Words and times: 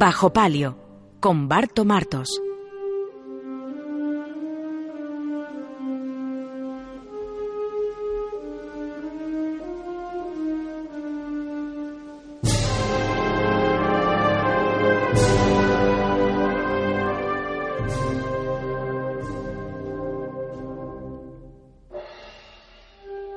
Bajo 0.00 0.32
Palio, 0.32 0.78
con 1.20 1.46
Barto 1.46 1.84
Martos. 1.84 2.40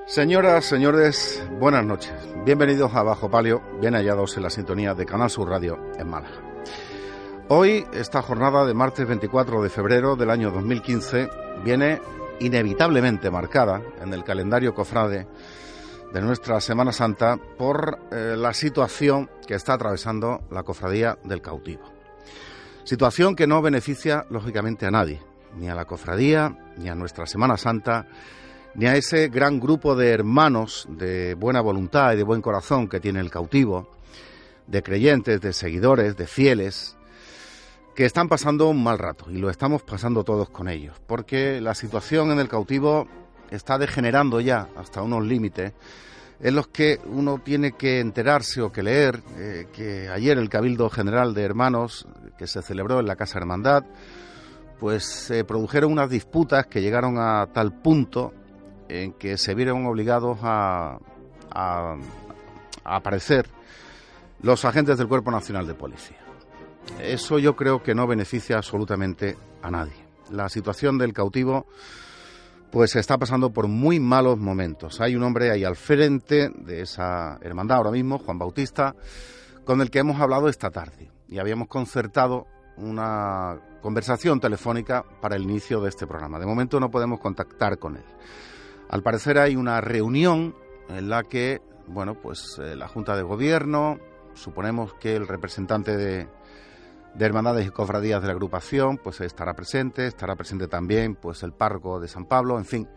Señoras, 0.06 0.64
señores, 0.64 1.46
buenas 1.60 1.84
noches. 1.84 2.14
Bienvenidos 2.46 2.96
a 2.96 3.04
Bajo 3.04 3.30
Palio, 3.30 3.62
bien 3.82 3.96
hallados 3.96 4.38
en 4.38 4.44
la 4.44 4.50
sintonía 4.50 4.94
de 4.94 5.06
Canal 5.06 5.30
Sur 5.30 5.50
Radio 5.50 5.78
en 6.00 6.08
Málaga. 6.08 6.53
Hoy, 7.50 7.86
esta 7.94 8.22
jornada 8.22 8.66
de 8.66 8.74
martes 8.74 9.08
24 9.08 9.62
de 9.62 9.70
febrero 9.70 10.16
del 10.16 10.30
año 10.30 10.50
2015 10.52 11.30
viene 11.64 12.02
inevitablemente 12.40 13.30
marcada 13.30 13.82
en 14.02 14.14
el 14.14 14.24
calendario 14.24 14.74
cofrade 14.74 15.28
de 16.14 16.22
nuestra 16.22 16.62
Semana 16.62 16.92
Santa 16.92 17.38
por 17.58 18.00
eh, 18.12 18.36
la 18.38 18.54
situación 18.54 19.30
que 19.48 19.56
está 19.56 19.74
atravesando 19.74 20.42
la 20.52 20.64
cofradía 20.64 21.18
del 21.24 21.42
cautivo. 21.42 21.84
Situación 22.84 23.36
que 23.36 23.48
no 23.48 23.62
beneficia, 23.62 24.26
lógicamente, 24.30 24.86
a 24.86 24.92
nadie, 24.92 25.22
ni 25.58 25.70
a 25.70 25.76
la 25.76 25.86
cofradía, 25.86 26.58
ni 26.78 26.90
a 26.90 26.96
nuestra 26.96 27.26
Semana 27.26 27.58
Santa, 27.58 28.08
ni 28.76 28.86
a 28.86 28.96
ese 28.96 29.30
gran 29.30 29.60
grupo 29.60 29.96
de 29.96 30.10
hermanos 30.10 30.88
de 30.90 31.36
buena 31.36 31.62
voluntad 31.62 32.14
y 32.14 32.18
de 32.18 32.24
buen 32.24 32.42
corazón 32.42 32.88
que 32.88 33.00
tiene 33.00 33.20
el 33.20 33.32
cautivo, 33.32 33.90
de 34.68 34.84
creyentes, 34.84 35.42
de 35.42 35.54
seguidores, 35.54 36.16
de 36.18 36.28
fieles, 36.28 36.98
que 37.96 38.06
están 38.06 38.28
pasando 38.28 38.70
un 38.70 38.84
mal 38.84 38.98
rato 38.98 39.30
y 39.30 39.38
lo 39.38 39.50
estamos 39.50 39.84
pasando 39.84 40.24
todos 40.24 40.50
con 40.50 40.68
ellos, 40.68 41.00
porque 41.06 41.62
la 41.62 41.76
situación 41.76 42.32
en 42.32 42.40
el 42.40 42.48
cautivo 42.48 43.08
está 43.52 43.78
degenerando 43.78 44.42
ya 44.42 44.70
hasta 44.76 45.02
unos 45.02 45.24
límites 45.24 45.74
en 46.40 46.56
los 46.56 46.68
que 46.68 47.00
uno 47.06 47.40
tiene 47.40 47.74
que 47.74 48.00
enterarse 48.00 48.62
o 48.62 48.72
que 48.72 48.84
leer 48.84 49.22
eh, 49.38 49.68
que 49.72 50.10
ayer 50.10 50.38
el 50.38 50.50
Cabildo 50.50 50.90
General 50.90 51.34
de 51.34 51.44
Hermanos 51.44 52.08
que 52.38 52.48
se 52.48 52.62
celebró 52.62 53.00
en 53.00 53.06
la 53.06 53.16
Casa 53.16 53.38
Hermandad, 53.38 53.84
pues 54.80 55.06
se 55.06 55.46
produjeron 55.46 55.92
unas 55.92 56.10
disputas 56.10 56.66
que 56.66 56.82
llegaron 56.82 57.18
a 57.18 57.48
tal 57.54 57.72
punto 57.82 58.34
en 58.90 59.14
que 59.14 59.38
se 59.38 59.56
vieron 59.56 59.86
obligados 59.86 60.40
a, 60.42 60.98
aparecer 62.84 63.48
los 64.44 64.66
agentes 64.66 64.98
del 64.98 65.08
Cuerpo 65.08 65.32
Nacional 65.32 65.66
de 65.66 65.74
Policía. 65.74 66.18
Eso 67.02 67.40
yo 67.40 67.56
creo 67.56 67.82
que 67.82 67.96
no 67.96 68.06
beneficia 68.06 68.58
absolutamente 68.58 69.38
a 69.62 69.72
nadie. 69.72 70.06
La 70.32 70.50
situación 70.50 70.98
del 70.98 71.14
cautivo 71.14 71.66
pues 72.70 72.96
está 72.96 73.18
pasando 73.18 73.52
por 73.52 73.68
muy 73.68 74.00
malos 74.00 74.38
momentos. 74.38 75.00
Hay 75.00 75.16
un 75.16 75.24
hombre 75.24 75.52
ahí 75.52 75.64
al 75.64 75.76
frente 75.76 76.50
de 76.50 76.82
esa 76.82 77.38
hermandad 77.42 77.78
ahora 77.78 77.92
mismo, 77.92 78.18
Juan 78.18 78.38
Bautista, 78.38 78.96
con 79.64 79.80
el 79.80 79.90
que 79.90 80.00
hemos 80.00 80.20
hablado 80.20 80.50
esta 80.50 80.72
tarde 80.72 81.10
y 81.30 81.40
habíamos 81.40 81.68
concertado 81.68 82.48
una 82.76 83.60
conversación 83.82 84.40
telefónica 84.40 85.06
para 85.22 85.36
el 85.36 85.44
inicio 85.44 85.80
de 85.82 85.90
este 85.90 86.08
programa. 86.08 86.40
De 86.40 86.46
momento 86.46 86.80
no 86.80 86.92
podemos 86.92 87.20
contactar 87.20 87.78
con 87.78 87.96
él. 87.96 88.06
Al 88.90 89.04
parecer 89.04 89.38
hay 89.38 89.56
una 89.56 89.80
reunión 89.80 90.56
en 90.90 91.10
la 91.10 91.24
que, 91.24 91.62
bueno, 91.88 92.16
pues 92.16 92.60
eh, 92.62 92.76
la 92.76 92.88
Junta 92.88 93.16
de 93.16 93.22
Gobierno, 93.22 94.00
suponemos 94.36 94.94
que 94.96 95.16
el 95.16 95.28
representante 95.28 95.96
de, 95.96 96.28
Hermandades 97.20 97.68
y 97.68 97.70
Cofradías 97.70 98.22
de 98.22 98.28
la 98.28 98.34
agrupación, 98.34 98.98
pues 98.98 99.22
estará 99.22 99.54
presente, 99.54 100.08
estará 100.08 100.36
presente 100.36 100.68
también, 100.68 101.16
pues 101.16 101.44
el 101.44 101.54
párroco 101.54 102.00
de 102.00 102.08
San 102.08 102.26
Pablo, 102.26 102.58
en 102.58 102.66
fin, 102.66 102.88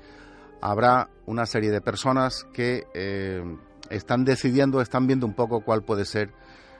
habrá 0.62 1.10
una 1.26 1.44
serie 1.44 1.70
de 1.70 1.82
personas 1.82 2.44
que 2.52 2.86
eh, 2.94 3.44
están 3.90 4.24
decidiendo, 4.24 4.80
están 4.80 5.06
viendo 5.06 5.26
un 5.26 5.34
poco 5.34 5.60
cuál 5.60 5.82
puede 5.82 6.06
ser 6.06 6.32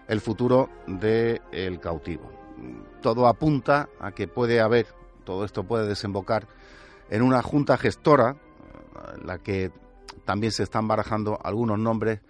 el 0.08 0.20
futuro 0.20 0.70
del 0.86 1.78
cautivo. 1.80 2.30
Todo 3.02 3.26
apunta 3.26 3.88
a 4.00 4.12
que 4.12 4.28
puede 4.28 4.60
haber, 4.60 4.86
todo 5.24 5.44
esto 5.44 5.64
puede 5.64 5.86
desembocar 5.86 6.48
en 7.10 7.22
una 7.22 7.42
junta 7.42 7.76
gestora 7.76 8.36
en 9.14 9.26
la 9.26 9.38
que 9.38 9.70
también 10.24 10.52
se 10.52 10.62
están 10.62 10.88
barajando 10.88 11.38
algunos 11.42 11.78
nombres 11.78 12.20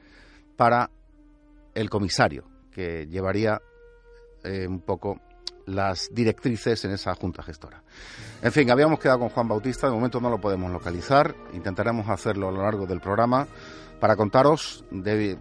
para 0.57 0.91
el 1.77 1.91
comisario, 1.91 2.45
que 2.73 3.07
llevaría 3.07 3.61
eh, 4.43 4.67
un 4.67 4.81
poco 4.81 5.21
las 5.67 6.09
directrices 6.13 6.85
en 6.85 6.93
esa 6.93 7.15
junta 7.15 7.43
gestora. 7.43 7.83
En 8.41 8.51
fin, 8.51 8.71
habíamos 8.71 8.99
quedado 8.99 9.19
con 9.19 9.29
Juan 9.29 9.49
Bautista, 9.49 9.89
de 9.89 9.93
momento 9.93 10.21
no 10.21 10.31
lo 10.31 10.41
podemos 10.41 10.71
localizar, 10.71 11.35
intentaremos 11.53 12.09
hacerlo 12.09 12.49
a 12.49 12.53
lo 12.53 12.63
largo 12.63 12.87
del 12.87 13.01
programa 13.01 13.47
para 14.01 14.17
contaros 14.17 14.85
de 14.91 15.39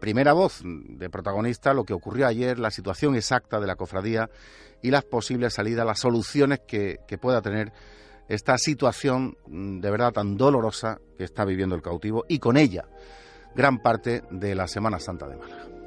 primera 0.00 0.32
voz 0.32 0.60
de 0.64 1.10
protagonista 1.10 1.72
lo 1.72 1.84
que 1.84 1.94
ocurrió 1.94 2.26
ayer, 2.26 2.58
la 2.58 2.70
situación 2.70 3.16
exacta 3.16 3.60
de 3.60 3.66
la 3.66 3.76
cofradía 3.76 4.28
y 4.82 4.90
las 4.90 5.04
posibles 5.04 5.54
salidas, 5.54 5.86
las 5.86 6.00
soluciones 6.00 6.60
que, 6.66 6.98
que 7.08 7.18
pueda 7.18 7.40
tener 7.40 7.72
esta 8.28 8.58
situación 8.58 9.36
mm, 9.46 9.80
de 9.80 9.90
verdad 9.90 10.12
tan 10.12 10.36
dolorosa 10.36 11.00
que 11.16 11.24
está 11.24 11.44
viviendo 11.44 11.74
el 11.74 11.82
cautivo 11.82 12.24
y 12.28 12.38
con 12.38 12.56
ella 12.56 12.84
gran 13.54 13.78
parte 13.78 14.22
de 14.30 14.54
la 14.54 14.68
Semana 14.68 14.98
Santa 14.98 15.26
de 15.26 15.36
Málaga. 15.36 15.77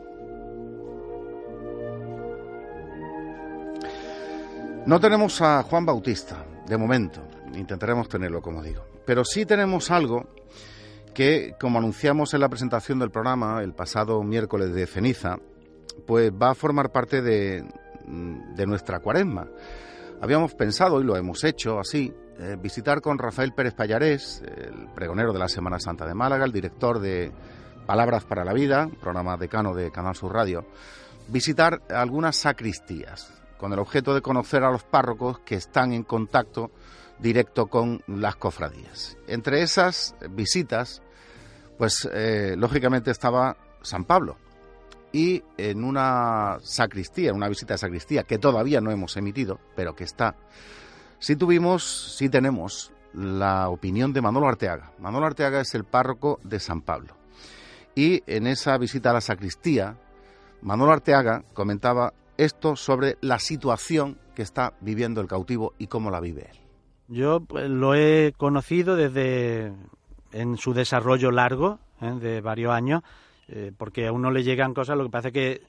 No 4.86 5.00
tenemos 5.00 5.42
a 5.42 5.62
Juan 5.62 5.86
Bautista, 5.86 6.44
de 6.68 6.76
momento, 6.76 7.22
intentaremos 7.54 8.10
tenerlo, 8.10 8.42
como 8.42 8.64
digo, 8.64 8.84
pero 9.06 9.24
sí 9.24 9.46
tenemos 9.46 9.92
algo 9.92 10.26
que, 11.14 11.54
como 11.60 11.78
anunciamos 11.78 12.34
en 12.34 12.40
la 12.42 12.50
presentación 12.50 12.98
del 12.98 13.12
programa 13.12 13.62
el 13.62 13.74
pasado 13.74 14.24
miércoles 14.24 14.74
de 14.74 14.88
ceniza, 14.88 15.38
pues 16.08 16.32
va 16.32 16.52
a 16.52 16.56
formar 16.56 16.92
parte 16.92 17.22
de, 17.22 17.64
mm, 18.08 18.56
de 18.56 18.66
nuestra 18.66 19.00
cuaresma. 19.00 19.48
Habíamos 20.20 20.56
pensado, 20.56 21.00
y 21.00 21.04
lo 21.04 21.16
hemos 21.16 21.44
hecho 21.44 21.80
así, 21.80 22.12
eh, 22.40 22.58
visitar 22.60 23.02
con 23.02 23.20
Rafael 23.20 23.54
Pérez 23.54 23.76
Payarés, 23.76 24.42
el 24.42 24.88
pregonero 24.96 25.32
de 25.32 25.40
la 25.40 25.48
Semana 25.48 25.80
Santa 25.80 26.08
de 26.08 26.16
Málaga, 26.16 26.46
el 26.46 26.52
director 26.52 27.00
de 27.00 27.32
Palabras 27.86 28.24
para 28.24 28.44
la 28.44 28.54
Vida, 28.54 28.90
programa 29.00 29.38
decano 29.38 29.76
de 29.76 29.92
Canal 29.92 30.16
Sur 30.16 30.34
Radio, 30.34 30.66
visitar 31.28 31.82
algunas 31.90 32.36
sacristías, 32.36 33.41
con 33.62 33.72
el 33.72 33.80
objeto 33.80 34.14
de 34.14 34.22
conocer 34.22 34.66
a 34.66 34.72
los 34.72 34.84
párrocos 34.84 35.40
que 35.40 35.56
están 35.56 35.94
en 35.94 36.04
contacto 36.04 36.72
directo 37.20 37.68
con 37.68 38.02
las 38.08 38.36
cofradías. 38.36 39.18
Entre 39.28 39.62
esas 39.62 40.16
visitas, 40.32 41.02
pues 41.78 42.10
eh, 42.12 42.56
lógicamente 42.58 43.12
estaba 43.12 43.56
San 43.82 44.04
Pablo. 44.04 44.36
Y 45.14 45.44
en 45.58 45.84
una 45.84 46.58
sacristía, 46.64 47.34
una 47.34 47.50
visita 47.50 47.76
de 47.76 47.78
sacristía 47.78 48.24
que 48.24 48.38
todavía 48.38 48.82
no 48.82 48.92
hemos 48.92 49.16
emitido, 49.16 49.60
pero 49.76 49.96
que 49.96 50.06
está 50.06 50.36
Sí 51.22 51.36
tuvimos, 51.36 52.16
sí 52.18 52.30
tenemos 52.30 52.92
la 53.14 53.70
opinión 53.70 54.12
de 54.12 54.22
Manolo 54.22 54.48
Arteaga. 54.48 54.92
Manolo 54.98 55.28
Arteaga 55.28 55.62
es 55.62 55.76
el 55.76 55.84
párroco 55.84 56.40
de 56.44 56.60
San 56.60 56.82
Pablo. 56.82 57.16
Y 57.94 58.24
en 58.26 58.48
esa 58.48 58.76
visita 58.80 59.12
a 59.12 59.14
la 59.14 59.22
sacristía, 59.22 59.98
Manolo 60.64 60.92
Arteaga 60.92 61.44
comentaba 61.54 62.16
esto 62.44 62.76
sobre 62.76 63.18
la 63.22 63.40
situación 63.40 64.18
que 64.36 64.42
está 64.42 64.74
viviendo 64.82 65.22
el 65.22 65.28
cautivo 65.28 65.74
y 65.78 65.88
cómo 65.88 66.10
la 66.10 66.20
vive 66.20 66.50
él. 66.52 66.58
Yo 67.08 67.42
pues, 67.42 67.70
lo 67.70 67.94
he 67.94 68.34
conocido 68.38 68.96
desde 68.96 69.74
en 70.32 70.58
su 70.58 70.74
desarrollo 70.74 71.32
largo, 71.32 71.80
¿eh? 72.02 72.12
de 72.20 72.42
varios 72.42 72.72
años, 72.72 73.04
eh, 73.48 73.72
porque 73.78 74.08
a 74.08 74.12
uno 74.12 74.32
le 74.32 74.44
llegan 74.44 74.74
cosas, 74.74 74.98
lo 74.98 75.04
que 75.04 75.10
pasa 75.10 75.28
es 75.28 75.34
que 75.34 75.62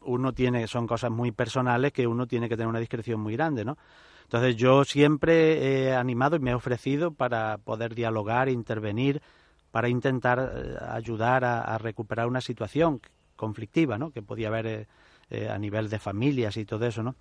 uno 0.00 0.32
tiene, 0.32 0.66
son 0.66 0.86
cosas 0.86 1.10
muy 1.10 1.32
personales 1.32 1.92
que 1.92 2.06
uno 2.06 2.26
tiene 2.26 2.48
que 2.48 2.56
tener 2.56 2.68
una 2.68 2.80
discreción 2.80 3.20
muy 3.20 3.34
grande, 3.34 3.64
¿no? 3.64 3.76
Entonces 4.24 4.56
yo 4.56 4.84
siempre 4.84 5.86
he 5.86 5.94
animado 5.94 6.36
y 6.36 6.40
me 6.40 6.50
he 6.50 6.54
ofrecido 6.54 7.12
para 7.12 7.58
poder 7.58 7.94
dialogar, 7.94 8.48
intervenir, 8.48 9.22
para 9.70 9.88
intentar 9.88 10.52
eh, 10.54 10.76
ayudar 10.90 11.44
a, 11.44 11.78
recuperar 11.78 12.26
una 12.26 12.40
situación 12.40 13.00
conflictiva, 13.36 13.96
¿no? 13.96 14.10
Que 14.10 14.20
podía 14.20 14.48
haber 14.48 14.88
eh, 15.30 15.48
a 15.48 15.58
nivel 15.58 15.88
de 15.88 15.98
familias 15.98 16.56
y 16.56 16.64
todo 16.64 16.86
eso, 16.86 17.02
¿no? 17.02 17.14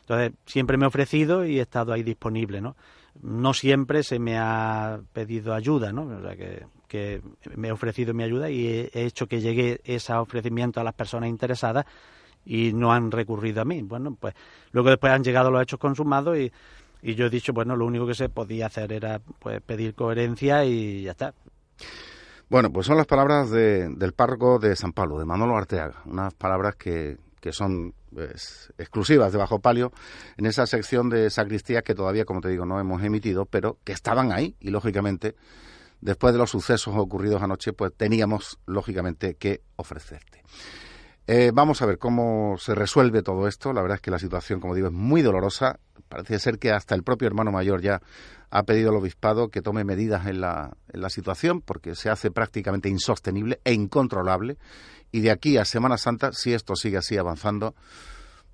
Entonces 0.00 0.32
siempre 0.46 0.76
me 0.76 0.84
he 0.84 0.88
ofrecido 0.88 1.44
y 1.44 1.58
he 1.58 1.62
estado 1.62 1.92
ahí 1.92 2.02
disponible, 2.02 2.60
¿no? 2.60 2.76
No 3.22 3.54
siempre 3.54 4.02
se 4.02 4.18
me 4.18 4.36
ha 4.38 5.00
pedido 5.12 5.54
ayuda, 5.54 5.92
¿no? 5.92 6.02
O 6.02 6.20
sea 6.20 6.36
que, 6.36 7.22
me 7.56 7.68
he 7.68 7.72
ofrecido 7.72 8.12
mi 8.12 8.22
ayuda 8.22 8.50
y 8.50 8.66
he 8.66 9.04
hecho 9.06 9.26
que 9.26 9.40
llegue 9.40 9.80
ese 9.84 10.12
ofrecimiento 10.12 10.80
a 10.80 10.84
las 10.84 10.92
personas 10.92 11.30
interesadas 11.30 11.86
y 12.44 12.72
no 12.74 12.92
han 12.92 13.10
recurrido 13.10 13.62
a 13.62 13.64
mí. 13.64 13.80
Bueno, 13.82 14.16
pues 14.18 14.34
luego 14.72 14.90
después 14.90 15.12
han 15.12 15.24
llegado 15.24 15.50
los 15.50 15.62
hechos 15.62 15.78
consumados 15.78 16.36
y, 16.36 16.52
y 17.00 17.14
yo 17.14 17.26
he 17.26 17.30
dicho, 17.30 17.52
bueno, 17.52 17.76
lo 17.76 17.86
único 17.86 18.06
que 18.06 18.14
se 18.14 18.28
podía 18.28 18.66
hacer 18.66 18.92
era 18.92 19.20
pues 19.38 19.62
pedir 19.62 19.94
coherencia 19.94 20.64
y 20.64 21.02
ya 21.02 21.12
está. 21.12 21.32
Bueno, 22.50 22.70
pues 22.70 22.86
son 22.86 22.98
las 22.98 23.06
palabras 23.06 23.50
del 23.50 24.12
párroco 24.14 24.58
de 24.58 24.76
San 24.76 24.92
Pablo, 24.92 25.18
de 25.18 25.24
Manolo 25.24 25.56
Arteaga, 25.56 26.02
unas 26.04 26.34
palabras 26.34 26.74
que, 26.76 27.16
que 27.42 27.52
son 27.52 27.92
pues, 28.14 28.72
exclusivas 28.78 29.32
de 29.32 29.38
Bajo 29.38 29.58
Palio 29.58 29.92
en 30.36 30.46
esa 30.46 30.64
sección 30.64 31.10
de 31.10 31.28
sacristía 31.28 31.82
que 31.82 31.92
todavía, 31.92 32.24
como 32.24 32.40
te 32.40 32.48
digo, 32.48 32.64
no 32.64 32.78
hemos 32.78 33.02
emitido, 33.02 33.46
pero 33.46 33.78
que 33.82 33.92
estaban 33.92 34.30
ahí 34.30 34.54
y, 34.60 34.70
lógicamente, 34.70 35.34
después 36.00 36.32
de 36.32 36.38
los 36.38 36.50
sucesos 36.50 36.94
ocurridos 36.96 37.42
anoche, 37.42 37.72
pues 37.72 37.92
teníamos, 37.96 38.60
lógicamente, 38.64 39.34
que 39.34 39.60
ofrecerte. 39.74 40.44
Eh, 41.26 41.50
vamos 41.52 41.82
a 41.82 41.86
ver 41.86 41.98
cómo 41.98 42.56
se 42.58 42.76
resuelve 42.76 43.22
todo 43.22 43.48
esto. 43.48 43.72
La 43.72 43.82
verdad 43.82 43.96
es 43.96 44.02
que 44.02 44.12
la 44.12 44.20
situación, 44.20 44.60
como 44.60 44.76
digo, 44.76 44.86
es 44.86 44.92
muy 44.92 45.20
dolorosa. 45.22 45.80
Parece 46.08 46.38
ser 46.38 46.60
que 46.60 46.70
hasta 46.70 46.94
el 46.94 47.02
propio 47.02 47.26
hermano 47.26 47.50
mayor 47.50 47.82
ya 47.82 48.02
ha 48.50 48.62
pedido 48.62 48.90
al 48.90 48.96
obispado 48.96 49.48
que 49.48 49.62
tome 49.62 49.82
medidas 49.82 50.26
en 50.26 50.40
la, 50.40 50.76
en 50.92 51.00
la 51.00 51.10
situación 51.10 51.60
porque 51.60 51.96
se 51.96 52.08
hace 52.08 52.30
prácticamente 52.30 52.88
insostenible 52.88 53.60
e 53.64 53.72
incontrolable. 53.72 54.58
Y 55.12 55.20
de 55.20 55.30
aquí 55.30 55.58
a 55.58 55.64
Semana 55.64 55.98
Santa, 55.98 56.32
si 56.32 56.54
esto 56.54 56.74
sigue 56.74 56.96
así 56.96 57.18
avanzando, 57.18 57.74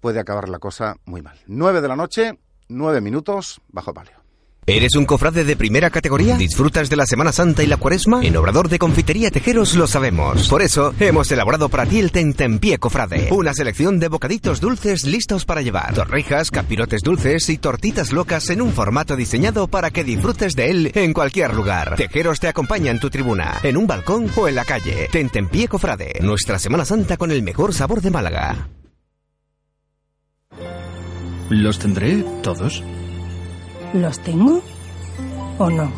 puede 0.01 0.21
acabar 0.21 0.49
la 0.49 0.59
cosa 0.59 0.97
muy 1.05 1.23
mal. 1.23 1.39
Nueve 1.47 1.81
de 1.81 1.89
la 1.89 1.97
noche, 1.97 2.39
nueve 2.69 3.01
minutos, 3.01 3.61
bajo 3.69 3.95
palio. 3.95 4.18
¿Eres 4.69 4.97
un 4.97 5.07
cofrade 5.07 5.45
de 5.45 5.57
primera 5.57 5.89
categoría? 5.89 6.37
¿Disfrutas 6.37 6.91
de 6.91 6.97
la 6.97 7.07
Semana 7.07 7.33
Santa 7.33 7.63
y 7.63 7.67
la 7.67 7.79
Cuaresma? 7.79 8.23
En 8.23 8.37
Obrador 8.37 8.69
de 8.69 8.79
Confitería 8.79 9.31
Tejeros 9.31 9.75
lo 9.75 9.87
sabemos. 9.87 10.47
Por 10.47 10.61
eso, 10.61 10.93
hemos 11.01 11.33
elaborado 11.33 11.71
para 11.71 11.87
ti 11.87 11.99
el 11.99 12.13
Tentempié 12.13 12.77
Cofrade. 12.77 13.29
Una 13.31 13.55
selección 13.55 13.99
de 13.99 14.09
bocaditos 14.09 14.61
dulces 14.61 15.07
listos 15.07 15.47
para 15.47 15.63
llevar. 15.63 15.95
Torrijas, 15.95 16.51
capirotes 16.51 17.01
dulces 17.01 17.49
y 17.49 17.57
tortitas 17.57 18.13
locas 18.13 18.51
en 18.51 18.61
un 18.61 18.75
formato 18.75 19.17
diseñado 19.17 19.69
para 19.69 19.91
que 19.91 20.05
disfrutes 20.05 20.53
de 20.53 20.71
él 20.71 20.93
en 20.95 21.15
cualquier 21.15 21.55
lugar. 21.55 21.97
Tejeros 21.97 22.39
te 22.39 22.49
acompaña 22.49 22.91
en 22.91 23.01
tu 23.01 23.09
tribuna, 23.09 23.61
en 23.63 23.79
un 23.79 23.87
balcón 23.87 24.31
o 24.37 24.49
en 24.49 24.55
la 24.55 24.67
calle. 24.67 25.09
Tentempié 25.11 25.69
Cofrade. 25.69 26.19
Nuestra 26.21 26.59
Semana 26.59 26.85
Santa 26.85 27.17
con 27.17 27.31
el 27.31 27.43
mejor 27.43 27.73
sabor 27.73 28.03
de 28.03 28.11
Málaga. 28.11 28.69
¿Los 31.49 31.79
tendré 31.79 32.23
todos? 32.43 32.85
¿Los 33.95 34.19
tengo 34.21 34.63
o 35.59 35.71
no? 35.71 35.91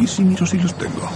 ¿Y 0.00 0.06
si 0.06 0.22
miro 0.24 0.46
si 0.46 0.58
los 0.58 0.74
tengo? 0.74 1.08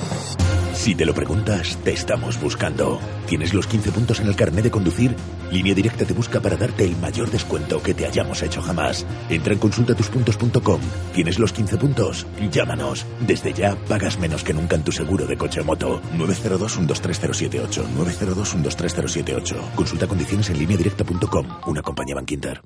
Si 0.73 0.95
te 0.95 1.05
lo 1.05 1.15
preguntas, 1.15 1.79
te 1.83 1.93
estamos 1.93 2.41
buscando. 2.41 3.01
¿Tienes 3.27 3.55
los 3.55 3.67
15 3.67 3.91
puntos 3.91 4.21
en 4.21 4.29
el 4.29 4.37
carnet 4.37 4.63
de 4.63 4.71
conducir? 4.71 5.17
Línea 5.51 5.75
Directa 5.75 6.05
te 6.05 6.13
busca 6.13 6.41
para 6.41 6.57
darte 6.57 6.85
el 6.85 6.97
mayor 6.99 7.31
descuento 7.31 7.83
que 7.83 7.95
te 7.95 8.07
hayamos 8.07 8.43
hecho 8.43 8.63
jamás. 8.63 9.05
Entra 9.29 9.55
en 9.55 9.59
consultatuspuntos.com. 9.59 10.81
¿Tienes 11.13 11.39
los 11.39 11.53
15 11.53 11.77
puntos? 11.79 12.27
Llámanos. 12.53 13.05
Desde 13.27 13.53
ya 13.53 13.75
pagas 13.89 14.19
menos 14.21 14.45
que 14.45 14.55
nunca 14.55 14.77
en 14.77 14.85
tu 14.85 14.93
seguro 14.93 15.27
de 15.27 15.37
coche 15.37 15.61
o 15.61 15.65
moto. 15.65 16.01
902-123-078. 16.17 17.85
902-123-078. 17.97 19.75
Consulta 19.75 20.07
condiciones 20.07 20.51
en 20.51 20.59
directa.com. 20.59 21.47
Una 21.67 21.83
compañía 21.83 22.15
Banquinter. 22.15 22.63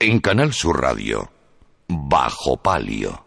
En 0.00 0.18
Canal 0.18 0.52
Sur 0.52 0.80
Radio. 0.80 1.41
Bajo 1.94 2.56
palio. 2.56 3.22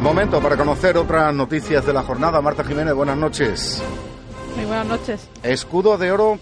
Momento 0.00 0.40
para 0.40 0.56
conocer 0.56 0.98
otras 0.98 1.32
noticias 1.32 1.86
de 1.86 1.92
la 1.92 2.02
jornada. 2.02 2.40
Marta 2.40 2.64
Jiménez, 2.64 2.94
buenas 2.94 3.16
noches. 3.16 3.80
Muy 4.56 4.64
buenas 4.64 4.86
noches. 4.86 5.28
Escudo 5.44 5.96
de 5.98 6.10
oro 6.10 6.38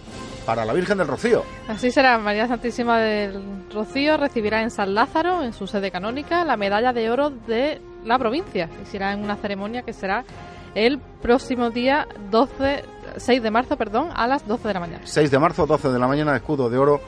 para 0.51 0.65
la 0.65 0.73
Virgen 0.73 0.99
del 0.99 1.07
Rocío. 1.07 1.45
Así 1.69 1.93
será, 1.93 2.19
María 2.19 2.49
Santísima 2.49 2.99
del 2.99 3.41
Rocío 3.73 4.17
recibirá 4.17 4.63
en 4.63 4.73
San 4.73 4.97
Lázaro, 4.97 5.45
en 5.45 5.53
su 5.53 5.69
sede 5.69 5.93
canónica, 5.93 6.45
la 6.45 6.57
medalla 6.57 6.93
de 6.93 7.09
oro 7.09 7.31
de 7.31 7.81
la 8.05 8.19
provincia. 8.19 8.69
Y 8.83 8.87
será 8.87 9.13
en 9.13 9.23
una 9.23 9.37
ceremonia 9.37 9.83
que 9.83 9.93
será 9.93 10.25
el 10.75 10.99
próximo 11.23 11.71
día 11.71 12.09
12, 12.33 12.83
6 13.17 13.43
de 13.45 13.51
marzo, 13.53 13.77
perdón, 13.77 14.09
a 14.13 14.27
las 14.27 14.45
12 14.49 14.67
de 14.67 14.75
la 14.75 14.81
mañana. 14.81 15.03
6 15.05 15.31
de 15.31 15.39
marzo, 15.39 15.69
12 15.69 15.89
de 15.89 15.99
la 16.01 16.09
mañana, 16.09 16.35
escudo 16.35 16.69
de 16.69 16.79
oro 16.79 17.01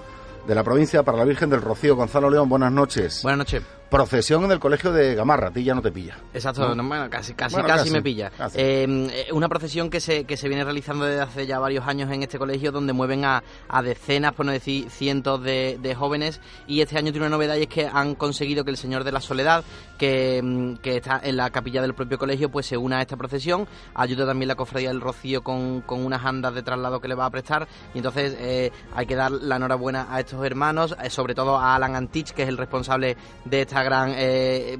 de 0.46 0.54
la 0.54 0.62
provincia 0.62 1.02
para 1.02 1.18
la 1.18 1.24
Virgen 1.24 1.50
del 1.50 1.62
Rocío. 1.62 1.96
Gonzalo 1.96 2.30
León, 2.30 2.48
buenas 2.48 2.70
noches. 2.70 3.24
Buenas 3.24 3.38
noches 3.38 3.81
procesión 3.92 4.42
en 4.44 4.52
el 4.52 4.58
colegio 4.58 4.90
de 4.90 5.14
Gamarra, 5.14 5.48
a 5.48 5.50
ti 5.50 5.62
ya 5.62 5.74
no 5.74 5.82
te 5.82 5.92
pilla. 5.92 6.16
Exacto, 6.32 6.66
bueno, 6.74 7.10
casi, 7.10 7.34
casi, 7.34 7.56
casi, 7.56 7.90
me 7.90 8.00
pilla. 8.00 8.32
Eh, 8.54 9.28
una 9.32 9.50
procesión 9.50 9.90
que 9.90 10.00
se, 10.00 10.24
que 10.24 10.38
se 10.38 10.48
viene 10.48 10.64
realizando 10.64 11.04
desde 11.04 11.20
hace 11.20 11.46
ya 11.46 11.58
varios 11.58 11.86
años 11.86 12.10
en 12.10 12.22
este 12.22 12.38
colegio, 12.38 12.72
donde 12.72 12.94
mueven 12.94 13.26
a, 13.26 13.42
a 13.68 13.82
decenas, 13.82 14.32
por 14.32 14.46
no 14.46 14.52
decir 14.52 14.88
cientos 14.88 15.42
de, 15.42 15.78
de, 15.78 15.94
jóvenes, 15.94 16.40
y 16.66 16.80
este 16.80 16.96
año 16.96 17.12
tiene 17.12 17.26
una 17.26 17.36
novedad 17.36 17.56
y 17.56 17.64
es 17.64 17.68
que 17.68 17.86
han 17.86 18.14
conseguido 18.14 18.64
que 18.64 18.70
el 18.70 18.78
Señor 18.78 19.04
de 19.04 19.12
la 19.12 19.20
Soledad, 19.20 19.62
que, 19.98 20.38
em, 20.38 20.78
que 20.78 20.96
está 20.96 21.20
en 21.22 21.36
la 21.36 21.50
capilla 21.50 21.82
del 21.82 21.92
propio 21.92 22.18
colegio, 22.18 22.50
pues 22.50 22.64
se 22.64 22.78
una 22.78 22.96
a 22.96 23.02
esta 23.02 23.18
procesión, 23.18 23.68
ayuda 23.94 24.24
también 24.24 24.48
la 24.48 24.54
cofradía 24.54 24.88
del 24.88 25.02
Rocío 25.02 25.42
con, 25.42 25.82
con 25.82 26.02
unas 26.02 26.24
andas 26.24 26.54
de 26.54 26.62
traslado 26.62 26.98
que 26.98 27.08
le 27.08 27.14
va 27.14 27.26
a 27.26 27.30
prestar, 27.30 27.68
y 27.92 27.98
entonces 27.98 28.34
eh, 28.38 28.72
hay 28.94 29.04
que 29.04 29.16
dar 29.16 29.30
la 29.32 29.56
enhorabuena 29.56 30.06
a 30.08 30.20
estos 30.20 30.42
hermanos, 30.46 30.96
eh, 31.02 31.10
sobre 31.10 31.34
todo 31.34 31.58
a 31.58 31.74
Alan 31.74 31.94
Antich, 31.94 32.30
que 32.30 32.44
es 32.44 32.48
el 32.48 32.56
responsable 32.56 33.18
de 33.44 33.60
esta 33.60 33.81
gran 33.82 34.14
eh, 34.16 34.76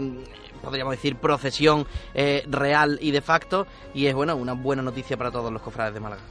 podríamos 0.63 0.93
decir, 0.93 1.17
procesión 1.17 1.87
eh, 2.15 2.45
real 2.49 2.99
y 3.01 3.11
de 3.11 3.21
facto, 3.21 3.67
y 3.93 4.07
es 4.07 4.15
bueno 4.15 4.37
una 4.37 4.53
buena 4.55 4.83
noticia 4.83 5.17
para 5.17 5.31
todos 5.31 5.53
los 5.53 5.61
cofrades 5.61 5.93
de 5.93 6.01
Málaga. 6.01 6.23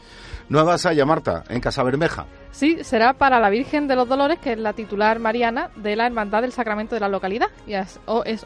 Nueva 0.50 0.78
Saya, 0.78 1.06
Marta, 1.06 1.44
en 1.50 1.60
Casa 1.60 1.84
Bermeja. 1.84 2.26
Sí, 2.52 2.84
será 2.84 3.14
para 3.14 3.40
la 3.40 3.50
Virgen 3.50 3.88
de 3.88 3.96
los 3.96 4.08
Dolores, 4.08 4.40
que 4.40 4.54
es 4.54 4.60
la 4.60 4.74
titular 4.74 5.20
mariana 5.20 5.72
de 5.78 5.96
la 5.96 6.06
Hermandad 6.06 6.42
del 6.42 6.52
Sacramento 6.52 6.96
de 6.96 7.02
la 7.02 7.08
localidad. 7.08 7.48
Y 7.66 7.74
es, 7.74 8.00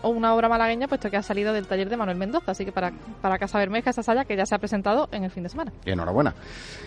una 0.04 0.36
obra 0.36 0.48
malagueña, 0.48 0.88
puesto 0.88 1.10
que 1.10 1.18
ha 1.18 1.24
salido 1.24 1.54
del 1.54 1.68
taller 1.68 1.90
de 1.90 1.98
Manuel 1.98 2.18
Mendoza. 2.18 2.52
Así 2.52 2.66
que 2.66 2.72
para, 2.72 2.92
para 3.22 3.38
Casa 3.38 3.58
Bermeja, 3.58 3.90
esa 3.90 4.04
saya 4.04 4.26
que 4.26 4.38
ya 4.38 4.46
se 4.46 4.56
ha 4.56 4.60
presentado 4.60 5.10
en 5.12 5.24
el 5.24 5.32
fin 5.32 5.44
de 5.44 5.50
semana. 5.50 5.74
enhorabuena. 5.86 6.36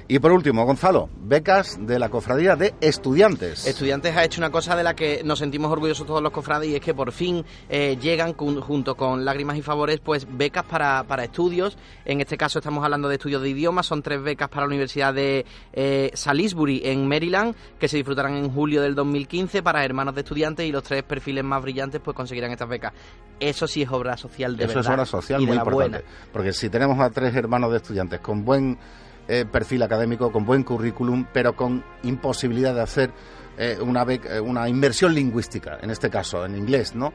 Y 0.07 0.19
por 0.21 0.33
último, 0.33 0.65
Gonzalo, 0.65 1.09
becas 1.21 1.79
de 1.81 1.99
la 1.99 2.09
Cofradía 2.09 2.57
de 2.57 2.75
Estudiantes. 2.81 3.67
Estudiantes 3.67 4.17
ha 4.17 4.25
hecho 4.25 4.41
una 4.41 4.51
cosa 4.51 4.77
de 4.77 4.85
la 4.85 4.95
que 4.95 5.23
nos 5.25 5.41
sentimos 5.41 5.71
orgullosos 5.73 6.07
todos 6.07 6.23
los 6.23 6.33
cofrades 6.33 6.69
y 6.71 6.77
es 6.77 6.81
que 6.81 6.95
por 6.95 7.13
fin 7.13 7.45
eh, 7.69 7.99
llegan 8.01 8.35
junto 8.35 8.95
con 8.97 9.25
Lágrimas 9.25 9.57
y 9.57 9.63
Favores, 9.63 10.01
pues 10.01 10.27
becas 10.31 10.65
para, 10.65 11.05
para 11.05 11.25
estudios. 11.25 11.77
En 12.05 12.21
este 12.21 12.37
caso 12.37 12.61
estamos 12.61 12.85
hablando 12.85 13.09
de 13.09 13.17
estudios 13.17 13.43
de 13.43 13.51
idiomas. 13.51 13.87
Son 13.87 14.03
tres 14.03 14.23
becas 14.23 14.49
para 14.49 14.63
la 14.63 14.69
Universidad 14.69 15.13
de 15.13 15.45
eh, 15.73 16.11
Salisbury 16.15 16.83
en 16.85 17.08
Maryland, 17.09 17.55
que 17.79 17.88
se 17.88 17.97
disfrutarán 17.97 18.35
en 18.37 18.50
julio 18.50 18.83
del 18.83 18.95
2015 18.95 19.62
para 19.62 19.85
hermanos 19.85 20.15
de 20.15 20.21
estudiantes 20.21 20.67
y 20.67 20.73
los 20.73 20.83
tres 20.83 21.03
perfiles 21.03 21.45
más 21.45 21.62
brillantes 21.62 22.00
pues 22.03 22.17
conseguirán 22.17 22.50
estas 22.50 22.69
becas. 22.69 22.93
Eso 23.41 23.67
sí 23.67 23.83
es 23.83 23.91
obra 23.91 24.17
social 24.17 24.57
de 24.57 24.65
Eso 24.65 24.81
es 24.81 24.88
obra 24.88 25.07
social 25.07 25.41
muy 25.43 25.57
importante. 25.57 26.05
Porque 26.33 26.53
si 26.53 26.69
tenemos 26.69 26.99
a 27.00 27.11
tres 27.11 27.35
hermanos 27.35 27.71
de 27.71 27.79
estudiantes 27.79 28.21
con 28.21 28.45
buen 28.45 28.79
eh, 29.29 29.45
perfil 29.45 29.83
académico, 29.83 30.33
con 30.33 30.45
buen 30.45 30.62
currículum, 30.62 31.27
pero 31.33 31.55
con 31.55 31.85
imposibilidad 32.03 32.75
de 32.75 32.81
hacer 32.81 33.11
eh, 33.59 33.77
una, 33.81 34.07
una 34.43 34.69
inversión 34.69 35.15
lingüística, 35.15 35.79
en 35.83 35.91
este 35.91 36.09
caso, 36.09 36.45
en 36.45 36.57
inglés, 36.57 36.95
¿no? 36.95 37.12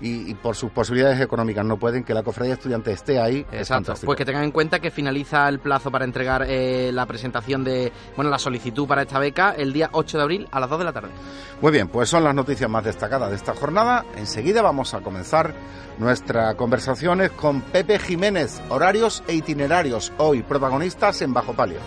y, 0.00 0.34
por 0.34 0.56
sus 0.56 0.70
posibilidades 0.70 1.20
económicas 1.20 1.64
no 1.64 1.78
pueden, 1.78 2.04
que 2.04 2.14
la 2.14 2.22
cofradía 2.22 2.54
estudiante 2.54 2.92
esté 2.92 3.20
ahí. 3.20 3.46
Exacto, 3.52 3.94
pues 4.04 4.16
que 4.16 4.24
tengan 4.24 4.44
en 4.44 4.50
cuenta 4.50 4.80
que 4.80 4.90
finaliza 4.90 5.48
el 5.48 5.58
plazo 5.58 5.90
para 5.90 6.04
entregar 6.04 6.44
eh, 6.48 6.90
la 6.92 7.06
presentación 7.06 7.64
de, 7.64 7.92
bueno, 8.14 8.30
la 8.30 8.38
solicitud 8.38 8.86
para 8.86 9.02
esta 9.02 9.18
beca 9.18 9.54
el 9.56 9.72
día 9.72 9.88
8 9.92 10.18
de 10.18 10.22
abril 10.22 10.48
a 10.50 10.60
las 10.60 10.70
2 10.70 10.78
de 10.78 10.84
la 10.84 10.92
tarde. 10.92 11.08
Muy 11.60 11.72
bien, 11.72 11.88
pues 11.88 12.08
son 12.08 12.24
las 12.24 12.34
noticias 12.34 12.68
más 12.68 12.84
destacadas 12.84 13.30
de 13.30 13.36
esta 13.36 13.54
jornada. 13.54 14.04
Enseguida 14.16 14.62
vamos 14.62 14.94
a 14.94 15.00
comenzar 15.00 15.54
nuestras 15.98 16.54
conversaciones 16.56 17.30
con 17.30 17.62
Pepe 17.62 17.98
Jiménez, 17.98 18.60
horarios 18.68 19.22
e 19.26 19.34
itinerarios, 19.34 20.12
hoy 20.18 20.42
protagonistas 20.42 21.22
en 21.22 21.32
Bajo 21.32 21.54
Palio. 21.54 21.78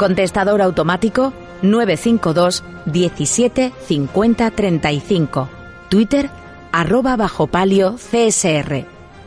Contestador 0.00 0.62
automático 0.62 1.34
952 1.60 2.64
17 2.86 3.70
50 3.86 4.50
35. 4.50 5.48
Twitter 5.90 6.30
arroba 6.72 7.16
bajo 7.16 7.48
palio 7.48 7.96
CSR. 7.96 8.86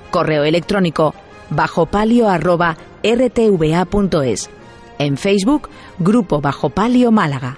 Correo 0.09 0.43
electrónico 0.43 1.13
bajo 1.51 1.85
palio 1.85 2.27
arroba 2.27 2.75
rtva.es. 3.03 4.49
En 4.97 5.17
Facebook, 5.17 5.69
Grupo 5.99 6.41
Bajo 6.41 6.71
Palio 6.71 7.11
Málaga. 7.11 7.57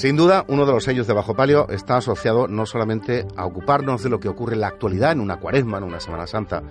Sin 0.00 0.16
duda, 0.16 0.46
uno 0.48 0.64
de 0.64 0.72
los 0.72 0.84
sellos 0.84 1.06
de 1.06 1.12
Bajo 1.12 1.34
Palio 1.34 1.68
está 1.68 1.98
asociado 1.98 2.48
no 2.48 2.64
solamente 2.64 3.26
a 3.36 3.44
ocuparnos 3.44 4.02
de 4.02 4.08
lo 4.08 4.18
que 4.18 4.30
ocurre 4.30 4.54
en 4.54 4.62
la 4.62 4.68
actualidad, 4.68 5.12
en 5.12 5.20
una 5.20 5.36
cuaresma, 5.36 5.76
en 5.76 5.84
una 5.84 6.00
Semana 6.00 6.26
Santa, 6.26 6.62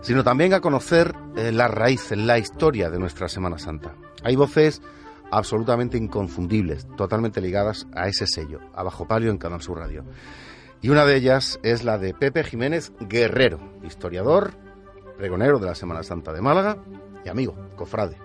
sino 0.00 0.24
también 0.24 0.52
a 0.54 0.60
conocer 0.60 1.14
eh, 1.36 1.52
las 1.52 1.70
raíces, 1.70 2.18
la 2.18 2.36
historia 2.36 2.90
de 2.90 2.98
nuestra 2.98 3.28
Semana 3.28 3.60
Santa. 3.60 3.94
Hay 4.24 4.34
voces 4.34 4.82
absolutamente 5.30 5.96
inconfundibles, 5.96 6.88
totalmente 6.96 7.40
ligadas 7.40 7.86
a 7.94 8.08
ese 8.08 8.26
sello, 8.26 8.58
a 8.74 8.82
Bajo 8.82 9.06
Palio 9.06 9.30
en 9.30 9.38
Canal 9.38 9.62
Sur 9.62 9.78
Radio. 9.78 10.04
Y 10.82 10.88
una 10.88 11.04
de 11.04 11.14
ellas 11.14 11.60
es 11.62 11.84
la 11.84 11.96
de 11.96 12.12
Pepe 12.12 12.42
Jiménez 12.42 12.90
Guerrero, 12.98 13.60
historiador, 13.84 14.52
pregonero 15.16 15.60
de 15.60 15.66
la 15.66 15.76
Semana 15.76 16.02
Santa 16.02 16.32
de 16.32 16.42
Málaga 16.42 16.78
y 17.24 17.28
amigo, 17.28 17.54
cofrade. 17.76 18.16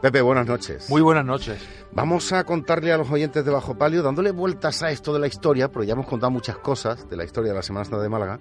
Pepe, 0.00 0.22
buenas 0.22 0.46
noches. 0.46 0.88
Muy 0.88 1.02
buenas 1.02 1.24
noches. 1.24 1.60
Vamos 1.90 2.32
a 2.32 2.44
contarle 2.44 2.92
a 2.92 2.98
los 2.98 3.10
oyentes 3.10 3.44
de 3.44 3.50
Bajo 3.50 3.76
Palio, 3.76 4.00
dándole 4.00 4.30
vueltas 4.30 4.84
a 4.84 4.92
esto 4.92 5.12
de 5.12 5.18
la 5.18 5.26
historia, 5.26 5.72
porque 5.72 5.88
ya 5.88 5.94
hemos 5.94 6.06
contado 6.06 6.30
muchas 6.30 6.56
cosas 6.58 7.10
de 7.10 7.16
la 7.16 7.24
historia 7.24 7.50
de 7.50 7.56
la 7.56 7.62
Semana 7.62 7.84
Santa 7.84 8.00
de 8.00 8.08
Málaga. 8.08 8.38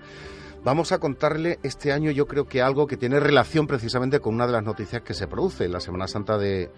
Vamos 0.64 0.92
a 0.92 1.00
contarle 1.00 1.58
este 1.64 1.92
año, 1.92 2.12
yo 2.12 2.28
creo 2.28 2.46
que 2.46 2.62
algo 2.62 2.86
que 2.86 2.96
tiene 2.96 3.20
relación 3.20 3.66
precisamente 3.66 4.20
con 4.20 4.36
una 4.36 4.46
de 4.46 4.54
las 4.54 4.64
noticias 4.64 5.02
que 5.02 5.16
se 5.16 5.26
produce 5.26 5.66
en 5.66 5.72
la 5.72 5.80
Semana 5.80 6.08
Santa 6.08 6.38
de, 6.38 6.70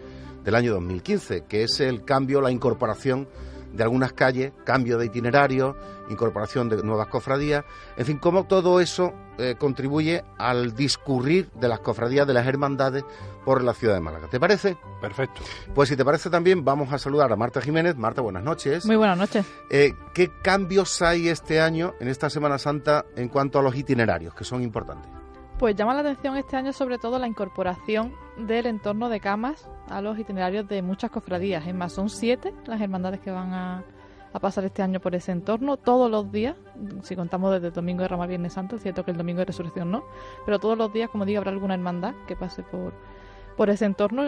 del 0.46 0.56
año 0.56 0.72
2015, 0.76 1.44
que 1.50 1.64
es 1.64 1.82
el 1.82 2.06
cambio, 2.06 2.40
la 2.40 2.52
incorporación 2.52 3.28
de 3.74 3.84
algunas 3.84 4.14
calles, 4.14 4.52
cambio 4.64 4.98
de 4.98 5.06
itinerario, 5.06 5.76
incorporación 6.10 6.70
de 6.70 6.82
nuevas 6.84 7.08
cofradías, 7.08 7.66
en 7.98 8.06
fin, 8.06 8.18
cómo 8.18 8.46
todo 8.46 8.80
eso 8.80 9.14
eh, 9.38 9.56
contribuye 9.58 10.24
al 10.38 10.76
discurrir 10.76 11.50
de 11.52 11.68
las 11.68 11.80
cofradías, 11.80 12.28
de 12.28 12.34
las 12.34 12.48
hermandades 12.48 13.04
por 13.46 13.64
la 13.64 13.74
ciudad 13.74 13.94
de 13.94 14.02
Málaga. 14.02 14.28
¿Te 14.28 14.40
parece? 14.40 14.78
Perfecto. 15.02 15.42
Pues 15.74 15.90
si 15.90 15.96
te 15.96 16.04
parece 16.04 16.30
también, 16.30 16.66
vamos 16.66 16.92
a 16.92 16.98
saludar 16.98 17.32
a 17.32 17.36
Marta 17.36 17.62
Jiménez. 17.62 17.96
Marta, 17.96 18.22
buenas 18.22 18.44
noches. 18.44 18.86
Muy 18.86 18.96
buenas 18.96 19.18
noches. 19.18 19.46
Eh, 19.70 19.94
¿Qué 20.14 20.32
cambios 20.42 21.02
hay 21.02 21.30
este 21.30 21.62
año, 21.62 21.94
en 22.00 22.08
esta 22.08 22.30
Semana 22.30 22.58
Santa, 22.58 23.06
en 23.16 23.30
cuanto 23.30 23.60
a 23.60 23.62
los 23.62 23.76
itinerarios, 23.76 24.34
que 24.34 24.44
son 24.44 24.62
importantes? 24.62 25.10
Pues 25.60 25.76
llama 25.76 25.94
la 25.94 26.00
atención 26.00 26.38
este 26.38 26.56
año 26.56 26.72
sobre 26.72 26.98
todo 26.98 27.20
la 27.20 27.28
incorporación 27.28 28.16
del 28.38 28.66
entorno 28.66 29.10
de 29.10 29.20
camas 29.20 29.68
a 29.90 30.02
los 30.02 30.18
itinerarios 30.18 30.68
de 30.68 30.82
muchas 30.82 31.12
cofradías. 31.12 31.66
Es 31.68 31.76
más, 31.76 31.94
son 31.94 32.10
siete 32.10 32.54
las 32.66 32.80
hermandades 32.82 33.20
que 33.20 33.32
van 33.32 33.54
a, 33.54 33.84
pasar 34.40 34.64
este 34.64 34.84
año 34.84 35.00
por 35.00 35.16
ese 35.16 35.32
entorno 35.32 35.78
todos 35.78 36.10
los 36.10 36.32
días. 36.32 36.56
Si 37.02 37.16
contamos 37.16 37.52
desde 37.52 37.68
el 37.68 37.74
domingo 37.74 38.04
de 38.04 38.08
Rama 38.08 38.28
Viernes 38.28 38.54
Santo, 38.54 38.76
es 38.76 38.84
cierto 38.84 39.04
que 39.04 39.12
el 39.12 39.18
domingo 39.18 39.40
de 39.40 39.46
Resurrección 39.46 39.90
no, 39.92 40.04
pero 40.46 40.60
todos 40.60 40.78
los 40.78 40.94
días, 40.94 41.10
como 41.10 41.26
digo, 41.26 41.40
habrá 41.40 41.52
alguna 41.52 41.74
hermandad 41.74 42.14
que 42.28 42.36
pase 42.36 42.62
por, 42.64 42.94
por 43.58 43.70
ese 43.70 43.86
entorno 43.86 44.24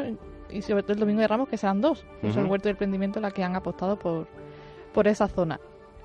y 0.49 0.61
sobre 0.63 0.83
todo 0.83 0.93
el 0.93 0.99
domingo 0.99 1.21
de 1.21 1.27
Ramos 1.27 1.49
que 1.49 1.57
sean 1.57 1.81
dos. 1.81 2.03
Uh 2.23 2.39
el 2.39 2.45
Huerto 2.45 2.67
del 2.67 2.75
Emprendimiento 2.75 3.19
la 3.19 3.31
que 3.31 3.43
han 3.43 3.55
apostado 3.55 3.97
por, 3.97 4.27
por 4.93 5.07
esa 5.07 5.27
zona. 5.27 5.59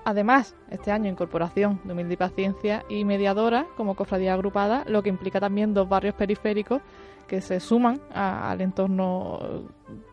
Además, 0.04 0.54
este 0.70 0.92
año 0.92 1.10
incorporación 1.10 1.80
de 1.82 1.92
Humilde 1.92 2.14
y 2.14 2.16
Paciencia 2.16 2.84
y 2.88 3.04
Mediadora 3.04 3.66
como 3.76 3.96
cofradía 3.96 4.34
agrupada, 4.34 4.84
lo 4.86 5.02
que 5.02 5.08
implica 5.08 5.40
también 5.40 5.74
dos 5.74 5.88
barrios 5.88 6.14
periféricos 6.14 6.80
que 7.26 7.40
se 7.40 7.60
suman 7.60 8.00
al 8.12 8.60
entorno 8.60 9.68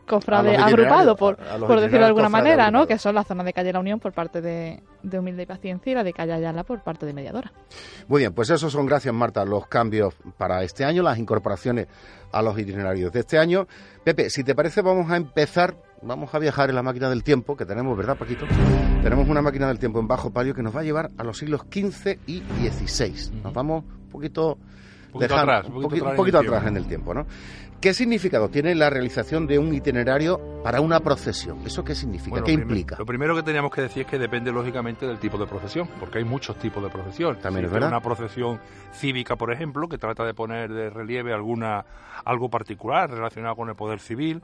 cofrade 0.08 0.58
agrupado, 0.58 1.15
por, 1.15 1.38
por 1.38 1.79
decirlo 1.79 2.00
de 2.00 2.05
alguna 2.08 2.29
manera, 2.29 2.70
¿no? 2.72 2.86
que 2.86 2.98
son 2.98 3.15
la 3.15 3.24
zona 3.24 3.43
de 3.43 3.53
Calle 3.53 3.72
La 3.72 3.79
Unión 3.79 4.00
por 4.00 4.12
parte 4.12 4.41
de, 4.41 4.84
Humilde 5.03 5.43
y 5.43 5.46
Paciencia 5.46 5.91
y 5.91 5.96
la 5.96 6.03
de 6.03 6.13
Calle 6.13 6.34
Ayala 6.34 6.63
por 6.63 6.82
parte 6.82 7.05
de 7.05 7.13
Mediadora. 7.13 7.51
Muy 8.08 8.20
bien, 8.20 8.34
pues 8.34 8.50
esos 8.50 8.72
son, 8.72 8.86
gracias 8.86 9.13
Marta, 9.13 9.46
los 9.46 9.67
cambios 9.67 10.13
para 10.38 10.63
este 10.63 10.84
año, 10.84 11.03
las 11.03 11.17
incorporaciones 11.17 11.88
a 12.32 12.41
los 12.41 12.58
itinerarios 12.58 13.12
de 13.12 13.22
este 13.22 13.38
año. 13.38 13.67
Pepe, 14.03 14.29
si 14.29 14.43
te 14.43 14.55
parece, 14.55 14.82
vamos 14.82 15.10
a 15.10 15.15
empezar 15.15 15.75
vamos 16.05 16.34
a 16.34 16.39
viajar 16.39 16.70
en 16.70 16.75
la 16.75 16.84
máquina 16.84 17.10
del 17.10 17.24
tiempo 17.24 17.55
que 17.55 17.65
tenemos, 17.65 17.98
¿verdad, 17.98 18.17
Paquito? 18.17 18.46
Tenemos 19.01 19.27
una 19.27 19.41
máquina 19.41 19.67
del 19.67 19.79
tiempo 19.79 20.00
en 20.00 20.08
bajo 20.08 20.32
palio 20.32 20.53
que 20.53 20.62
nos 20.62 20.75
va 20.75 20.82
a 20.82 20.84
llevar 20.84 21.12
a 21.17 21.24
los 21.24 21.38
siglos 21.38 21.62
XV 21.72 22.20
y 22.27 22.41
XVI. 22.41 23.41
Nos 23.41 23.53
vamos 23.53 23.84
un 23.86 24.10
poquito, 24.10 24.58
un 25.13 25.20
poquito 25.20 25.36
atrás, 25.36 25.67
un 25.67 25.82
poquito, 26.15 26.39
atrás 26.39 26.67
en 26.67 26.77
el 26.77 26.88
tiempo, 26.88 27.13
¿no? 27.13 27.25
¿Qué 27.79 27.93
significado 27.93 28.48
tiene 28.48 28.74
la 28.75 28.89
realización 28.89 29.46
de 29.46 29.60
un 29.60 29.74
itinerario 29.74 30.39
para 30.63 30.79
una 30.79 31.01
procesión? 31.01 31.60
¿Eso 31.65 31.84
qué 31.84 31.93
significa? 31.93 32.41
¿Qué 32.41 32.53
implica? 32.53 32.96
Lo 32.98 33.05
primero 33.05 33.36
que 33.36 33.43
teníamos 33.43 33.72
que 33.72 33.82
decir 33.82 34.03
es 34.03 34.08
que 34.08 34.17
depende 34.17 34.53
lógicamente 34.53 35.05
del 35.05 35.20
tipo 35.20 35.38
de 35.38 35.46
procesión, 35.46 35.89
porque 36.00 36.20
hay 36.20 36.24
muchos 36.24 36.58
tipos 36.58 36.82
de 36.82 36.89
procesión. 36.89 37.39
También 37.41 37.65
es 37.65 37.72
verdad. 37.72 37.89
Una 37.89 38.00
procesión 38.00 38.62
cívica, 38.93 39.36
por 39.36 39.51
ejemplo, 39.51 39.89
que 39.89 39.98
trata 39.98 40.24
de 40.24 40.34
poner 40.34 40.72
de 40.72 40.89
relieve 40.89 41.34
alguna 41.34 41.84
algo 42.24 42.50
particular 42.50 43.10
relacionado 43.12 43.58
con 43.58 43.67
el 43.67 43.75
poder 43.75 44.00
civil, 44.00 44.41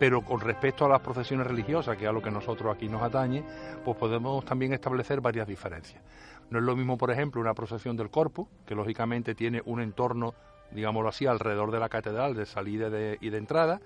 pero 0.00 0.22
con 0.22 0.40
respecto 0.40 0.84
a 0.84 0.88
las 0.88 1.00
procesiones 1.00 1.46
religiosas, 1.46 1.96
que 1.96 2.04
es 2.04 2.10
a 2.10 2.12
lo 2.12 2.20
que 2.20 2.32
nosotros 2.32 2.74
aquí 2.74 2.88
nos 2.88 3.02
atañe, 3.02 3.44
pues 3.84 3.96
podemos 3.96 4.44
también 4.44 4.72
establecer 4.72 5.20
varias 5.20 5.46
diferencias. 5.46 6.02
No 6.50 6.58
es 6.58 6.64
lo 6.64 6.76
mismo, 6.76 6.98
por 6.98 7.10
ejemplo, 7.10 7.40
una 7.40 7.54
procesión 7.54 7.96
del 7.96 8.10
corpus, 8.10 8.48
que 8.66 8.74
lógicamente 8.74 9.34
tiene 9.34 9.62
un 9.64 9.80
entorno 9.80 10.34
digámoslo 10.70 11.08
así, 11.08 11.26
alrededor 11.26 11.70
de 11.70 11.80
la 11.80 11.88
catedral 11.88 12.34
de 12.34 12.46
salida 12.46 12.88
y 13.20 13.30
de 13.30 13.38
entrada. 13.38 13.80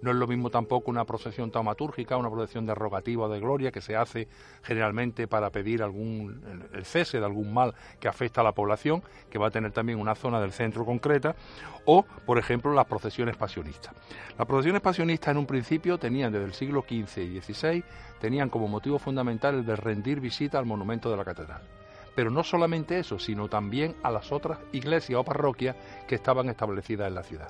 No 0.00 0.12
es 0.12 0.16
lo 0.16 0.28
mismo 0.28 0.48
tampoco 0.48 0.92
una 0.92 1.04
procesión 1.04 1.50
taumatúrgica, 1.50 2.16
una 2.16 2.30
procesión 2.30 2.64
de 2.66 2.72
rogativa 2.72 3.24
o 3.24 3.28
de 3.28 3.40
gloria 3.40 3.72
que 3.72 3.80
se 3.80 3.96
hace 3.96 4.28
generalmente 4.62 5.26
para 5.26 5.50
pedir 5.50 5.82
algún 5.82 6.68
el 6.72 6.84
cese 6.84 7.18
de 7.18 7.26
algún 7.26 7.52
mal 7.52 7.74
que 7.98 8.06
afecta 8.06 8.42
a 8.42 8.44
la 8.44 8.52
población, 8.52 9.02
que 9.28 9.38
va 9.38 9.48
a 9.48 9.50
tener 9.50 9.72
también 9.72 9.98
una 9.98 10.14
zona 10.14 10.40
del 10.40 10.52
centro 10.52 10.84
concreta, 10.84 11.34
o, 11.84 12.04
por 12.24 12.38
ejemplo, 12.38 12.72
las 12.74 12.86
procesiones 12.86 13.36
pasionistas. 13.36 13.92
Las 14.38 14.46
procesiones 14.46 14.82
pasionistas 14.82 15.32
en 15.32 15.38
un 15.38 15.46
principio 15.46 15.98
tenían 15.98 16.32
desde 16.32 16.46
el 16.46 16.54
siglo 16.54 16.82
XV 16.88 17.18
y 17.18 17.40
XVI, 17.40 17.82
tenían 18.20 18.50
como 18.50 18.68
motivo 18.68 19.00
fundamental 19.00 19.56
el 19.56 19.66
de 19.66 19.74
rendir 19.74 20.20
visita 20.20 20.60
al 20.60 20.66
monumento 20.66 21.10
de 21.10 21.16
la 21.16 21.24
catedral 21.24 21.62
pero 22.18 22.32
no 22.32 22.42
solamente 22.42 22.98
eso, 22.98 23.20
sino 23.20 23.46
también 23.46 23.94
a 24.02 24.10
las 24.10 24.32
otras 24.32 24.58
iglesias 24.72 25.20
o 25.20 25.22
parroquias 25.22 25.76
que 26.08 26.16
estaban 26.16 26.48
establecidas 26.48 27.06
en 27.06 27.14
la 27.14 27.22
ciudad. 27.22 27.48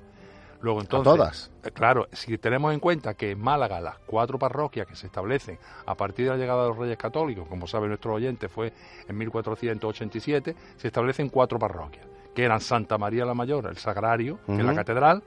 Luego 0.60 0.82
entonces, 0.82 1.04
todas. 1.10 1.50
Eh, 1.64 1.70
claro, 1.70 2.06
si 2.12 2.36
tenemos 2.36 2.74
en 2.74 2.78
cuenta 2.78 3.14
que 3.14 3.30
en 3.30 3.40
Málaga 3.40 3.80
las 3.80 3.96
cuatro 4.00 4.38
parroquias 4.38 4.86
que 4.86 4.94
se 4.94 5.06
establecen 5.06 5.58
a 5.86 5.94
partir 5.94 6.26
de 6.26 6.32
la 6.32 6.36
llegada 6.36 6.64
de 6.64 6.68
los 6.68 6.76
Reyes 6.76 6.98
Católicos, 6.98 7.48
como 7.48 7.66
sabe 7.66 7.88
nuestro 7.88 8.12
oyente, 8.12 8.50
fue 8.50 8.74
en 9.08 9.16
1487, 9.16 10.54
se 10.76 10.86
establecen 10.86 11.30
cuatro 11.30 11.58
parroquias, 11.58 12.04
que 12.34 12.44
eran 12.44 12.60
Santa 12.60 12.98
María 12.98 13.24
la 13.24 13.32
Mayor, 13.32 13.68
el 13.68 13.78
Sagrario, 13.78 14.38
que 14.44 14.52
es 14.52 14.64
la 14.64 14.74
catedral, 14.74 15.22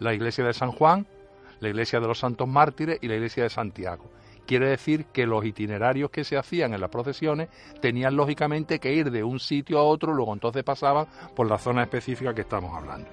la 0.00 0.12
iglesia 0.14 0.44
de 0.44 0.52
San 0.52 0.72
Juan, 0.72 1.06
la 1.60 1.68
iglesia 1.68 2.00
de 2.00 2.08
los 2.08 2.18
Santos 2.18 2.48
Mártires 2.48 2.98
y 3.00 3.06
la 3.06 3.14
iglesia 3.14 3.44
de 3.44 3.50
Santiago. 3.50 4.10
Quiere 4.46 4.68
decir 4.68 5.06
que 5.06 5.26
los 5.26 5.44
itinerarios 5.44 6.10
que 6.10 6.24
se 6.24 6.36
hacían 6.36 6.74
en 6.74 6.80
las 6.80 6.90
procesiones 6.90 7.48
tenían 7.80 8.16
lógicamente 8.16 8.78
que 8.78 8.92
ir 8.92 9.10
de 9.10 9.22
un 9.22 9.40
sitio 9.40 9.78
a 9.78 9.84
otro, 9.84 10.12
luego 10.12 10.32
entonces 10.32 10.64
pasaban 10.64 11.06
por 11.34 11.48
la 11.48 11.58
zona 11.58 11.82
específica 11.82 12.34
que 12.34 12.42
estamos 12.42 12.74
hablando. 12.74 13.08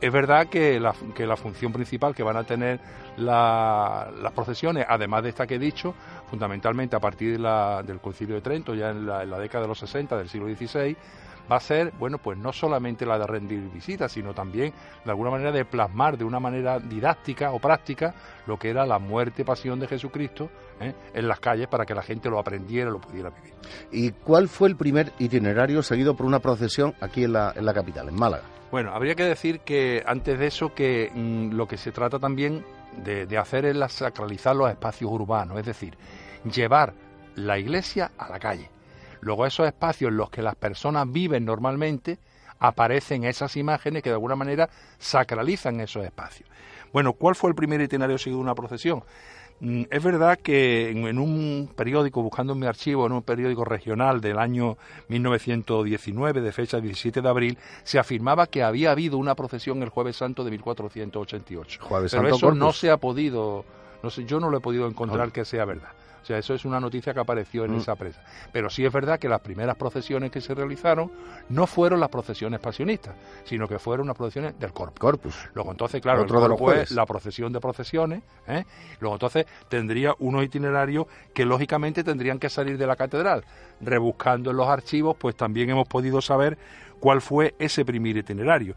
Es 0.00 0.12
verdad 0.12 0.48
que 0.48 0.80
la, 0.80 0.92
función 1.36 1.72
principal 1.72 2.12
que 2.12 2.24
van 2.24 2.36
a 2.36 2.42
tener 2.42 2.80
las 3.16 4.32
procesiones, 4.34 4.84
además 4.88 5.22
de 5.22 5.28
esta 5.28 5.46
que 5.46 5.54
he 5.54 5.58
dicho, 5.60 5.94
fundamentalmente 6.28 6.96
a 6.96 7.00
partir 7.00 7.40
del 7.40 8.00
Concilio 8.00 8.34
de 8.34 8.40
Trento, 8.40 8.74
ya 8.74 8.90
en 8.90 9.06
la 9.06 9.38
década 9.38 9.62
de 9.62 9.68
los 9.68 9.78
60 9.78 10.16
del 10.16 10.28
siglo 10.28 10.48
XVI, 10.48 10.96
va 11.50 11.56
a 11.56 11.60
ser, 11.60 11.92
bueno, 11.98 12.18
pues 12.18 12.38
no 12.38 12.52
solamente 12.52 13.06
la 13.06 13.18
de 13.18 13.26
rendir 13.26 13.60
visitas, 13.70 14.12
sino 14.12 14.34
también 14.34 14.72
de 15.04 15.10
alguna 15.10 15.30
manera 15.30 15.52
de 15.52 15.64
plasmar 15.64 16.16
de 16.16 16.24
una 16.24 16.40
manera 16.40 16.78
didáctica 16.78 17.52
o 17.52 17.58
práctica 17.58 18.14
lo 18.46 18.58
que 18.58 18.70
era 18.70 18.86
la 18.86 18.98
muerte, 18.98 19.44
pasión 19.44 19.78
de 19.80 19.88
Jesucristo 19.88 20.50
¿eh? 20.80 20.94
en 21.14 21.28
las 21.28 21.40
calles 21.40 21.68
para 21.68 21.84
que 21.84 21.94
la 21.94 22.02
gente 22.02 22.28
lo 22.28 22.38
aprendiera, 22.38 22.90
lo 22.90 23.00
pudiera 23.00 23.30
vivir. 23.30 23.54
¿Y 23.90 24.10
cuál 24.10 24.48
fue 24.48 24.68
el 24.68 24.76
primer 24.76 25.12
itinerario 25.18 25.82
seguido 25.82 26.14
por 26.14 26.26
una 26.26 26.40
procesión 26.40 26.94
aquí 27.00 27.24
en 27.24 27.32
la, 27.32 27.52
en 27.54 27.64
la 27.64 27.74
capital, 27.74 28.08
en 28.08 28.14
Málaga? 28.14 28.44
Bueno, 28.70 28.92
habría 28.94 29.14
que 29.14 29.24
decir 29.24 29.60
que 29.60 30.02
antes 30.06 30.38
de 30.38 30.46
eso 30.46 30.74
que 30.74 31.10
mm, 31.14 31.52
lo 31.52 31.66
que 31.66 31.76
se 31.76 31.92
trata 31.92 32.18
también 32.18 32.64
de, 33.04 33.26
de 33.26 33.38
hacer 33.38 33.66
es 33.66 33.76
la 33.76 33.88
sacralizar 33.88 34.56
los 34.56 34.70
espacios 34.70 35.10
urbanos, 35.10 35.58
es 35.58 35.66
decir, 35.66 35.96
llevar 36.44 36.94
la 37.34 37.58
iglesia 37.58 38.12
a 38.16 38.28
la 38.30 38.38
calle 38.38 38.70
Luego 39.22 39.46
esos 39.46 39.66
espacios 39.66 40.10
en 40.10 40.16
los 40.18 40.30
que 40.30 40.42
las 40.42 40.56
personas 40.56 41.10
viven 41.10 41.44
normalmente, 41.44 42.18
aparecen 42.58 43.24
esas 43.24 43.56
imágenes 43.56 44.02
que 44.02 44.10
de 44.10 44.14
alguna 44.14 44.36
manera 44.36 44.68
sacralizan 44.98 45.80
esos 45.80 46.04
espacios. 46.04 46.48
Bueno, 46.92 47.14
¿cuál 47.14 47.34
fue 47.34 47.48
el 47.50 47.56
primer 47.56 47.80
itinerario 47.80 48.18
seguido 48.18 48.38
de 48.38 48.42
una 48.42 48.54
procesión? 48.54 49.02
Mm, 49.60 49.84
es 49.90 50.02
verdad 50.02 50.40
que 50.40 50.90
en, 50.90 51.18
un 51.18 51.70
periódico, 51.74 52.20
buscando 52.20 52.52
en 52.52 52.58
mi 52.58 52.66
archivo, 52.66 53.06
en 53.06 53.12
un 53.12 53.22
periódico 53.22 53.64
regional 53.64 54.20
del 54.20 54.38
año 54.38 54.76
1919, 55.06 56.40
de 56.40 56.52
fecha 56.52 56.80
17 56.80 57.22
de 57.22 57.28
abril, 57.28 57.58
se 57.84 58.00
afirmaba 58.00 58.48
que 58.48 58.64
había 58.64 58.90
habido 58.90 59.18
una 59.18 59.36
procesión 59.36 59.80
el 59.84 59.88
Jueves 59.88 60.16
Santo 60.16 60.42
de 60.42 60.50
1488. 60.50 61.80
Pero 62.10 62.28
eso 62.28 62.52
no 62.52 62.72
se 62.72 62.90
ha 62.90 62.96
podido, 62.96 63.64
no 64.02 64.10
sé, 64.10 64.24
yo 64.24 64.40
no 64.40 64.50
lo 64.50 64.58
he 64.58 64.60
podido 64.60 64.88
encontrar 64.88 65.30
que 65.30 65.44
sea 65.44 65.64
verdad. 65.64 65.90
O 66.22 66.24
sea, 66.24 66.38
eso 66.38 66.54
es 66.54 66.64
una 66.64 66.78
noticia 66.78 67.12
que 67.12 67.20
apareció 67.20 67.64
en 67.64 67.72
mm. 67.72 67.78
esa 67.78 67.96
prensa. 67.96 68.22
Pero 68.52 68.70
sí 68.70 68.84
es 68.84 68.92
verdad 68.92 69.18
que 69.18 69.28
las 69.28 69.40
primeras 69.40 69.76
procesiones 69.76 70.30
que 70.30 70.40
se 70.40 70.54
realizaron 70.54 71.10
no 71.48 71.66
fueron 71.66 71.98
las 72.00 72.08
procesiones 72.08 72.60
pasionistas, 72.60 73.14
sino 73.44 73.66
que 73.66 73.78
fueron 73.78 74.06
las 74.06 74.16
procesiones 74.16 74.58
del 74.58 74.72
corpus. 74.72 75.00
Corpus. 75.00 75.34
Luego 75.54 75.72
entonces, 75.72 76.00
claro, 76.00 76.22
Otro 76.22 76.44
el 76.44 76.56
corpus 76.56 76.92
la 76.92 77.06
procesión 77.06 77.52
de 77.52 77.60
procesiones. 77.60 78.22
¿eh? 78.46 78.64
Luego 79.00 79.16
entonces 79.16 79.46
tendría 79.68 80.14
unos 80.20 80.44
itinerarios 80.44 81.06
que 81.34 81.44
lógicamente 81.44 82.04
tendrían 82.04 82.38
que 82.38 82.48
salir 82.48 82.78
de 82.78 82.86
la 82.86 82.96
catedral. 82.96 83.44
Rebuscando 83.80 84.50
en 84.50 84.56
los 84.56 84.68
archivos, 84.68 85.16
pues 85.18 85.34
también 85.34 85.70
hemos 85.70 85.88
podido 85.88 86.20
saber 86.20 86.56
cuál 87.00 87.20
fue 87.20 87.54
ese 87.58 87.84
primer 87.84 88.16
itinerario 88.16 88.76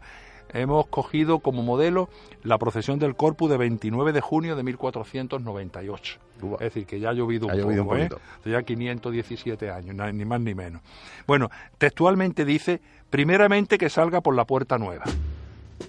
hemos 0.52 0.86
cogido 0.86 1.40
como 1.40 1.62
modelo 1.62 2.08
la 2.42 2.58
procesión 2.58 2.98
del 2.98 3.16
Corpus 3.16 3.50
de 3.50 3.56
29 3.56 4.12
de 4.12 4.20
junio 4.20 4.56
de 4.56 4.62
1498. 4.62 6.18
Es 6.54 6.58
decir, 6.60 6.86
que 6.86 7.00
ya 7.00 7.10
ha 7.10 7.12
llovido 7.12 7.46
un 7.46 7.76
poco, 7.78 7.96
¿eh? 7.96 8.08
ya 8.44 8.62
517 8.62 9.70
años, 9.70 9.96
ni 10.14 10.24
más 10.24 10.40
ni 10.40 10.54
menos. 10.54 10.82
Bueno, 11.26 11.50
textualmente 11.78 12.44
dice, 12.44 12.80
primeramente 13.10 13.78
que 13.78 13.88
salga 13.88 14.20
por 14.20 14.34
la 14.34 14.44
puerta 14.44 14.78
nueva. 14.78 15.04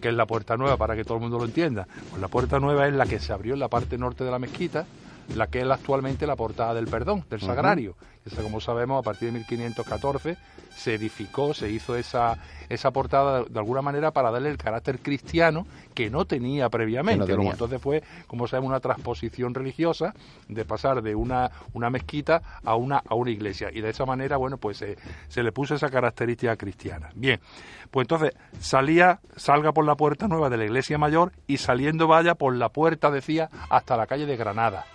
que 0.01 0.09
es 0.09 0.13
la 0.13 0.25
puerta 0.25 0.57
nueva 0.57 0.77
para 0.77 0.95
que 0.95 1.03
todo 1.03 1.15
el 1.15 1.21
mundo 1.21 1.37
lo 1.37 1.45
entienda? 1.45 1.87
Pues 2.09 2.21
la 2.21 2.27
puerta 2.27 2.59
nueva 2.59 2.87
es 2.87 2.93
la 2.93 3.05
que 3.05 3.19
se 3.19 3.33
abrió 3.33 3.53
en 3.53 3.59
la 3.59 3.67
parte 3.67 3.97
norte 3.97 4.23
de 4.23 4.31
la 4.31 4.39
mezquita, 4.39 4.85
la 5.35 5.47
que 5.47 5.61
es 5.61 5.69
actualmente 5.69 6.25
la 6.27 6.35
portada 6.35 6.73
del 6.73 6.87
perdón, 6.87 7.25
del 7.29 7.41
sagrario. 7.41 7.95
Como 8.35 8.59
sabemos, 8.59 8.99
a 8.99 9.03
partir 9.03 9.31
de 9.31 9.39
1514 9.39 10.37
se 10.75 10.93
edificó, 10.93 11.53
se 11.53 11.71
hizo 11.71 11.95
esa, 11.95 12.37
esa 12.69 12.91
portada 12.91 13.43
de, 13.43 13.59
alguna 13.59 13.81
manera 13.81 14.11
para 14.11 14.29
darle 14.29 14.49
el 14.49 14.57
carácter 14.57 14.99
cristiano 14.99 15.65
que 15.95 16.09
no 16.09 16.25
tenía 16.25 16.69
previamente. 16.69 17.33
entonces 17.33 17.81
fue, 17.81 18.03
como 18.27 18.47
sabemos, 18.47 18.69
una 18.69 18.79
transposición 18.79 19.53
religiosa 19.55 20.13
de 20.47 20.65
pasar 20.65 21.01
de 21.01 21.15
una, 21.15 21.49
una 21.73 21.89
mezquita 21.89 22.41
a 22.63 22.75
una, 22.75 23.01
a 23.07 23.15
una 23.15 23.31
iglesia. 23.31 23.69
Y 23.73 23.81
de 23.81 23.89
esa 23.89 24.05
manera, 24.05 24.37
bueno, 24.37 24.57
pues 24.57 24.77
se 24.77 25.43
le 25.43 25.51
puso 25.51 25.75
esa 25.75 25.89
característica 25.89 26.55
cristiana. 26.55 27.09
Bien, 27.15 27.39
pues 27.89 28.05
entonces 28.05 28.33
salía, 28.59 29.19
salga 29.35 29.71
por 29.71 29.85
la 29.85 29.95
puerta 29.95 30.27
nueva 30.27 30.49
de 30.49 30.57
la 30.57 30.65
iglesia 30.65 30.97
mayor 30.97 31.31
y 31.47 31.57
saliendo 31.57 32.07
vaya 32.07 32.35
por 32.35 32.55
la 32.55 32.69
puerta, 32.69 33.09
decía, 33.09 33.49
hasta 33.69 33.97
la 33.97 34.05
calle 34.05 34.27
de 34.27 34.37
Granada 34.37 34.85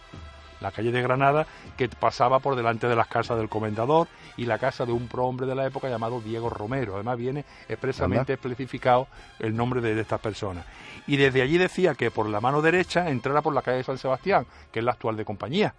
la 0.62 0.70
calle 0.70 0.92
de 0.92 1.02
Granada, 1.02 1.46
que 1.76 1.88
pasaba 1.88 2.38
por 2.38 2.56
delante 2.56 2.86
de 2.86 2.96
las 2.96 3.08
casas 3.08 3.38
del 3.38 3.48
comendador 3.48 4.08
y 4.36 4.46
la 4.46 4.58
casa 4.58 4.86
de 4.86 4.92
un 4.92 5.08
prohombre 5.08 5.46
de 5.46 5.54
la 5.54 5.66
época 5.66 5.88
llamado 5.88 6.20
Diego 6.20 6.48
Romero. 6.48 6.94
Además 6.94 7.18
viene 7.18 7.44
expresamente 7.68 8.32
especificado 8.32 9.08
el 9.38 9.56
nombre 9.56 9.80
de, 9.80 10.00
estas 10.00 10.20
personas. 10.20 10.64
Y 11.06 11.16
desde 11.16 11.42
allí 11.42 11.58
decía 11.58 11.94
que 11.94 12.10
por 12.10 12.28
la 12.28 12.40
mano 12.40 12.62
derecha 12.62 13.10
entrara 13.10 13.42
por 13.42 13.54
la 13.54 13.62
calle 13.62 13.78
de 13.78 13.84
San 13.84 13.98
Sebastián, 13.98 14.46
que 14.70 14.78
es 14.78 14.84
la 14.84 14.92
actual 14.92 15.16
de 15.16 15.24
compañía. 15.24 15.74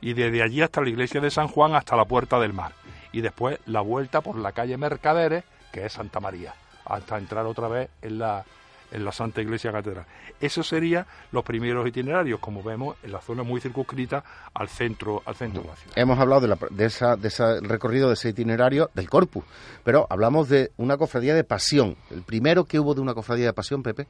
Y 0.00 0.14
desde 0.14 0.42
allí 0.42 0.62
hasta 0.62 0.80
la 0.80 0.88
iglesia 0.88 1.20
de 1.20 1.30
San 1.30 1.48
Juan, 1.48 1.74
hasta 1.74 1.96
la 1.96 2.04
Puerta 2.04 2.38
del 2.40 2.52
Mar. 2.52 2.72
Y 3.12 3.20
después 3.20 3.58
la 3.66 3.80
vuelta 3.80 4.20
por 4.20 4.36
la 4.36 4.52
calle 4.52 4.76
Mercaderes, 4.76 5.44
que 5.72 5.86
es 5.86 5.92
Santa 5.92 6.20
María, 6.20 6.54
hasta 6.84 7.16
entrar 7.16 7.46
otra 7.46 7.68
vez 7.68 7.90
en 8.02 8.18
la, 8.18 8.44
en 8.90 9.04
la 9.04 9.12
Santa 9.12 9.42
Iglesia 9.42 9.72
Catedral. 9.72 10.06
Esos 10.40 10.66
serían 10.68 11.06
los 11.32 11.44
primeros 11.44 11.86
itinerarios, 11.86 12.40
como 12.40 12.62
vemos, 12.62 12.96
en 13.02 13.12
la 13.12 13.20
zona 13.20 13.42
muy 13.42 13.60
circunscrita 13.60 14.24
al 14.52 14.68
centro, 14.68 15.22
al 15.26 15.34
centro 15.34 15.62
de 15.62 15.68
la 15.68 15.76
ciudad. 15.76 15.98
Hemos 15.98 16.18
hablado 16.18 16.46
de, 16.46 16.56
de, 16.70 16.84
esa, 16.84 17.16
de 17.16 17.28
ese 17.28 17.60
recorrido, 17.60 18.08
de 18.08 18.14
ese 18.14 18.30
itinerario 18.30 18.90
del 18.94 19.08
Corpus, 19.08 19.44
pero 19.82 20.06
hablamos 20.10 20.48
de 20.48 20.72
una 20.76 20.96
cofradía 20.96 21.34
de 21.34 21.44
pasión. 21.44 21.96
El 22.10 22.22
primero 22.22 22.64
que 22.64 22.78
hubo 22.78 22.94
de 22.94 23.00
una 23.00 23.14
cofradía 23.14 23.46
de 23.46 23.52
pasión, 23.52 23.82
Pepe. 23.82 24.06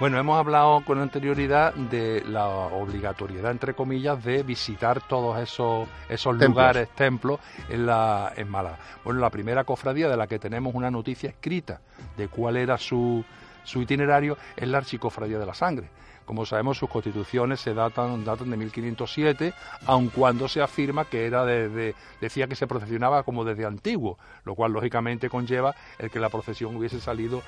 Bueno, 0.00 0.18
hemos 0.18 0.36
hablado 0.36 0.84
con 0.84 0.98
anterioridad 0.98 1.72
de 1.72 2.24
la 2.26 2.48
obligatoriedad, 2.48 3.52
entre 3.52 3.74
comillas, 3.74 4.24
de 4.24 4.42
visitar 4.42 5.06
todos 5.06 5.38
esos, 5.38 5.88
esos 6.08 6.36
lugares, 6.36 6.88
templos 6.96 7.38
en, 7.68 7.86
la, 7.86 8.32
en 8.36 8.50
Málaga. 8.50 8.80
Bueno, 9.04 9.20
la 9.20 9.30
primera 9.30 9.62
cofradía 9.62 10.08
de 10.08 10.16
la 10.16 10.26
que 10.26 10.40
tenemos 10.40 10.74
una 10.74 10.90
noticia 10.90 11.30
escrita 11.30 11.80
de 12.16 12.26
cuál 12.26 12.56
era 12.56 12.76
su, 12.76 13.24
su 13.64 13.82
itinerario 13.82 14.36
es 14.56 14.68
la 14.68 14.78
Archicofradía 14.78 15.38
de 15.38 15.46
la 15.46 15.54
Sangre. 15.54 15.88
Como 16.24 16.46
sabemos, 16.46 16.78
sus 16.78 16.88
constituciones 16.88 17.60
se 17.60 17.74
datan, 17.74 18.24
datan 18.24 18.50
de 18.50 18.56
1507, 18.56 19.52
aun 19.86 20.08
cuando 20.08 20.48
se 20.48 20.62
afirma 20.62 21.04
que 21.04 21.26
era 21.26 21.44
de, 21.44 21.94
decía 22.20 22.46
que 22.46 22.56
se 22.56 22.66
procesionaba 22.66 23.24
como 23.24 23.44
desde 23.44 23.66
antiguo, 23.66 24.18
lo 24.44 24.54
cual 24.54 24.72
lógicamente 24.72 25.28
conlleva 25.28 25.74
el 25.98 26.10
que 26.10 26.20
la 26.20 26.30
procesión 26.30 26.76
hubiese 26.76 26.98
salido 26.98 27.42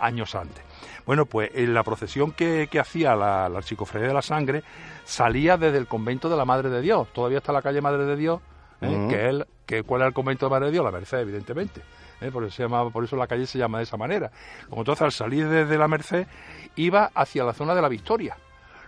años 0.00 0.34
antes. 0.34 0.64
Bueno, 1.04 1.26
pues 1.26 1.50
en 1.54 1.72
la 1.72 1.84
procesión 1.84 2.32
que, 2.32 2.68
hacía 2.80 3.14
la, 3.14 3.48
la 3.48 3.58
Archicofradía 3.58 4.08
de 4.08 4.14
la 4.14 4.22
Sangre 4.22 4.64
salía 5.04 5.56
desde 5.56 5.78
el 5.78 5.86
convento 5.86 6.28
de 6.28 6.36
la 6.36 6.44
Madre 6.44 6.68
de 6.68 6.80
Dios, 6.80 7.06
todavía 7.12 7.38
está 7.38 7.52
la 7.52 7.62
calle 7.62 7.80
Madre 7.80 8.06
de 8.06 8.16
Dios, 8.16 8.40
¿eh? 8.80 9.06
que, 9.08 9.28
él, 9.28 9.46
que 9.64 9.82
¿cuál 9.82 10.02
era 10.02 10.08
el 10.08 10.14
convento 10.14 10.46
de 10.46 10.50
Madre 10.50 10.66
de 10.66 10.72
Dios? 10.72 10.84
La 10.84 10.90
Merced, 10.90 11.18
evidentemente. 11.18 11.82
¿Eh? 12.20 12.30
por, 12.30 12.44
eso 12.44 12.56
se 12.56 12.62
llama, 12.62 12.90
por 12.90 13.04
eso 13.04 13.16
la 13.16 13.26
calle 13.26 13.46
se 13.46 13.58
llama 13.58 13.78
de 13.78 13.84
esa 13.84 13.96
manera. 13.96 14.30
Luego 14.68 14.82
entonces 14.82 15.02
al 15.02 15.12
salir 15.12 15.48
desde 15.48 15.78
la 15.78 15.88
Merced 15.88 16.26
iba 16.76 17.10
hacia 17.14 17.44
la 17.44 17.52
zona 17.52 17.74
de 17.74 17.82
la 17.82 17.88
Victoria. 17.88 18.36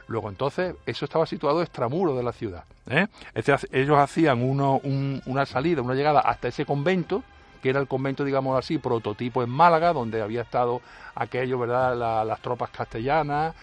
Luego 0.07 0.29
entonces 0.29 0.75
eso 0.87 1.05
estaba 1.05 1.27
situado 1.27 1.63
extramuro 1.63 2.17
de 2.17 2.23
la 2.23 2.33
ciudad. 2.33 2.65
¿eh? 2.89 3.07
ellos 3.35 3.99
hacían 3.99 4.43
uno, 4.43 4.81
una 4.83 5.47
salida, 5.47 5.83
una 5.83 5.95
llegada 5.95 6.21
hasta 6.21 6.49
ese 6.49 6.65
convento, 6.65 7.23
que 7.59 7.71
era 7.71 7.81
el 7.81 7.89
convento, 7.89 8.25
digamos 8.25 8.59
así, 8.59 8.79
prototipo 8.79 9.43
en 9.43 9.51
Málaga, 9.51 9.93
donde 9.93 10.23
había 10.23 10.43
estado 10.43 10.81
aquello, 11.15 11.59
¿verdad?, 11.59 12.25
las 12.25 12.41
tropas 12.41 12.71
castellanas, 12.71 13.55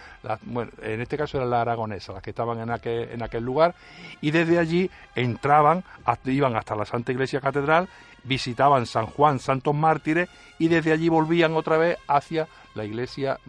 bueno, 0.44 0.72
en 0.82 1.02
este 1.02 1.18
caso 1.18 1.38
eran 1.38 1.50
las 1.50 1.62
aragonesas, 1.62 2.14
las 2.16 2.24
que 2.24 2.32
estaban 2.32 2.60
en 2.60 2.72
aquel, 2.72 3.44
lugar, 3.44 3.76
y 4.22 4.32
desde 4.32 4.60
allí 4.60 4.90
entraban, 5.16 5.84
iban 6.26 6.56
hasta 6.56 6.76
la 6.76 6.86
Santa 6.86 7.12
Iglesia 7.12 7.40
Catedral 7.40 7.88
visitaban 8.26 8.86
San 8.86 9.06
Juan, 9.06 9.40
Santos 9.40 9.74
Mártires 9.74 10.30
y 10.60 10.68
desde 10.68 10.92
allí 10.92 11.10
volvían 11.10 11.54
otra 11.54 11.78
vez 11.78 11.98
hacia 12.08 12.48
la 12.74 12.84
iglesia 12.84 13.40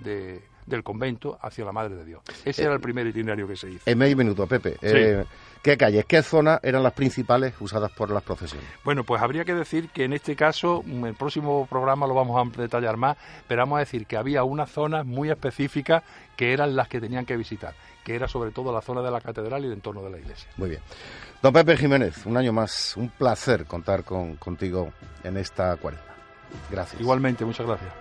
del 0.66 0.83
convento, 0.83 1.38
hacia 1.40 1.64
la 1.64 1.72
Madre 1.72 1.94
de 1.96 2.05
Dios. 2.05 2.22
Ese 2.44 2.64
era 2.64 2.74
el 2.74 2.81
primer 2.81 3.07
itinerario 3.07 3.46
que 3.46 3.57
se 3.57 3.70
hizo. 3.70 3.83
En 3.87 3.98
medio 3.98 4.16
minuto, 4.16 4.46
Pepe. 4.46 4.76
Eh, 4.83 5.24
¿Qué 5.62 5.76
calles, 5.76 6.05
qué 6.05 6.22
zonas 6.22 6.61
eran 6.62 6.85
las 6.85 6.92
principales 6.92 7.55
usadas 7.59 7.90
por 7.90 8.11
las 8.11 8.22
procesiones? 8.22 8.68
Bueno, 8.85 9.02
pues 9.02 9.20
habría 9.20 9.44
que 9.44 9.52
decir 9.52 9.88
que 9.88 10.05
en 10.05 10.12
este 10.12 10.37
caso, 10.37 10.85
en 10.87 11.05
el 11.05 11.14
próximo 11.14 11.66
programa 11.66 12.07
lo 12.07 12.14
vamos 12.14 12.40
a 12.40 12.61
detallar 12.61 12.96
más, 12.96 13.16
pero 13.48 13.62
vamos 13.62 13.79
a 13.79 13.81
decir 13.81 14.07
que 14.07 14.16
había 14.16 14.44
unas 14.44 14.70
zonas 14.70 15.05
muy 15.05 15.29
específicas 15.29 16.05
que 16.37 16.52
eran 16.52 16.76
las 16.76 16.87
que 16.87 17.00
tenían 17.00 17.26
que 17.26 17.37
visitar, 17.37 17.74
que 18.05 18.14
era 18.14 18.29
sobre 18.29 18.52
todo 18.52 18.72
la 18.72 18.81
zona 18.81 19.02
de 19.02 19.11
la 19.11 19.20
catedral 19.20 19.64
y 19.64 19.66
el 19.66 19.72
entorno 19.72 20.02
de 20.02 20.11
la 20.11 20.18
iglesia. 20.18 20.48
Muy 20.57 20.68
bien. 20.70 20.83
Don 21.42 21.52
Pepe 21.52 21.76
Jiménez, 21.76 22.24
un 22.26 22.37
año 22.37 22.52
más, 22.52 22.96
un 22.96 23.09
placer 23.09 23.64
contar 23.66 24.05
con, 24.05 24.37
contigo 24.37 24.92
en 25.24 25.37
esta 25.37 25.76
cuaresma. 25.76 26.14
Gracias. 26.70 27.00
Igualmente, 27.00 27.44
muchas 27.44 27.66
gracias. 27.66 27.92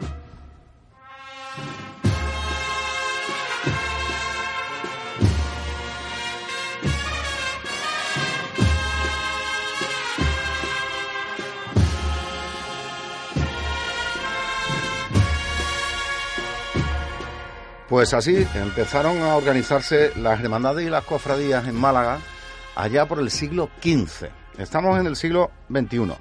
Pues 17.95 18.13
así 18.13 18.45
empezaron 18.55 19.21
a 19.21 19.37
organizarse 19.37 20.11
las 20.17 20.41
hermandades 20.41 20.85
y 20.85 20.89
las 20.89 21.05
cofradías 21.05 21.65
en 21.65 21.75
Málaga 21.75 22.19
allá 22.75 23.05
por 23.05 23.19
el 23.19 23.31
siglo 23.31 23.69
XV. 23.81 24.27
Estamos 24.57 24.99
en 24.99 25.07
el 25.07 25.15
siglo 25.15 25.49
XXI. 25.69 26.11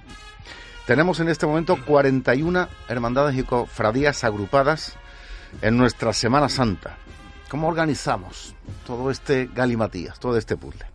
Tenemos 0.87 1.19
en 1.19 1.31
este 1.31 1.47
momento 1.47 1.77
41 1.85 2.69
hermandades 2.87 3.37
y 3.37 3.43
cofradías 3.43 4.23
agrupadas 4.23 4.95
en 5.63 5.77
nuestra 5.77 6.13
Semana 6.13 6.49
Santa. 6.49 6.97
¿Cómo 7.49 7.67
organizamos 7.67 8.55
todo 8.87 9.11
este 9.11 9.51
galimatías, 9.53 10.21
todo 10.21 10.39
este 10.39 10.57
puzzle? 10.57 10.87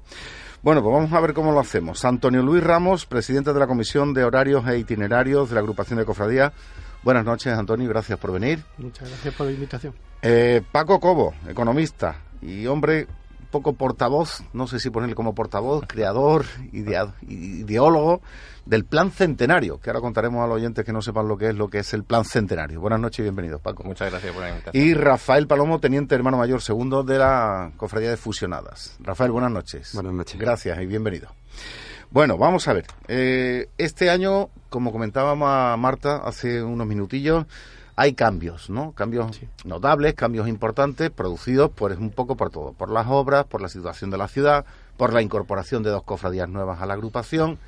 Bueno, 0.61 0.81
pues 0.81 0.93
vamos 0.93 1.11
a 1.11 1.19
ver 1.19 1.33
cómo 1.33 1.51
lo 1.51 1.59
hacemos. 1.59 2.05
Antonio 2.05 2.41
Luis 2.41 2.63
Ramos, 2.63 3.05
presidente 3.05 3.51
de 3.51 3.59
la 3.59 3.67
Comisión 3.67 4.13
de 4.13 4.23
Horarios 4.23 4.65
e 4.65 4.77
Itinerarios 4.77 5.49
de 5.49 5.55
la 5.55 5.59
Agrupación 5.59 5.99
de 5.99 6.05
Cofradías. 6.05 6.53
Buenas 7.03 7.25
noches, 7.25 7.53
Antonio, 7.53 7.87
gracias 7.89 8.19
por 8.19 8.31
venir. 8.31 8.63
Muchas 8.77 9.09
gracias 9.09 9.33
por 9.33 9.47
la 9.47 9.53
invitación. 9.53 9.93
Eh, 10.21 10.61
Paco 10.71 10.99
Cobo, 10.99 11.33
economista 11.47 12.17
y 12.41 12.65
hombre 12.67 13.07
poco 13.49 13.73
portavoz, 13.73 14.43
no 14.53 14.67
sé 14.67 14.79
si 14.79 14.89
ponerle 14.89 15.15
como 15.15 15.33
portavoz, 15.33 15.85
creador, 15.87 16.45
ideólogo 16.71 18.21
del 18.65 18.85
plan 18.85 19.11
centenario, 19.11 19.79
que 19.79 19.89
ahora 19.89 20.01
contaremos 20.01 20.43
a 20.43 20.47
los 20.47 20.57
oyentes 20.57 20.85
que 20.85 20.93
no 20.93 21.01
sepan 21.01 21.27
lo 21.27 21.37
que 21.37 21.49
es 21.49 21.55
lo 21.55 21.69
que 21.69 21.79
es 21.79 21.93
el 21.93 22.03
plan 22.03 22.25
centenario. 22.25 22.79
Buenas 22.79 22.99
noches 22.99 23.19
y 23.19 23.23
bienvenidos, 23.23 23.61
Paco. 23.61 23.83
Muchas 23.83 24.11
gracias 24.11 24.33
por 24.33 24.43
la 24.43 24.49
invitación. 24.49 24.83
Y 24.83 24.93
Rafael 24.93 25.47
Palomo, 25.47 25.79
teniente 25.79 26.15
hermano 26.15 26.37
mayor 26.37 26.61
segundo 26.61 27.03
de 27.03 27.17
la 27.17 27.71
Cofradía 27.77 28.11
de 28.11 28.17
Fusionadas. 28.17 28.95
Rafael, 28.99 29.31
buenas 29.31 29.51
noches. 29.51 29.91
Buenas 29.93 30.13
noches. 30.13 30.39
Gracias 30.39 30.79
y 30.81 30.85
bienvenido. 30.85 31.29
Bueno, 32.11 32.37
vamos 32.37 32.67
a 32.67 32.73
ver. 32.73 32.85
Eh, 33.07 33.69
este 33.77 34.09
año, 34.09 34.49
como 34.69 34.91
comentábamos 34.91 35.47
a 35.51 35.77
Marta 35.77 36.17
hace 36.17 36.63
unos 36.63 36.87
minutillos, 36.87 37.45
hay 37.95 38.13
cambios, 38.13 38.69
¿no? 38.69 38.93
Cambios 38.93 39.39
notables, 39.63 40.15
cambios 40.15 40.47
importantes, 40.47 41.11
producidos 41.11 41.69
pues 41.75 41.99
un 41.99 42.09
poco 42.09 42.35
por 42.35 42.49
todo, 42.49 42.73
por 42.73 42.89
las 42.89 43.05
obras, 43.07 43.45
por 43.45 43.61
la 43.61 43.69
situación 43.69 44.09
de 44.09 44.17
la 44.17 44.27
ciudad, 44.27 44.65
por 44.97 45.13
la 45.13 45.21
incorporación 45.21 45.83
de 45.83 45.91
dos 45.91 46.03
cofradías 46.03 46.49
nuevas 46.49 46.81
a 46.81 46.87
la 46.87 46.93
agrupación. 46.93 47.59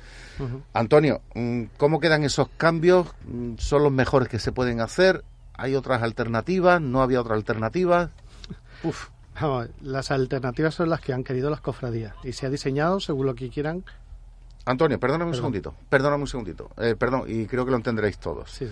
Antonio, 0.72 1.20
mm, 1.34 1.64
¿cómo 1.76 2.00
quedan 2.00 2.24
esos 2.24 2.48
cambios? 2.56 3.06
Mm, 3.26 3.58
¿Son 3.58 3.84
los 3.84 3.92
mejores 3.92 4.28
que 4.28 4.40
se 4.40 4.50
pueden 4.50 4.80
hacer? 4.80 5.22
¿Hay 5.54 5.76
otras 5.76 6.02
alternativas? 6.02 6.80
¿No 6.80 7.00
había 7.02 7.20
otra 7.20 7.36
alternativa? 7.36 8.10
Uf. 8.82 9.10
las 9.82 10.10
alternativas 10.10 10.74
son 10.74 10.90
las 10.90 11.00
que 11.00 11.12
han 11.12 11.22
querido 11.22 11.48
las 11.48 11.60
cofradías 11.60 12.14
y 12.24 12.32
se 12.32 12.46
ha 12.46 12.50
diseñado 12.50 12.98
según 12.98 13.26
lo 13.26 13.34
que 13.34 13.50
quieran. 13.50 13.84
Antonio, 14.64 14.98
perdóname 14.98 15.30
un 15.30 15.36
segundito, 15.36 15.74
perdóname 15.88 16.22
un 16.22 16.28
segundito, 16.28 16.70
eh, 16.78 16.94
perdón, 16.96 17.24
y 17.26 17.46
creo 17.46 17.64
que 17.64 17.72
lo 17.72 17.76
entenderéis 17.76 18.18
todos. 18.18 18.50
Sí. 18.50 18.68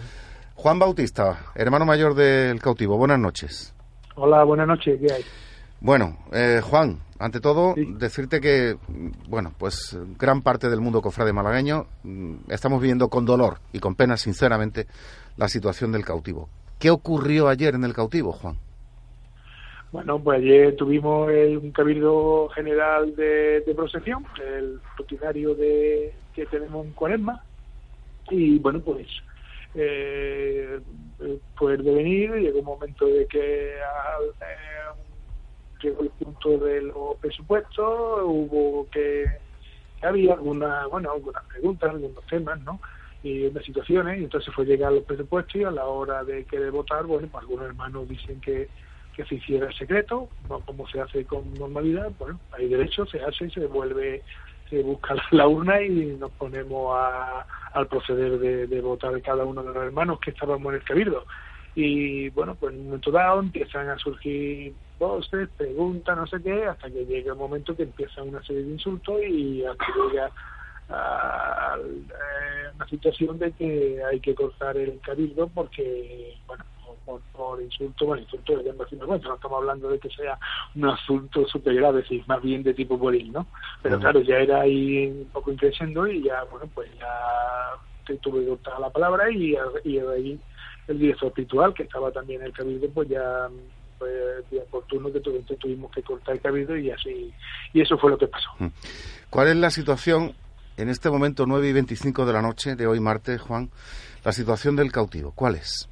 Juan 0.55 0.79
Bautista, 0.79 1.47
hermano 1.55 1.85
mayor 1.85 2.15
del 2.15 2.61
cautivo, 2.61 2.97
buenas 2.97 3.19
noches. 3.19 3.75
Hola, 4.15 4.45
buenas 4.45 4.69
noches, 4.69 5.01
¿qué 5.01 5.13
hay? 5.13 5.25
Bueno, 5.81 6.19
eh, 6.33 6.61
Juan, 6.63 7.01
ante 7.19 7.41
todo, 7.41 7.75
decirte 7.77 8.41
que, 8.41 8.77
bueno, 9.29 9.53
pues 9.57 9.99
gran 10.19 10.43
parte 10.43 10.69
del 10.69 10.81
mundo 10.81 11.01
cofrade 11.01 11.33
malagueño 11.33 11.87
mm, 12.03 12.35
estamos 12.51 12.81
viviendo 12.81 13.09
con 13.09 13.25
dolor 13.25 13.61
y 13.73 13.81
con 13.81 13.95
pena, 13.95 14.17
sinceramente, 14.17 14.87
la 15.37 15.49
situación 15.49 15.91
del 15.91 16.05
cautivo. 16.05 16.49
¿Qué 16.79 16.91
ocurrió 16.91 17.49
ayer 17.49 17.75
en 17.75 17.85
el 17.85 17.95
cautivo, 17.95 18.33
Juan? 18.33 18.57
Bueno, 19.93 20.23
pues 20.23 20.39
ayer 20.39 20.77
tuvimos 20.77 21.29
un 21.29 21.73
cabildo 21.73 22.49
general 22.55 23.15
de, 23.17 23.65
procesión, 23.75 24.25
el 24.41 24.81
rutinario 24.97 25.55
de, 25.57 26.15
que 26.33 26.47
tenemos 26.47 26.87
en 26.87 26.93
Cuaresma, 26.93 27.43
y 28.31 28.59
bueno, 28.61 28.81
pues 28.81 29.09
eh, 29.75 30.79
poder 31.59 31.83
devenir, 31.83 32.33
llegó 32.35 32.61
un 32.61 32.67
momento 32.67 33.07
de 33.07 33.27
que 33.27 33.79
eh, 33.79 33.81
llegó 35.83 36.03
el 36.03 36.11
punto 36.11 36.59
de 36.59 36.83
los 36.83 37.17
presupuestos, 37.21 38.21
hubo 38.25 38.87
que, 38.91 39.27
había 40.03 40.35
alguna, 40.35 40.87
bueno, 40.87 41.11
algunas 41.11 41.45
preguntas, 41.47 41.91
algunos 41.91 42.25
temas, 42.27 42.61
¿no? 42.63 42.81
y 43.23 43.45
unas 43.47 43.65
situaciones, 43.65 44.21
y 44.21 44.25
entonces 44.25 44.55
fue 44.55 44.65
llegar 44.65 44.93
los 44.93 45.05
presupuestos 45.05 45.57
y 45.57 45.65
a 45.65 45.71
la 45.71 45.85
hora 45.85 46.25
de 46.25 46.45
querer 46.45 46.71
votar, 46.71 47.05
bueno, 47.05 47.29
pues 47.31 47.43
algunos 47.43 47.67
hermanos 47.67 48.09
dicen 48.09 48.41
que, 48.41 48.69
que 49.15 49.25
se 49.25 49.37
hiciera 49.37 49.71
secreto, 49.73 50.29
no 50.49 50.61
como 50.61 50.89
se 50.89 51.01
hace 51.01 51.25
con 51.25 51.53
normalidad, 51.55 52.11
bueno, 52.19 52.41
hay 52.53 52.69
derecho, 52.69 53.07
se 53.07 53.21
hace, 53.23 53.51
se 53.51 53.61
devuelve 53.61 54.23
se 54.71 54.83
busca 54.83 55.15
la 55.33 55.47
urna 55.47 55.83
y 55.83 56.17
nos 56.19 56.31
ponemos 56.33 56.97
a, 56.97 57.45
al 57.75 57.87
proceder 57.89 58.39
de, 58.39 58.81
votar 58.81 59.21
cada 59.21 59.45
uno 59.45 59.63
de 59.63 59.75
los 59.75 59.85
hermanos 59.85 60.21
que 60.21 60.31
estábamos 60.31 60.71
en 60.71 60.77
el 60.77 60.85
cabildo. 60.85 61.27
Y 61.75 62.31
bueno, 62.31 62.57
pues 62.57 62.73
en 62.75 62.81
un 62.81 62.87
momento 62.87 63.11
dado 63.13 63.41
empiezan 63.41 63.89
a 63.89 63.99
surgir 63.99 64.75
voces, 64.99 65.49
preguntas, 65.57 66.17
no 66.17 66.27
sé 66.27 66.43
qué, 66.43 66.65
hasta 66.65 66.91
que 66.91 67.05
llega 67.05 67.33
el 67.33 67.39
momento 67.39 67.77
que 67.77 67.85
empieza 67.85 68.23
una 68.23 68.43
serie 68.43 68.63
de 68.63 68.73
insultos 68.73 69.23
y 69.23 69.65
hasta 69.65 69.85
llega 69.95 70.31
a, 70.89 71.77
eh, 71.79 72.71
una 72.75 72.89
situación 72.89 73.39
de 73.39 73.53
que 73.53 74.03
hay 74.05 74.19
que 74.19 74.35
cortar 74.35 74.77
el 74.77 74.99
cabildo 75.01 75.49
porque, 75.49 76.37
bueno, 76.47 76.65
por, 77.05 77.21
por 77.33 77.63
insulto, 77.63 78.07
bueno, 78.07 78.23
insulto 78.23 78.57
de 78.57 78.65
lengua 78.65 78.87
no 78.93 79.17
estamos 79.17 79.59
hablando 79.59 79.89
de 79.89 79.99
que 79.99 80.11
sea 80.11 80.39
un 80.75 80.87
asunto 80.87 81.47
súper 81.47 81.75
grave, 81.75 82.05
sino 82.09 82.25
más 82.27 82.43
bien 82.43 82.63
de 82.63 82.75
tipo 82.75 82.99
pueril, 82.99 83.33
¿no? 83.33 83.47
Pero 83.83 83.99
claro, 83.99 84.21
ya 84.21 84.37
era 84.37 84.63
ahí 84.63 85.07
un 85.07 85.29
poco 85.33 85.53
increciendo 85.53 86.07
y 86.07 86.23
ya, 86.23 86.45
bueno, 86.45 86.69
pues 86.75 86.89
ya 86.99 88.17
tuve 88.23 88.41
que 88.41 88.49
cortar 88.49 88.81
la 88.81 88.91
palabra 88.91 89.31
y, 89.31 89.57
y 89.85 89.99
ahí 89.99 90.39
el 90.89 90.99
director 90.99 91.29
espiritual, 91.29 91.75
que 91.75 91.85
estaba 91.85 92.11
también 92.11 92.41
en 92.41 92.49
el 92.49 92.53
cabildo, 92.53 92.89
pues 92.91 93.09
ya 93.09 93.49
fue 93.99 94.11
día 94.51 94.63
oportuno 94.63 95.13
que 95.13 95.21
tuvimos 95.21 95.91
que 95.93 96.03
cortar 96.03 96.35
el 96.35 96.41
cabildo 96.41 96.77
y 96.77 96.91
así, 96.91 97.33
y 97.73 97.81
eso 97.81 97.99
fue 97.99 98.11
lo 98.11 98.19
que 98.19 98.27
pasó. 98.27 98.51
¿Cuál 99.29 99.49
es 99.49 99.57
la 99.57 99.71
situación 99.71 100.35
en 100.77 100.89
este 100.89 101.11
momento 101.11 101.47
9 101.47 101.69
y 101.69 101.73
25 101.73 102.27
de 102.27 102.33
la 102.33 102.43
noche 102.43 102.77
de 102.77 102.87
hoy 102.87 102.99
martes, 102.99 103.41
Juan? 103.41 103.71
La 104.25 104.33
situación 104.33 104.77
del 104.77 104.91
cautivo, 104.91 105.33
¿cuál 105.33 105.57
es? 105.57 105.90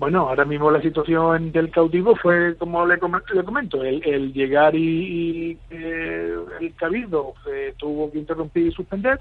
Bueno, 0.00 0.30
ahora 0.30 0.46
mismo 0.46 0.70
la 0.70 0.80
situación 0.80 1.52
del 1.52 1.70
cautivo 1.70 2.16
fue, 2.16 2.56
como 2.56 2.86
le, 2.86 2.98
comento, 2.98 3.84
el, 3.84 4.32
llegar 4.32 4.74
y, 4.74 5.58
eh, 5.68 6.36
el 6.58 6.74
cabildo 6.74 7.34
eh, 7.46 7.74
tuvo 7.76 8.10
que 8.10 8.16
interrumpir 8.16 8.68
y 8.68 8.72
suspender. 8.72 9.20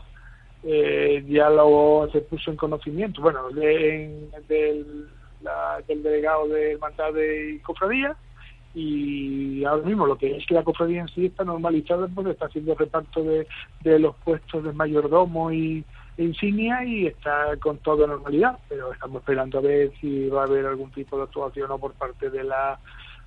Eh, 0.63 1.21
ya 1.27 1.49
lo 1.49 2.07
se 2.13 2.21
puso 2.21 2.51
en 2.51 2.55
conocimiento, 2.55 3.21
bueno, 3.21 3.49
del, 3.49 4.29
del 4.47 6.01
delegado 6.01 6.47
de 6.47 6.71
Hermandad 6.71 7.11
de 7.11 7.59
Cofradía 7.61 8.15
y 8.73 9.65
ahora 9.65 9.83
mismo 9.83 10.07
lo 10.07 10.17
que 10.17 10.37
es 10.37 10.45
que 10.45 10.53
la 10.53 10.63
cofradía 10.63 11.01
en 11.01 11.09
sí 11.09 11.25
está 11.25 11.43
normalizada 11.43 12.07
porque 12.07 12.31
está 12.31 12.45
haciendo 12.45 12.75
reparto 12.75 13.21
de 13.21 13.99
los 13.99 14.15
puestos 14.23 14.63
de 14.63 14.71
mayordomo 14.71 15.51
y, 15.51 15.83
insignia 16.23 16.83
y 16.83 17.07
está 17.07 17.55
con 17.59 17.77
toda 17.77 18.07
normalidad, 18.07 18.59
pero 18.67 18.91
estamos 18.93 19.21
esperando 19.21 19.59
a 19.59 19.61
ver 19.61 19.91
si 19.99 20.27
va 20.27 20.41
a 20.41 20.45
haber 20.45 20.65
algún 20.65 20.91
tipo 20.91 21.17
de 21.17 21.23
actuación 21.23 21.71
o 21.71 21.77
por 21.77 21.93
parte 21.93 22.29
de 22.29 22.43
la 22.43 22.79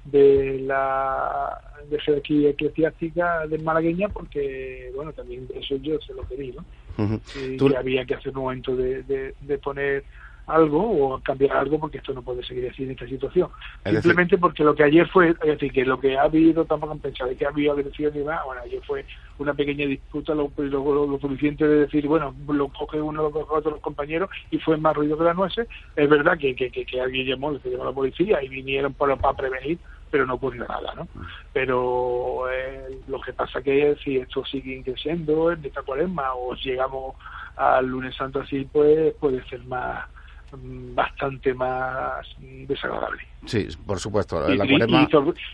de 0.04 0.58
la 0.66 1.60
de 1.88 2.00
jerarquía 2.00 2.50
eclesiástica 2.50 3.46
del 3.46 3.62
malagueña 3.62 4.08
porque 4.08 4.90
bueno 4.96 5.12
también 5.12 5.46
eso 5.54 5.76
yo 5.76 6.00
se 6.00 6.12
lo 6.12 6.22
pedí 6.24 6.52
¿no? 6.52 7.20
y, 7.36 7.74
había 7.76 8.04
que 8.04 8.14
hacer 8.14 8.36
un 8.36 8.42
momento 8.42 8.74
de, 8.74 9.04
de, 9.04 9.34
de 9.40 9.58
poner 9.58 10.04
algo 10.46 11.14
o 11.14 11.20
cambiar 11.20 11.56
algo 11.56 11.78
porque 11.78 11.98
esto 11.98 12.12
no 12.12 12.22
puede 12.22 12.42
seguir 12.42 12.68
así 12.70 12.84
en 12.84 12.92
esta 12.92 13.06
situación. 13.06 13.48
Simplemente 13.84 14.38
porque 14.38 14.64
lo 14.64 14.74
que 14.74 14.84
ayer 14.84 15.08
fue, 15.08 15.30
es 15.30 15.38
decir, 15.40 15.72
que 15.72 15.84
lo 15.84 16.00
que 16.00 16.16
ha 16.16 16.22
habido, 16.22 16.64
tampoco 16.64 16.92
han 16.92 16.98
pensado 16.98 17.30
que 17.36 17.46
ha 17.46 17.48
habido 17.48 17.72
agresión 17.72 18.12
y 18.14 18.18
demás, 18.18 18.40
bueno, 18.44 18.62
ayer 18.62 18.80
fue 18.86 19.04
una 19.38 19.54
pequeña 19.54 19.86
disputa, 19.86 20.34
lo, 20.34 20.50
lo, 20.56 21.18
suficiente 21.18 21.66
de 21.66 21.80
decir, 21.80 22.06
bueno, 22.06 22.34
lo 22.48 22.68
coge 22.68 23.00
uno, 23.00 23.22
lo 23.22 23.30
coge 23.30 23.54
otro 23.54 23.70
los 23.72 23.80
compañeros 23.80 24.30
y 24.50 24.58
fue 24.58 24.76
más 24.76 24.96
ruido 24.96 25.16
que 25.16 25.24
las 25.24 25.36
nueces. 25.36 25.68
Es 25.96 26.08
verdad 26.08 26.38
que, 26.38 26.54
que, 26.54 26.70
que, 26.70 27.00
alguien 27.00 27.26
llamó, 27.26 27.52
le 27.52 27.60
llamó 27.64 27.84
a 27.84 27.86
la 27.86 27.92
policía 27.92 28.42
y 28.42 28.48
vinieron 28.48 28.94
para, 28.94 29.16
para 29.16 29.36
prevenir, 29.36 29.78
pero 30.10 30.26
no 30.26 30.34
ocurrió 30.34 30.66
nada, 30.66 30.94
¿no? 30.94 31.08
Pero 31.52 32.50
eh, 32.50 32.98
lo 33.08 33.20
que 33.20 33.32
pasa 33.32 33.62
que 33.62 33.96
si 34.02 34.18
esto 34.18 34.44
sigue 34.44 34.82
creciendo 34.82 35.52
en 35.52 35.64
esta 35.64 35.82
cuaresma 35.82 36.34
o 36.34 36.54
llegamos 36.54 37.16
al 37.56 37.86
lunes 37.86 38.14
santo 38.16 38.40
así, 38.40 38.66
pues 38.70 39.14
puede 39.14 39.42
ser 39.48 39.64
más 39.64 40.06
bastante 40.52 41.54
más 41.54 42.26
desagradable. 42.68 43.22
Sí, 43.46 43.66
por 43.86 43.98
supuesto. 43.98 44.52
Y, 44.52 44.56
la 44.56 44.66
cuaresma... 44.66 45.08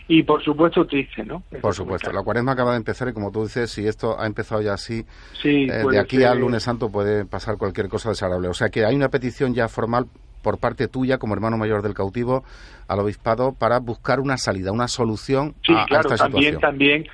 y, 0.09 0.23
por 0.23 0.43
supuesto 0.43 0.87
triste, 0.87 1.25
¿no? 1.25 1.43
Por 1.61 1.75
supuesto. 1.75 2.13
La 2.13 2.23
cuaresma 2.23 2.53
acaba 2.53 2.73
de 2.73 2.79
empezar 2.79 3.09
y 3.09 3.13
como 3.13 3.31
tú 3.31 3.45
dices, 3.45 3.71
si 3.71 3.87
esto 3.87 4.19
ha 4.19 4.27
empezado 4.27 4.61
ya 4.61 4.75
así, 4.75 5.05
eh, 5.45 5.85
de 5.91 5.99
aquí 5.99 6.23
al 6.25 6.41
lunes 6.41 6.65
santo 6.65 6.91
puede 6.91 7.25
pasar 7.25 7.57
cualquier 7.57 7.89
cosa 7.89 8.11
desagradable. 8.11 8.49
O 8.49 8.55
sea 8.55 8.69
que 8.69 8.85
hay 8.85 8.95
una 8.95 9.09
petición 9.09 9.55
ya 9.55 9.69
formal 9.69 10.07
por 10.43 10.59
parte 10.59 10.89
tuya 10.89 11.19
como 11.19 11.35
hermano 11.35 11.57
mayor 11.57 11.83
del 11.83 11.95
cautivo 11.95 12.45
al 12.87 13.01
obispado 13.01 13.53
para 13.53 13.79
buscar 13.81 14.21
una 14.21 14.37
salida, 14.37 14.73
una 14.73 14.89
solución 14.89 15.55
a, 15.69 15.85
claro, 15.87 16.11
esta 16.11 16.25
también, 16.25 16.55
situación. 16.55 16.61
También, 16.61 17.03
también, 17.05 17.07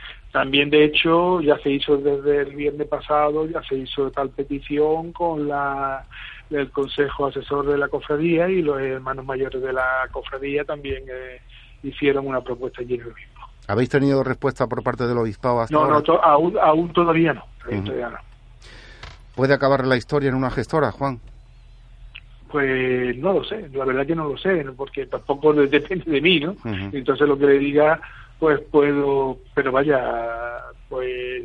de 0.42 0.84
hecho, 0.84 1.40
ya 1.40 1.56
se 1.58 1.70
hizo 1.70 1.96
desde 1.96 2.42
el 2.42 2.56
viernes 2.56 2.88
pasado, 2.88 3.46
ya 3.46 3.62
se 3.62 3.76
hizo 3.76 4.10
tal 4.10 4.30
petición 4.30 5.12
con 5.12 5.46
la 5.46 6.04
del 6.50 6.70
Consejo 6.70 7.26
Asesor 7.26 7.66
de 7.66 7.78
la 7.78 7.88
Cofradía 7.88 8.48
y 8.48 8.60
los 8.60 8.80
hermanos 8.80 9.24
mayores 9.24 9.62
de 9.62 9.72
la 9.72 10.08
Cofradía 10.10 10.64
también 10.64 11.04
eh, 11.08 11.40
hicieron 11.84 12.26
una 12.26 12.40
propuesta 12.40 12.82
allí 12.82 12.94
en 12.94 13.00
el 13.02 13.06
mismo. 13.06 13.48
¿Habéis 13.68 13.88
tenido 13.88 14.22
respuesta 14.24 14.66
por 14.66 14.82
parte 14.82 15.06
del 15.06 15.16
obispado 15.16 15.60
hasta 15.60 15.74
no, 15.74 15.88
No, 15.88 16.02
aún, 16.22 16.56
aún 16.60 16.92
todavía 16.92 17.32
no. 17.32 17.44
¿Puede 19.34 19.54
acabar 19.54 19.86
la 19.86 19.96
historia 19.96 20.28
en 20.28 20.34
una 20.34 20.50
gestora, 20.50 20.90
Juan? 20.90 21.20
Pues 22.50 23.16
no 23.16 23.32
lo 23.32 23.44
sé, 23.44 23.68
la 23.72 23.84
verdad 23.84 24.06
que 24.06 24.14
no 24.14 24.28
lo 24.28 24.36
sé, 24.36 24.64
porque 24.76 25.06
tampoco 25.06 25.52
depende 25.66 26.10
de 26.10 26.20
mí, 26.20 26.40
¿no? 26.40 26.56
Entonces 26.64 27.26
lo 27.26 27.38
que 27.38 27.46
le 27.46 27.58
diga, 27.58 28.00
pues 28.44 28.60
puedo, 28.70 29.38
pero 29.54 29.72
vaya, 29.72 29.98
pues 30.90 31.44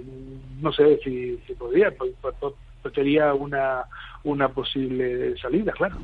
no 0.59 0.69
sé 0.73 0.99
si, 1.01 1.37
si 1.47 1.53
podría, 1.53 1.89
pues, 1.97 2.11
pues, 2.21 2.35
pues 2.81 2.93
sería 2.93 3.33
una, 3.33 3.85
una 4.25 4.49
posible 4.49 5.33
salida, 5.37 5.71
claro. 5.71 5.95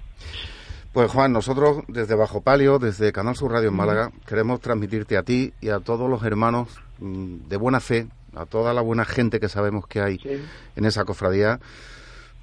Pues 0.94 1.12
Juan, 1.12 1.34
nosotros 1.34 1.80
desde 1.90 2.16
Bajo 2.16 2.40
Palio, 2.40 2.80
desde 2.80 3.12
Canal 3.12 3.36
Sur 3.36 3.52
Radio 3.52 3.68
en 3.68 3.76
Málaga, 3.76 4.10
queremos 4.26 4.62
transmitirte 4.62 5.18
a 5.18 5.24
ti 5.24 5.52
y 5.60 5.68
a 5.68 5.82
todos 5.82 6.10
los 6.10 6.24
hermanos 6.24 6.70
mm, 7.00 7.50
de 7.50 7.58
buena 7.58 7.82
fe, 7.82 8.08
a 8.34 8.46
toda 8.46 8.74
la 8.74 8.80
buena 8.80 9.04
gente 9.04 9.42
que 9.42 9.50
sabemos 9.50 9.88
que 9.88 10.00
hay 10.00 10.18
en 10.78 10.86
esa 10.86 11.04
cofradía, 11.04 11.60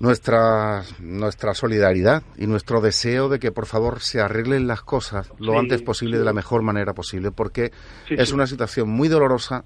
nuestra, 0.02 0.82
nuestra 0.98 1.54
solidaridad 1.54 2.24
y 2.36 2.48
nuestro 2.48 2.80
deseo 2.80 3.28
de 3.28 3.38
que 3.38 3.52
por 3.52 3.66
favor 3.66 4.00
se 4.00 4.20
arreglen 4.20 4.66
las 4.66 4.82
cosas 4.82 5.32
lo 5.38 5.56
antes 5.56 5.80
posible 5.80 6.18
de 6.18 6.24
la 6.24 6.32
mejor 6.32 6.62
manera 6.62 6.92
posible, 6.92 7.30
porque 7.30 7.70
es 8.10 8.32
una 8.32 8.48
situación 8.48 8.90
muy 8.90 9.06
dolorosa 9.06 9.64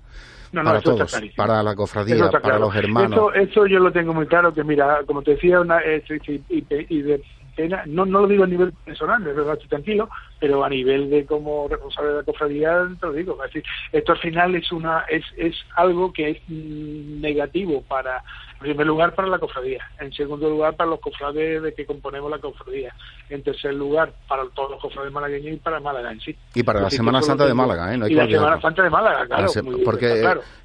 para 0.52 0.82
todos, 0.82 1.18
para 1.34 1.62
la 1.62 1.74
cofradía, 1.74 2.30
para 2.30 2.58
los 2.58 2.76
hermanos. 2.76 3.32
Eso, 3.34 3.66
yo 3.66 3.78
lo 3.78 3.90
tengo 3.90 4.12
muy 4.12 4.26
claro, 4.26 4.52
que 4.52 4.62
mira, 4.62 5.00
como 5.06 5.22
te 5.22 5.32
decía, 5.32 5.58
una, 5.58 5.80
eh, 5.80 6.04
y, 6.50 7.00
de 7.00 7.22
pena, 7.56 7.84
no, 7.86 8.04
no 8.04 8.20
lo 8.20 8.28
digo 8.28 8.44
a 8.44 8.46
nivel 8.46 8.74
personal, 8.84 9.24
de 9.24 9.32
verdad 9.32 9.54
estoy 9.54 9.68
tranquilo, 9.68 10.10
pero 10.38 10.62
a 10.62 10.68
nivel 10.68 11.08
de 11.08 11.24
como 11.24 11.66
responsable 11.66 12.10
de 12.10 12.16
la 12.18 12.22
cofradía, 12.24 12.86
te 13.00 13.06
lo 13.06 13.12
digo, 13.14 13.42
es 13.42 13.54
decir, 13.54 13.64
esto 13.90 14.12
al 14.12 14.18
final 14.18 14.54
es, 14.54 14.70
una, 14.70 15.06
es, 15.08 15.24
es 15.38 15.54
algo 15.76 16.12
que 16.12 16.32
es 16.32 16.38
mm, 16.46 17.22
negativo 17.22 17.82
para 17.88 18.22
primer 18.66 18.86
lugar 18.86 19.14
para 19.14 19.28
la 19.28 19.38
cofradía, 19.38 19.84
en 20.00 20.12
segundo 20.12 20.48
lugar 20.48 20.74
para 20.74 20.90
los 20.90 21.00
cofrades 21.00 21.62
de 21.62 21.72
que 21.72 21.86
componemos 21.86 22.30
la 22.30 22.38
cofradía, 22.38 22.92
en 23.30 23.42
tercer 23.42 23.74
lugar 23.74 24.12
para 24.28 24.44
todos 24.54 24.72
los 24.72 24.80
cofrades 24.80 25.12
malagueños 25.12 25.54
y 25.54 25.56
para 25.58 25.80
Málaga 25.80 26.12
en 26.12 26.20
sí. 26.20 26.36
Y 26.54 26.62
para 26.62 26.80
la 26.80 26.90
Semana 26.90 27.22
Santa 27.22 27.46
de 27.46 27.54
Málaga, 27.54 27.94
¿eh? 27.94 27.98
y 28.08 28.14
la 28.14 28.26
Semana 28.26 28.60
Santa 28.60 28.82
de 28.82 28.90
Málaga, 28.90 29.26
claro. 29.26 29.50
porque, 29.84 30.24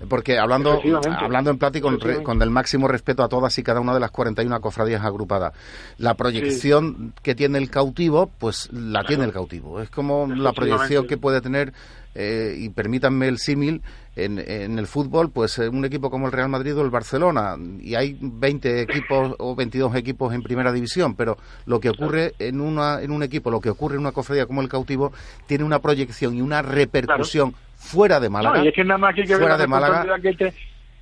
porque 0.10 0.40
hablando, 0.40 0.82
hablando 1.18 1.52
en 1.52 1.58
plata 1.58 1.78
y 1.78 1.82
con, 1.82 2.42
el 2.42 2.50
máximo 2.50 2.88
respeto 2.88 3.24
a 3.24 3.30
todas 3.30 3.58
y 3.58 3.64
cada 3.64 3.80
una 3.80 3.94
de 3.94 4.00
las 4.00 4.12
41 4.12 4.60
cofradías 4.62 5.04
agrupadas, 5.04 5.54
la 5.98 6.16
proyección 6.16 7.14
que 7.22 7.36
tiene 7.36 7.60
el 7.60 7.70
cautivo, 7.70 8.32
pues 8.40 8.72
la 8.74 9.04
tiene 9.04 9.26
el 9.26 9.32
cautivo. 9.32 9.82
Es 9.82 9.90
como 9.90 10.28
la 10.28 10.54
proyección 10.54 11.08
que 11.08 11.18
puede 11.18 11.42
tener 11.42 11.74
eh, 12.16 12.56
y 12.58 12.70
permítanme 12.70 13.28
el 13.28 13.38
símil, 13.38 13.82
en, 14.16 14.40
en, 14.40 14.78
el 14.78 14.88
fútbol, 14.88 15.32
pues 15.32 15.58
eh, 15.60 15.70
un 15.70 15.86
equipo 15.86 16.10
como 16.10 16.26
el 16.26 16.34
Real 16.34 16.50
Madrid 16.50 16.76
o 16.76 16.84
el 16.84 16.90
Barcelona, 16.90 17.56
y 17.80 17.96
hay 17.96 18.18
20 18.20 18.82
equipos 18.82 19.36
o 19.40 19.56
22 19.56 19.96
equipos 19.96 20.34
en 20.34 20.44
primera 20.44 20.74
división, 20.74 21.16
pero 21.16 21.38
lo 21.66 21.80
que 21.80 21.90
ocurre 21.90 22.34
en, 22.40 22.60
una, 22.60 23.02
en 23.02 23.12
un 23.12 23.24
equipo, 23.24 23.50
lo 23.50 23.62
que 23.62 23.70
ocurre 23.70 23.96
en 23.96 24.02
una 24.02 24.12
cofradía 24.12 24.46
como 24.46 24.62
el 24.62 24.68
cautivo, 24.68 25.14
tiene 25.48 25.64
una 25.64 25.80
proyección 25.80 26.36
y 26.36 26.42
una 26.42 26.62
repercusión 26.62 27.56
fuera 27.78 28.20
de 28.20 28.30
Málaga. 28.30 28.64
y 28.64 28.68
es 28.68 28.74
que 28.74 28.84
nada 28.84 28.98
más 28.98 29.16
que, 29.16 29.24
que 29.24 29.38
fuera 29.38 29.58
de 29.58 29.68
Málaga, 29.68 30.20
que, 30.20 30.54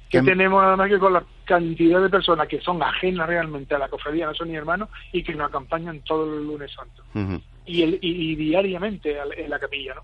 que 0.10 0.22
tenemos 0.22 0.62
nada 0.62 0.76
más 0.76 0.89
que 0.89 1.00
con 1.00 1.13
la 1.13 1.24
cantidad 1.45 2.02
de 2.02 2.10
personas 2.10 2.48
que 2.48 2.62
son 2.62 2.82
ajenas 2.84 3.28
realmente 3.28 3.74
a 3.74 3.80
la 3.80 3.88
cofradía, 3.89 4.28
no 4.28 4.36
son 4.36 4.50
ni 4.50 4.56
hermanos, 4.56 4.89
y 5.12 5.24
que 5.24 5.34
nos 5.34 5.50
acompañan 5.50 6.02
todos 6.02 6.28
los 6.28 6.45
lunes 6.45 6.72
santos. 6.72 7.04
y, 7.65 7.82
el, 7.82 7.95
y, 8.02 8.32
y 8.32 8.36
diariamente 8.36 9.17
en 9.38 9.50
la 9.50 9.58
capilla, 9.58 9.95
¿no? 9.95 10.02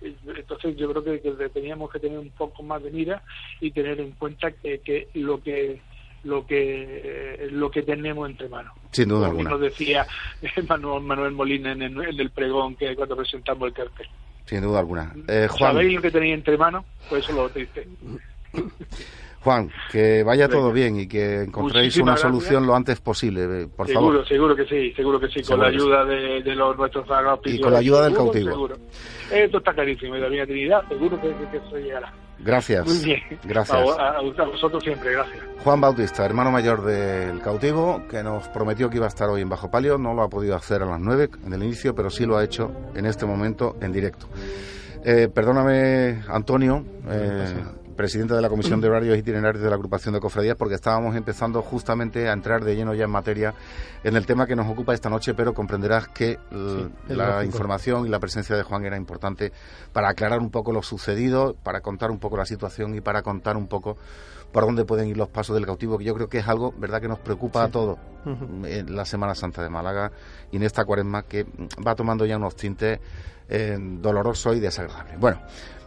Entonces 0.00 0.76
yo 0.76 0.92
creo 0.92 1.04
que, 1.04 1.48
teníamos 1.48 1.90
que 1.90 1.98
tener 1.98 2.18
un 2.18 2.30
poco 2.30 2.62
más 2.62 2.82
de 2.82 2.90
mira 2.90 3.22
y 3.60 3.70
tener 3.70 4.00
en 4.00 4.12
cuenta 4.12 4.50
que, 4.52 5.08
lo 5.14 5.42
que 5.42 5.80
lo 6.24 6.46
que 6.46 7.48
lo 7.52 7.70
que 7.70 7.82
tenemos 7.82 8.28
entre 8.28 8.48
manos. 8.48 8.72
Sin 8.92 9.08
duda 9.08 9.26
alguna. 9.26 9.50
Nos 9.50 9.60
decía 9.60 10.06
Manuel, 10.68 11.02
Manuel 11.02 11.32
Molina 11.32 11.72
en 11.72 11.82
el, 11.82 12.30
pregón 12.30 12.76
que 12.76 12.94
cuando 12.96 13.16
presentamos 13.16 13.68
el 13.68 13.74
cartel. 13.74 14.08
Sin 14.46 14.62
duda 14.62 14.80
alguna. 14.80 15.14
Eh, 15.28 15.48
Juan... 15.50 15.72
¿Sabéis 15.74 15.94
lo 15.94 16.02
que 16.02 16.10
tenéis 16.10 16.34
entre 16.34 16.56
manos? 16.56 16.84
Pues 17.08 17.24
eso 17.24 17.32
lo 17.32 17.48
triste. 17.48 17.86
Juan, 19.44 19.70
que 19.92 20.22
vaya 20.22 20.48
todo 20.48 20.72
bien 20.72 20.98
y 20.98 21.06
que 21.06 21.42
encontréis 21.42 21.98
una 21.98 22.16
solución 22.16 22.66
lo 22.66 22.74
antes 22.74 22.98
posible, 23.00 23.66
por 23.66 23.86
favor. 23.90 24.26
Seguro 24.26 24.56
que 24.56 24.64
sí, 24.64 24.90
seguro 24.94 25.20
que 25.20 25.28
sí, 25.28 25.42
con 25.42 25.60
la 25.60 25.66
ayuda 25.66 26.02
de, 26.06 26.40
los 26.54 26.74
nuestros 26.78 27.06
Y 27.44 27.60
con 27.60 27.72
la 27.74 27.78
ayuda 27.78 28.04
del 28.04 28.14
cautivo. 28.14 28.50
Seguro. 28.50 28.76
Esto 29.30 29.58
está 29.58 29.74
clarísimo, 29.74 30.16
y 30.16 30.20
la 30.20 30.26
Divina 30.28 30.46
Trinidad, 30.46 30.88
seguro 30.88 31.20
que, 31.20 31.28
que, 31.50 31.58
eso 31.58 31.76
llegará. 31.76 32.10
Gracias. 32.38 32.86
Muy 32.86 33.04
bien. 33.04 33.20
Gracias. 33.44 33.78
A, 33.98 34.20
vosotros 34.46 34.82
siempre, 34.82 35.12
gracias. 35.12 35.42
Juan 35.62 35.80
Bautista, 35.80 36.24
hermano 36.24 36.50
mayor 36.50 36.82
del 36.82 37.40
cautivo, 37.40 38.02
que 38.08 38.22
nos 38.22 38.48
prometió 38.48 38.88
que 38.88 38.96
iba 38.96 39.04
a 39.04 39.08
estar 39.08 39.28
hoy 39.28 39.42
en 39.42 39.50
Bajo 39.50 39.70
Palio, 39.70 39.98
no 39.98 40.14
lo 40.14 40.22
ha 40.22 40.28
podido 40.30 40.56
hacer 40.56 40.82
a 40.82 40.86
las 40.86 41.00
nueve 41.00 41.28
en 41.44 41.52
el 41.52 41.62
inicio, 41.62 41.94
pero 41.94 42.08
sí 42.08 42.24
lo 42.24 42.38
ha 42.38 42.44
hecho 42.44 42.72
en 42.94 43.04
este 43.04 43.26
momento 43.26 43.76
en 43.82 43.92
directo. 43.92 44.26
Eh, 45.04 45.28
perdóname, 45.28 46.22
Antonio. 46.28 46.82
Eh, 47.10 47.83
presidente 47.94 48.34
de 48.34 48.42
la 48.42 48.48
Comisión 48.48 48.80
de 48.80 48.88
Horarios 48.88 49.18
Itinerarios 49.18 49.62
de 49.62 49.68
la 49.68 49.76
Agrupación 49.76 50.14
de 50.14 50.20
Cofradías, 50.20 50.56
porque 50.56 50.74
estábamos 50.74 51.16
empezando 51.16 51.62
justamente 51.62 52.28
a 52.28 52.32
entrar 52.32 52.64
de 52.64 52.76
lleno 52.76 52.94
ya 52.94 53.04
en 53.04 53.10
materia 53.10 53.54
en 54.02 54.16
el 54.16 54.26
tema 54.26 54.46
que 54.46 54.56
nos 54.56 54.68
ocupa 54.68 54.94
esta 54.94 55.10
noche, 55.10 55.34
pero 55.34 55.54
comprenderás 55.54 56.08
que 56.08 56.38
la 57.08 57.44
información 57.44 58.06
y 58.06 58.08
la 58.08 58.18
presencia 58.18 58.56
de 58.56 58.62
Juan 58.62 58.84
era 58.84 58.96
importante 58.96 59.52
para 59.92 60.08
aclarar 60.08 60.40
un 60.40 60.50
poco 60.50 60.72
lo 60.72 60.82
sucedido, 60.82 61.54
para 61.62 61.80
contar 61.80 62.10
un 62.10 62.18
poco 62.18 62.36
la 62.36 62.46
situación 62.46 62.94
y 62.94 63.00
para 63.00 63.22
contar 63.22 63.56
un 63.56 63.66
poco 63.66 63.96
por 64.52 64.64
dónde 64.66 64.84
pueden 64.84 65.08
ir 65.08 65.16
los 65.16 65.28
pasos 65.28 65.56
del 65.56 65.66
cautivo, 65.66 65.98
que 65.98 66.04
yo 66.04 66.14
creo 66.14 66.28
que 66.28 66.38
es 66.38 66.46
algo, 66.46 66.72
¿verdad?, 66.78 67.00
que 67.00 67.08
nos 67.08 67.18
preocupa 67.18 67.64
a 67.64 67.68
todos 67.68 67.98
en 68.24 68.94
la 68.94 69.04
Semana 69.04 69.34
Santa 69.34 69.62
de 69.62 69.68
Málaga 69.68 70.12
y 70.52 70.56
en 70.56 70.62
esta 70.62 70.84
cuaresma 70.84 71.24
que 71.24 71.44
va 71.84 71.96
tomando 71.96 72.24
ya 72.24 72.36
unos 72.36 72.54
tintes 72.54 73.00
eh, 73.48 73.76
dolorosos 73.78 74.56
y 74.56 74.60
desagradables. 74.60 75.18
Bueno, 75.18 75.40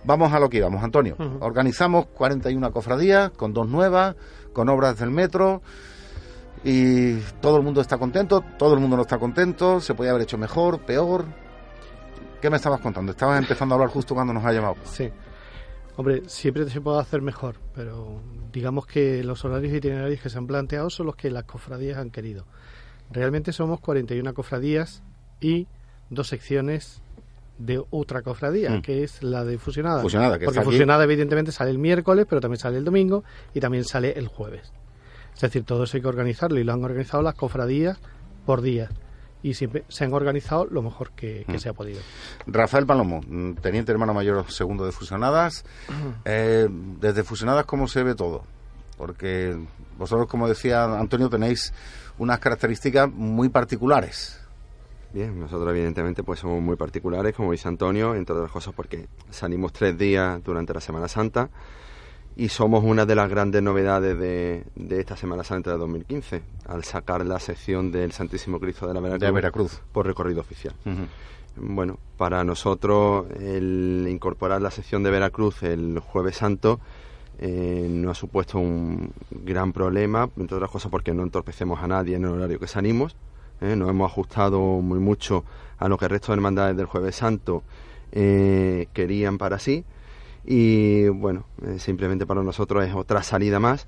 Vamos 0.07 0.31
a 0.31 0.39
lo 0.39 0.49
que 0.49 0.59
íbamos, 0.59 0.81
Antonio. 0.81 1.17
Organizamos 1.41 2.05
41 2.05 2.71
cofradías 2.71 3.29
con 3.31 3.51
dos 3.51 3.67
nuevas, 3.67 4.15
con 4.53 4.69
obras 4.69 4.97
del 4.97 5.11
metro 5.11 5.61
y 6.63 7.17
todo 7.41 7.57
el 7.57 7.63
mundo 7.63 7.81
está 7.81 7.97
contento, 7.97 8.41
todo 8.57 8.73
el 8.73 8.79
mundo 8.79 8.95
no 8.95 9.01
está 9.01 9.17
contento, 9.17 9.81
se 9.81 9.95
podía 9.95 10.11
haber 10.11 10.23
hecho 10.23 10.37
mejor, 10.37 10.79
peor. 10.85 11.25
¿Qué 12.41 12.49
me 12.49 12.55
estabas 12.55 12.79
contando? 12.79 13.11
Estabas 13.11 13.37
empezando 13.37 13.75
a 13.75 13.75
hablar 13.75 13.89
justo 13.89 14.15
cuando 14.15 14.31
nos 14.31 14.45
ha 14.45 14.53
llamado. 14.53 14.75
Sí. 14.85 15.11
Hombre, 15.97 16.21
siempre 16.27 16.69
se 16.69 16.79
puede 16.79 17.01
hacer 17.01 17.21
mejor, 17.21 17.57
pero 17.75 18.21
digamos 18.53 18.87
que 18.87 19.25
los 19.25 19.43
horarios 19.43 19.73
itinerarios 19.73 20.21
que 20.21 20.29
se 20.29 20.37
han 20.37 20.47
planteado 20.47 20.89
son 20.89 21.07
los 21.07 21.17
que 21.17 21.29
las 21.29 21.43
cofradías 21.43 21.97
han 21.97 22.11
querido. 22.11 22.45
Realmente 23.11 23.51
somos 23.51 23.81
41 23.81 24.33
cofradías 24.33 25.03
y 25.41 25.67
dos 26.09 26.29
secciones 26.29 27.01
de 27.57 27.83
otra 27.89 28.21
cofradía, 28.21 28.71
mm. 28.71 28.81
que 28.81 29.03
es 29.03 29.23
la 29.23 29.43
de 29.43 29.57
Fusionada. 29.57 30.01
Fusionada, 30.01 30.37
que 30.37 30.45
Porque 30.45 30.61
Fusionada, 30.61 31.03
evidentemente, 31.03 31.51
sale 31.51 31.71
el 31.71 31.77
miércoles, 31.77 32.25
pero 32.29 32.41
también 32.41 32.59
sale 32.59 32.77
el 32.77 32.85
domingo 32.85 33.23
y 33.53 33.59
también 33.59 33.83
sale 33.83 34.13
el 34.17 34.27
jueves. 34.27 34.71
Es 35.33 35.41
decir, 35.41 35.63
todo 35.63 35.83
eso 35.83 35.97
hay 35.97 36.01
que 36.01 36.07
organizarlo 36.07 36.59
y 36.59 36.63
lo 36.63 36.73
han 36.73 36.83
organizado 36.83 37.21
las 37.21 37.35
cofradías 37.35 37.99
por 38.45 38.61
día. 38.61 38.89
Y 39.43 39.53
siempre 39.53 39.83
se 39.87 40.03
han 40.03 40.13
organizado 40.13 40.65
lo 40.65 40.81
mejor 40.81 41.11
que, 41.11 41.45
mm. 41.47 41.57
se 41.57 41.69
ha 41.69 41.73
podido. 41.73 41.99
Rafael 42.47 42.85
Palomo, 42.85 43.21
teniente 43.61 43.91
hermano 43.91 44.13
mayor 44.13 44.49
segundo 44.51 44.85
de 44.85 44.91
Fusionadas. 44.91 45.63
Eh, 46.25 46.67
desde 46.99 47.23
Fusionadas, 47.23 47.65
¿cómo 47.65 47.87
se 47.87 48.03
ve 48.03 48.15
todo? 48.15 48.43
Porque 48.97 49.55
vosotros, 49.97 50.27
como 50.27 50.47
decía 50.47 50.85
Antonio, 50.85 51.29
tenéis 51.29 51.71
unas 52.17 52.39
características 52.39 53.11
muy 53.11 53.49
particulares. 53.49 54.39
Bien, 55.13 55.39
nosotros 55.39 55.69
evidentemente 55.71 56.23
pues 56.23 56.39
somos 56.39 56.61
muy 56.61 56.75
particulares, 56.75 57.33
como 57.33 57.51
dice 57.51 57.67
Antonio, 57.67 58.13
entre 58.15 58.35
otras 58.35 58.51
cosas 58.51 58.73
porque 58.73 59.07
salimos 59.29 59.73
tres 59.73 59.97
días 59.97 60.43
durante 60.43 60.73
la 60.73 60.81
Semana 60.81 61.07
Santa 61.07 61.49
y 62.35 62.49
somos 62.49 62.83
una 62.83 63.05
de 63.05 63.15
las 63.15 63.29
grandes 63.29 63.63
novedades 63.63 64.17
de, 64.17 64.99
esta 64.99 65.15
Semana 65.15 65.43
Santa 65.43 65.71
de 65.71 65.77
2015, 65.77 66.41
al 66.67 66.83
sacar 66.83 67.25
la 67.25 67.39
sección 67.39 67.91
del 67.91 68.11
Santísimo 68.11 68.59
Cristo 68.59 68.87
de 68.87 68.93
la 68.93 69.31
Veracruz, 69.31 69.81
por 69.91 70.05
recorrido 70.05 70.41
oficial. 70.41 70.75
Bueno, 71.55 71.97
para 72.17 72.43
nosotros 72.43 73.25
el 73.39 74.05
incorporar 74.07 74.61
la 74.61 74.69
sección 74.69 75.01
de 75.01 75.09
Veracruz 75.09 75.63
el 75.63 75.97
jueves 75.99 76.37
santo 76.37 76.79
eh, 77.39 77.87
no 77.89 78.11
ha 78.11 78.15
supuesto 78.15 78.59
un 78.59 79.11
gran 79.31 79.73
problema, 79.73 80.29
entre 80.37 80.57
otras 80.57 80.69
cosas 80.69 80.91
porque 80.91 81.15
no 81.15 81.23
entorpecemos 81.23 81.81
a 81.81 81.87
nadie 81.87 82.15
en 82.15 82.25
el 82.25 82.31
horario 82.31 82.59
que 82.59 82.67
salimos, 82.67 83.15
¿eh? 83.61 83.75
nos 83.75 83.89
hemos 83.89 84.11
ajustado 84.11 84.59
muy 84.59 84.99
mucho 84.99 85.43
a 85.77 85.87
lo 85.87 85.97
que 85.97 86.05
el 86.05 86.11
resto 86.11 86.31
de 86.31 86.35
hermandades 86.35 86.77
del 86.77 86.85
Jueves 86.85 87.15
Santo 87.15 87.63
eh, 88.11 88.87
querían 88.93 89.37
para 89.37 89.59
sí 89.59 89.83
y 90.45 91.07
bueno, 91.09 91.45
eh, 91.65 91.77
simplemente 91.77 92.25
para 92.25 92.41
nosotros 92.41 92.85
es 92.85 92.93
otra 92.93 93.21
salida 93.23 93.59
más. 93.59 93.87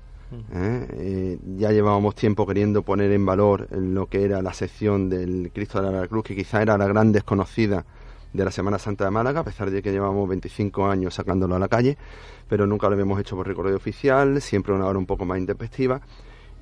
ya 1.56 1.72
llevábamos 1.72 2.14
tiempo 2.14 2.46
queriendo 2.46 2.82
poner 2.82 3.10
en 3.10 3.26
valor 3.26 3.66
lo 3.72 4.06
que 4.06 4.24
era 4.24 4.42
la 4.42 4.52
sección 4.52 5.08
del 5.08 5.50
Cristo 5.52 5.82
de 5.82 5.90
la 5.90 6.06
Cruz, 6.06 6.22
que 6.24 6.36
quizá 6.36 6.62
era 6.62 6.78
la 6.78 6.86
gran 6.86 7.10
desconocida 7.10 7.84
de 8.32 8.44
la 8.44 8.52
Semana 8.52 8.78
Santa 8.78 9.06
de 9.06 9.10
Málaga, 9.10 9.40
a 9.40 9.44
pesar 9.44 9.70
de 9.72 9.82
que 9.82 9.90
llevamos 9.90 10.28
25 10.28 10.86
años 10.86 11.14
sacándolo 11.14 11.56
a 11.56 11.58
la 11.58 11.66
calle, 11.66 11.96
pero 12.48 12.64
nunca 12.64 12.86
lo 12.86 12.92
habíamos 12.92 13.18
hecho 13.18 13.34
por 13.34 13.48
recorrido 13.48 13.76
oficial, 13.76 14.40
siempre 14.40 14.72
una 14.72 14.86
hora 14.86 15.00
un 15.00 15.06
poco 15.06 15.24
más 15.24 15.38
intempestiva 15.38 16.00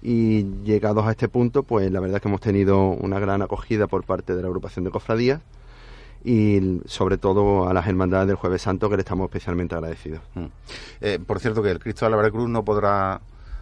y 0.03 0.45
llegados 0.63 1.07
a 1.07 1.11
este 1.11 1.29
punto, 1.29 1.63
pues 1.63 1.91
la 1.91 2.01
verdad 2.01 2.17
es 2.17 2.23
que 2.23 2.29
hemos 2.29 2.41
tenido 2.41 2.89
una 2.89 3.19
gran 3.19 3.43
acogida 3.43 3.87
por 3.87 4.05
parte 4.05 4.35
de 4.35 4.43
la 4.43 4.49
agrupación 4.49 4.85
de 4.85 4.91
cofradías 4.91 5.41
y 6.25 6.81
sobre 6.87 7.19
todo 7.19 7.69
a 7.69 7.73
las 7.73 7.87
hermandades 7.87 8.27
del 8.27 8.37
Jueves 8.37 8.63
Santo 8.63 8.91
que 8.91 8.97
le 8.97 9.03
estamos 9.03 9.27
especialmente 9.27 9.75
agradecidos. 9.75 10.21
Mm. 10.35 10.47
Eh, 11.01 11.19
por 11.25 11.41
cierto 11.41 11.63
que 11.63 11.71
el 11.71 11.79
Cristo 11.79 12.05
de 12.05 12.11
la 12.11 12.17
Veracruz 12.17 12.49
no 12.49 12.65
podrá 12.65 13.21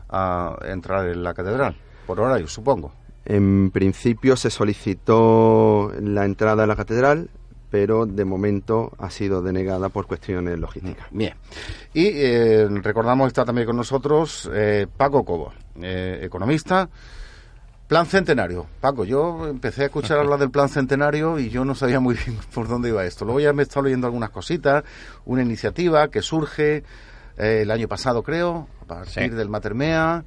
ah, 0.08 0.58
entrar 0.64 1.08
en 1.08 1.22
la 1.22 1.34
catedral, 1.34 1.76
por 2.06 2.20
horario, 2.20 2.48
supongo. 2.48 2.92
En 3.24 3.70
principio 3.72 4.36
se 4.36 4.50
solicitó 4.50 5.92
la 6.00 6.24
entrada 6.24 6.64
a 6.64 6.66
la 6.66 6.76
catedral, 6.76 7.28
pero 7.78 8.06
de 8.06 8.24
momento 8.24 8.90
ha 8.96 9.10
sido 9.10 9.42
denegada 9.42 9.90
por 9.90 10.06
cuestiones 10.06 10.58
logísticas. 10.58 11.08
Bien. 11.10 11.34
Y 11.92 12.06
eh, 12.06 12.66
recordamos, 12.70 13.26
está 13.26 13.44
también 13.44 13.66
con 13.66 13.76
nosotros 13.76 14.50
eh, 14.50 14.86
Paco 14.96 15.26
Cobo, 15.26 15.52
eh, 15.82 16.20
economista. 16.22 16.88
Plan 17.86 18.06
centenario. 18.06 18.64
Paco, 18.80 19.04
yo 19.04 19.46
empecé 19.46 19.82
a 19.82 19.84
escuchar 19.86 20.20
hablar 20.20 20.38
del 20.38 20.50
plan 20.50 20.70
centenario 20.70 21.38
y 21.38 21.50
yo 21.50 21.66
no 21.66 21.74
sabía 21.74 22.00
muy 22.00 22.14
bien 22.14 22.38
por 22.54 22.66
dónde 22.66 22.88
iba 22.88 23.04
esto. 23.04 23.26
Luego 23.26 23.40
ya 23.40 23.52
me 23.52 23.60
he 23.60 23.64
estado 23.64 23.84
leyendo 23.84 24.06
algunas 24.06 24.30
cositas, 24.30 24.82
una 25.26 25.42
iniciativa 25.42 26.08
que 26.08 26.22
surge 26.22 26.82
el 27.36 27.70
año 27.70 27.88
pasado, 27.88 28.22
creo, 28.22 28.68
a 28.80 28.84
partir 28.86 29.34
del 29.34 29.50
Matermea 29.50 30.24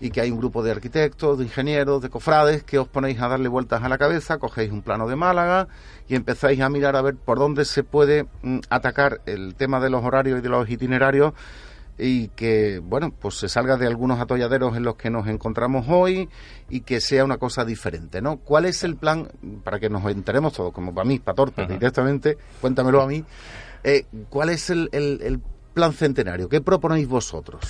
y 0.00 0.10
que 0.10 0.20
hay 0.20 0.30
un 0.30 0.38
grupo 0.38 0.62
de 0.62 0.70
arquitectos, 0.70 1.38
de 1.38 1.44
ingenieros, 1.44 2.02
de 2.02 2.10
cofrades 2.10 2.62
que 2.62 2.78
os 2.78 2.88
ponéis 2.88 3.20
a 3.20 3.28
darle 3.28 3.48
vueltas 3.48 3.82
a 3.82 3.88
la 3.88 3.98
cabeza, 3.98 4.38
cogéis 4.38 4.70
un 4.70 4.82
plano 4.82 5.08
de 5.08 5.16
Málaga 5.16 5.68
y 6.08 6.14
empezáis 6.14 6.60
a 6.60 6.68
mirar 6.68 6.96
a 6.96 7.02
ver 7.02 7.16
por 7.16 7.38
dónde 7.38 7.64
se 7.64 7.82
puede 7.82 8.26
mm, 8.42 8.58
atacar 8.68 9.20
el 9.26 9.54
tema 9.54 9.80
de 9.80 9.90
los 9.90 10.04
horarios 10.04 10.38
y 10.38 10.42
de 10.42 10.48
los 10.48 10.68
itinerarios 10.68 11.32
y 11.98 12.28
que, 12.28 12.78
bueno, 12.78 13.10
pues 13.10 13.36
se 13.36 13.48
salga 13.48 13.78
de 13.78 13.86
algunos 13.86 14.20
atolladeros 14.20 14.76
en 14.76 14.82
los 14.82 14.96
que 14.96 15.08
nos 15.08 15.26
encontramos 15.28 15.86
hoy 15.88 16.28
y 16.68 16.80
que 16.80 17.00
sea 17.00 17.24
una 17.24 17.38
cosa 17.38 17.64
diferente, 17.64 18.20
¿no? 18.20 18.36
¿Cuál 18.36 18.66
es 18.66 18.84
el 18.84 18.96
plan, 18.96 19.28
para 19.64 19.80
que 19.80 19.88
nos 19.88 20.04
enteremos 20.04 20.52
todos, 20.52 20.74
como 20.74 20.94
para 20.94 21.06
mí, 21.06 21.18
para 21.20 21.36
Torpe, 21.36 21.66
directamente, 21.66 22.36
cuéntamelo 22.60 23.00
a 23.00 23.06
mí, 23.06 23.24
eh, 23.82 24.04
¿cuál 24.28 24.50
es 24.50 24.68
el, 24.68 24.90
el 24.92 25.40
plan 25.72 25.94
centenario? 25.94 26.50
¿Qué 26.50 26.60
proponéis 26.60 27.08
vosotros? 27.08 27.62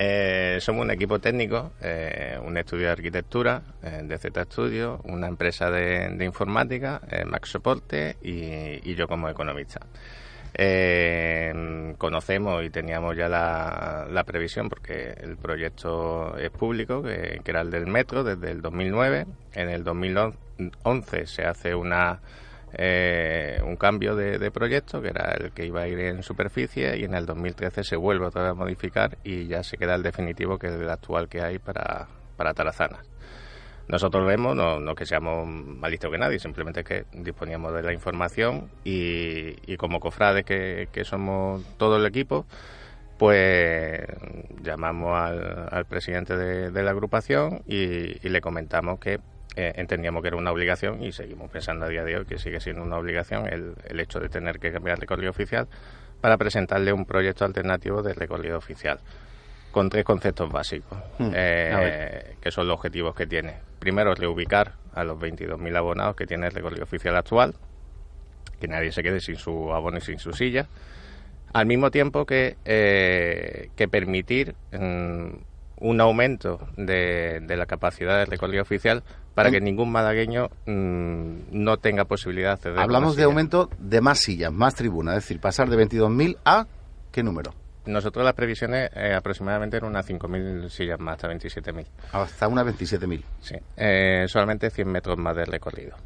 Eh, 0.00 0.58
somos 0.60 0.84
un 0.84 0.92
equipo 0.92 1.18
técnico, 1.18 1.72
eh, 1.80 2.38
un 2.40 2.56
estudio 2.56 2.86
de 2.86 2.92
arquitectura 2.92 3.62
eh, 3.82 4.02
de 4.04 4.16
Z 4.16 4.44
Studio, 4.44 5.00
una 5.02 5.26
empresa 5.26 5.72
de, 5.72 6.24
informática, 6.24 7.00
Max 7.26 7.50
Soporte 7.50 8.16
y, 8.22 8.94
yo 8.94 9.08
como 9.08 9.28
economista. 9.28 9.80
conocemos 11.98 12.64
y 12.64 12.70
teníamos 12.70 13.16
ya 13.16 13.28
la, 13.28 14.22
previsión 14.24 14.68
porque 14.68 15.14
el 15.20 15.36
proyecto 15.36 16.38
es 16.38 16.50
público, 16.50 17.02
que 17.02 17.42
era 17.44 17.62
el 17.62 17.72
del 17.72 17.88
metro 17.88 18.22
desde 18.22 18.52
el 18.52 18.62
2009. 18.62 19.26
En 19.54 19.68
el 19.68 19.82
2011 19.82 21.26
se 21.26 21.42
hace 21.42 21.74
una 21.74 22.20
eh, 22.72 23.60
un 23.64 23.76
cambio 23.76 24.14
de, 24.14 24.50
proyecto 24.50 25.00
que 25.00 25.08
era 25.08 25.32
el 25.32 25.52
que 25.52 25.66
iba 25.66 25.82
a 25.82 25.88
ir 25.88 25.98
en 26.00 26.22
superficie 26.22 26.96
y 26.98 27.04
en 27.04 27.14
el 27.14 27.26
2013 27.26 27.84
se 27.84 27.96
vuelve 27.96 28.26
otra 28.26 28.42
vez 28.42 28.50
a 28.52 28.54
modificar 28.54 29.18
y 29.24 29.46
ya 29.46 29.62
se 29.62 29.76
queda 29.76 29.94
el 29.94 30.02
definitivo 30.02 30.58
que 30.58 30.68
es 30.68 30.74
el 30.74 30.88
actual 30.90 31.28
que 31.28 31.40
hay 31.40 31.58
para, 31.58 32.08
para 32.36 32.54
Tarazanas. 32.54 33.08
Nosotros 33.88 34.26
vemos, 34.26 34.54
no, 34.54 34.94
que 34.94 35.06
seamos 35.06 35.48
más 35.48 35.90
listos 35.90 36.10
que 36.10 36.18
nadie, 36.18 36.38
simplemente 36.38 36.84
que 36.84 37.06
disponíamos 37.12 37.72
de 37.72 37.82
la 37.82 37.94
información 37.94 38.68
y, 38.84 39.76
como 39.78 39.98
cofrades 39.98 40.44
que 40.44 41.04
somos 41.04 41.64
todo 41.78 41.96
el 41.96 42.04
equipo, 42.04 42.44
pues 43.18 44.00
llamamos 44.62 45.18
al, 45.18 45.84
presidente 45.86 46.36
de, 46.36 46.82
la 46.82 46.92
agrupación 46.92 47.62
y, 47.66 48.26
le 48.26 48.40
comentamos 48.40 49.00
que 49.00 49.18
eh, 49.56 49.72
entendíamos 49.76 50.22
que 50.22 50.28
era 50.28 50.36
una 50.36 50.52
obligación 50.52 51.02
y 51.02 51.12
seguimos 51.12 51.50
pensando 51.50 51.86
a 51.86 51.88
día 51.88 52.04
de 52.04 52.18
hoy 52.18 52.24
que 52.24 52.38
sigue 52.38 52.60
siendo 52.60 52.82
una 52.82 52.96
obligación 52.96 53.46
el, 53.46 53.74
el 53.84 54.00
hecho 54.00 54.20
de 54.20 54.28
tener 54.28 54.58
que 54.58 54.72
cambiar 54.72 54.96
el 54.96 55.00
recorrido 55.00 55.30
oficial 55.30 55.68
para 56.20 56.36
presentarle 56.36 56.92
un 56.92 57.04
proyecto 57.04 57.44
alternativo 57.44 58.02
de 58.02 58.14
recorrido 58.14 58.58
oficial 58.58 59.00
con 59.70 59.88
tres 59.90 60.04
conceptos 60.04 60.50
básicos, 60.50 60.98
hmm. 61.18 61.30
eh, 61.34 62.36
que 62.40 62.50
son 62.50 62.66
los 62.66 62.76
objetivos 62.76 63.14
que 63.14 63.26
tiene. 63.26 63.54
Primero, 63.78 64.14
reubicar 64.14 64.74
a 64.94 65.04
los 65.04 65.18
22.000 65.18 65.76
abonados 65.76 66.16
que 66.16 66.26
tiene 66.26 66.46
el 66.46 66.52
recorrido 66.52 66.84
oficial 66.84 67.16
actual, 67.16 67.54
que 68.60 68.66
nadie 68.66 68.90
se 68.90 69.02
quede 69.02 69.20
sin 69.20 69.36
su 69.36 69.72
abono 69.72 69.98
y 69.98 70.00
sin 70.00 70.18
su 70.18 70.32
silla, 70.32 70.66
al 71.52 71.66
mismo 71.66 71.90
tiempo 71.90 72.26
que, 72.26 72.56
eh, 72.64 73.70
que 73.76 73.88
permitir 73.88 74.54
mm, 74.72 75.28
un 75.80 76.00
aumento 76.00 76.68
de, 76.76 77.40
de, 77.42 77.56
la 77.56 77.66
capacidad 77.66 78.18
del 78.18 78.26
recorrido 78.26 78.62
oficial 78.62 79.02
para 79.34 79.50
que 79.50 79.60
ningún 79.60 79.92
malagueño 79.92 80.48
mm, 80.66 81.34
no 81.52 81.76
tenga 81.76 82.04
posibilidad 82.04 82.48
de 82.48 82.54
acceder 82.54 82.78
Hablamos 82.80 83.16
de 83.16 83.24
aumento 83.24 83.70
de 83.78 84.00
más 84.00 84.18
sillas, 84.18 84.52
más 84.52 84.74
tribuna, 84.74 85.12
es 85.12 85.24
decir, 85.24 85.40
pasar 85.40 85.68
de 85.68 85.76
22.000 85.76 86.38
a 86.44 86.66
¿qué 87.12 87.22
número? 87.22 87.54
Nosotros 87.86 88.24
las 88.24 88.34
previsiones 88.34 88.90
eh, 88.94 89.14
aproximadamente 89.14 89.78
eran 89.78 89.90
unas 89.90 90.08
5.000 90.08 90.68
sillas 90.68 91.00
más, 91.00 91.14
hasta 91.14 91.28
27.000. 91.28 91.86
Hasta 92.12 92.48
unas 92.48 92.66
27.000. 92.66 93.22
Sí, 93.40 93.54
eh, 93.76 94.24
solamente 94.28 94.70
100 94.70 94.88
metros 94.88 95.16
más 95.16 95.34
de 95.34 95.46
recorrido, 95.46 95.96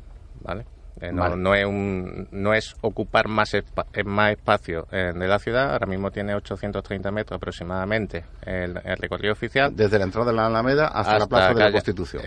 ¿vale? 0.42 0.64
Eh, 1.00 1.10
no, 1.12 1.54
es 1.54 1.64
un, 1.64 2.28
no 2.30 2.54
es 2.54 2.76
ocupar 2.80 3.28
más, 3.28 3.54
eh, 3.54 3.64
más 4.04 4.32
espacio 4.32 4.86
eh, 4.92 5.12
de 5.14 5.26
la 5.28 5.38
ciudad. 5.38 5.72
Ahora 5.72 5.86
mismo 5.86 6.10
tiene 6.10 6.34
830 6.34 7.10
metros 7.10 7.36
aproximadamente 7.36 8.24
el, 8.42 8.74
recorrido 8.74 9.32
oficial. 9.32 9.74
Desde 9.74 9.98
la 9.98 10.04
entrada 10.04 10.30
de 10.30 10.36
la 10.36 10.46
Alameda 10.46 10.88
hasta, 10.88 11.18
la 11.18 11.26
Plaza 11.26 11.54
de 11.54 11.60
la 11.60 11.72
Constitución. 11.72 12.22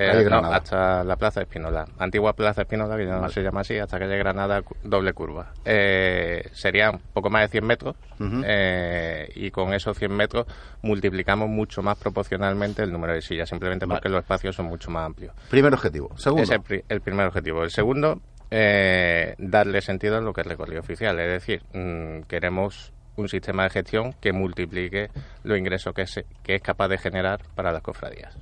hasta 0.45 1.03
la 1.03 1.15
Plaza 1.15 1.41
Espinola. 1.41 1.85
Antigua 1.99 2.33
Plaza 2.33 2.63
Espinola, 2.63 2.97
que 2.97 3.05
ya 3.05 3.17
no 3.17 3.29
se 3.29 3.41
llama 3.41 3.61
así, 3.61 3.77
hasta 3.77 3.99
calle 3.99 4.17
Granada, 4.17 4.61
doble 4.83 5.13
curva. 5.13 5.53
serían 5.63 6.99
poco 7.13 7.29
más 7.29 7.43
de 7.43 7.47
100 7.49 7.65
metros 7.65 7.95
y 9.35 9.51
con 9.51 9.73
esos 9.73 9.97
100 9.97 10.11
metros 10.11 10.47
multiplicamos 10.81 11.49
mucho 11.49 11.81
más 11.81 11.97
proporcionalmente 11.97 12.83
el 12.83 12.91
número 12.91 13.13
de 13.13 13.21
sillas, 13.21 13.49
simplemente 13.49 13.87
porque 13.87 14.09
los 14.09 14.21
espacios 14.21 14.55
son 14.55 14.65
mucho 14.65 14.89
más 14.91 15.05
amplios. 15.05 15.33
Primer 15.49 15.73
objetivo. 15.73 16.11
Segundo. 16.17 16.43
Es 16.43 16.83
el 16.89 17.01
primer 17.01 17.27
objetivo. 17.27 17.63
El 17.63 17.71
segundo 17.71 18.21
eh, 18.51 19.35
darle 19.37 19.81
sentido 19.81 20.17
a 20.17 20.21
lo 20.21 20.33
que 20.33 20.41
es 20.41 20.47
el 20.47 20.51
recorrido 20.51 20.81
oficial. 20.81 21.19
Es 21.19 21.29
decir, 21.29 21.63
mm, 21.73 22.23
queremos 22.27 22.93
un 23.15 23.29
sistema 23.29 23.63
de 23.63 23.69
gestión 23.69 24.13
que 24.13 24.33
multiplique 24.33 25.09
los 25.43 25.57
ingresos 25.57 25.93
que, 25.93 26.05
que 26.43 26.55
es 26.55 26.61
capaz 26.61 26.89
de 26.89 26.97
generar 26.97 27.41
para 27.55 27.71
las 27.71 27.81
cofradías. 27.81 28.37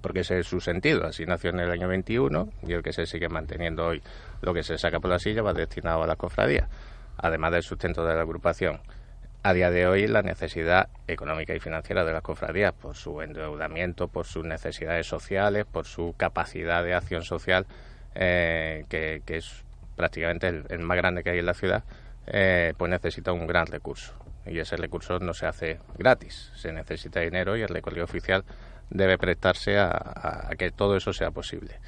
Porque 0.00 0.20
ese 0.20 0.38
es 0.38 0.46
su 0.46 0.60
sentido. 0.60 1.06
Así 1.06 1.26
nació 1.26 1.50
en 1.50 1.60
el 1.60 1.70
año 1.70 1.88
21 1.88 2.48
y 2.66 2.72
el 2.72 2.82
que 2.82 2.92
se 2.92 3.06
sigue 3.06 3.28
manteniendo 3.28 3.86
hoy. 3.86 4.02
Lo 4.40 4.54
que 4.54 4.62
se 4.62 4.78
saca 4.78 5.00
por 5.00 5.10
la 5.10 5.18
silla 5.18 5.42
va 5.42 5.52
destinado 5.52 6.02
a 6.02 6.06
las 6.06 6.16
cofradías, 6.16 6.68
además 7.16 7.52
del 7.52 7.62
sustento 7.62 8.04
de 8.04 8.14
la 8.14 8.22
agrupación. 8.22 8.80
A 9.42 9.52
día 9.52 9.70
de 9.70 9.86
hoy, 9.86 10.08
la 10.08 10.22
necesidad 10.22 10.88
económica 11.06 11.54
y 11.54 11.60
financiera 11.60 12.04
de 12.04 12.12
las 12.12 12.22
cofradías, 12.22 12.72
por 12.72 12.96
su 12.96 13.22
endeudamiento, 13.22 14.08
por 14.08 14.26
sus 14.26 14.44
necesidades 14.44 15.06
sociales, 15.06 15.66
por 15.66 15.86
su 15.86 16.14
capacidad 16.16 16.82
de 16.82 16.94
acción 16.94 17.22
social, 17.22 17.64
eh, 18.18 18.84
que, 18.88 19.22
es 19.26 19.62
prácticamente 19.94 20.48
el, 20.48 20.78
más 20.78 20.96
grande 20.96 21.22
que 21.22 21.30
hay 21.30 21.38
en 21.38 21.46
la 21.46 21.54
ciudad, 21.54 21.84
eh, 22.26 22.72
pues 22.76 22.90
necesita 22.90 23.32
un 23.32 23.46
gran 23.46 23.66
recurso. 23.66 24.14
Y 24.46 24.58
ese 24.58 24.76
recurso 24.76 25.18
no 25.18 25.34
se 25.34 25.46
hace 25.46 25.78
gratis, 25.98 26.50
se 26.54 26.72
necesita 26.72 27.20
dinero 27.20 27.56
y 27.56 27.62
el 27.62 27.68
recorrido 27.68 28.04
oficial 28.04 28.44
debe 28.88 29.18
prestarse 29.18 29.78
a, 29.78 30.48
que 30.56 30.70
todo 30.70 30.96
eso 30.96 31.12
sea 31.12 31.30
posible. 31.30 31.78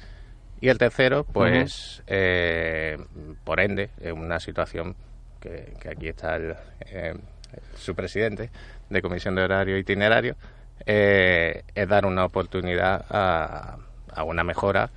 Y 0.61 0.67
el 0.67 0.77
tercero, 0.77 1.23
pues, 1.23 2.03
eh, 2.05 2.97
por 3.45 3.61
ende, 3.61 3.89
en 4.01 4.17
una 4.17 4.39
situación 4.39 4.95
que, 5.39 5.73
aquí 5.89 6.09
está 6.09 6.35
el, 6.35 6.55
su 7.75 7.95
presidente 7.95 8.49
de 8.89 9.01
Comisión 9.01 9.35
de 9.35 9.43
Horario 9.43 9.77
Itinerario, 9.77 10.35
es 10.85 11.87
dar 11.87 12.05
una 12.05 12.25
oportunidad 12.25 13.05
a, 13.09 13.77
a 14.13 14.23
una 14.23 14.43
mejora 14.43 14.89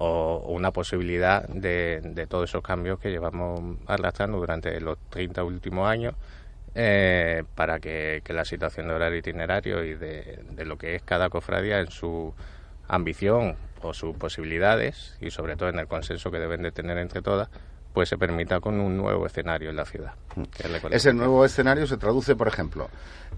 o, 0.00 0.44
una 0.48 0.70
posibilidad 0.70 1.46
de, 1.48 2.00
de, 2.02 2.26
todos 2.26 2.48
esos 2.48 2.62
cambios 2.62 3.00
que 3.00 3.10
llevamos 3.10 3.78
arrastrando 3.86 4.38
durante 4.38 4.80
los 4.80 4.96
30 5.10 5.42
últimos 5.42 5.88
años 5.88 6.14
eh, 6.74 7.42
para 7.56 7.80
que, 7.80 8.22
la 8.28 8.44
situación 8.44 8.86
de 8.86 8.94
horario 8.94 9.18
itinerario 9.18 9.84
y 9.84 9.94
de, 9.94 10.44
de 10.50 10.64
lo 10.64 10.78
que 10.78 10.94
es 10.94 11.02
cada 11.02 11.28
cofradía 11.28 11.80
en 11.80 11.90
su 11.90 12.32
ambición 12.86 13.56
o 13.82 13.92
sus 13.92 14.16
posibilidades 14.16 15.16
y 15.20 15.30
sobre 15.30 15.56
todo 15.56 15.68
en 15.68 15.80
el 15.80 15.88
consenso 15.88 16.30
que 16.30 16.38
deben 16.38 16.62
de 16.62 16.70
tener 16.70 16.98
entre 16.98 17.20
todas 17.20 17.48
pues 17.98 18.10
se 18.10 18.16
permita 18.16 18.60
con 18.60 18.78
un 18.78 18.96
nuevo 18.96 19.26
escenario 19.26 19.70
en 19.70 19.74
la 19.74 19.84
ciudad. 19.84 20.12
Ese 20.88 21.12
nuevo 21.12 21.44
escenario 21.44 21.84
se 21.84 21.96
traduce, 21.96 22.36
por 22.36 22.46
ejemplo, 22.46 22.88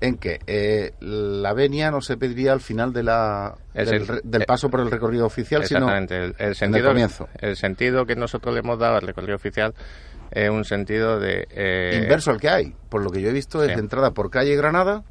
en 0.03 0.19
que 0.19 0.39
eh, 0.47 0.93
la 1.01 1.55
venia 1.55 1.91
no 1.91 2.03
se 2.03 2.19
pediría 2.19 2.53
al 2.53 2.61
final 2.61 2.93
de 2.93 3.03
la, 3.03 3.55
del, 3.73 4.45
paso 4.45 4.69
por 4.69 4.81
el 4.81 4.91
recorrido 4.91 5.25
oficial, 5.25 5.65
sino 5.65 5.91
el, 5.97 6.55
sentido, 6.55 6.89
comienzo. 6.89 7.27
El 7.39 7.57
sentido 7.57 8.05
que 8.05 8.17
nosotros 8.17 8.53
le 8.53 8.61
hemos 8.61 8.79
dado 8.79 8.97
al 8.97 9.01
recorrido 9.01 9.37
oficial 9.37 9.73
es 10.31 10.51
un 10.51 10.67
sentido 10.67 11.19
de... 11.19 11.49
Eh, 11.51 12.01
Inverso 12.03 12.31
al 12.31 12.39
que 12.39 12.51
hay. 12.51 12.75
Por 12.91 13.03
lo 13.03 13.09
que 13.09 13.23
yo 13.23 13.31
he 13.31 13.33
visto, 13.33 13.65
es 13.65 13.79
entrada 13.79 14.11
por 14.11 14.29
calle 14.29 14.55
Granada 14.57 15.05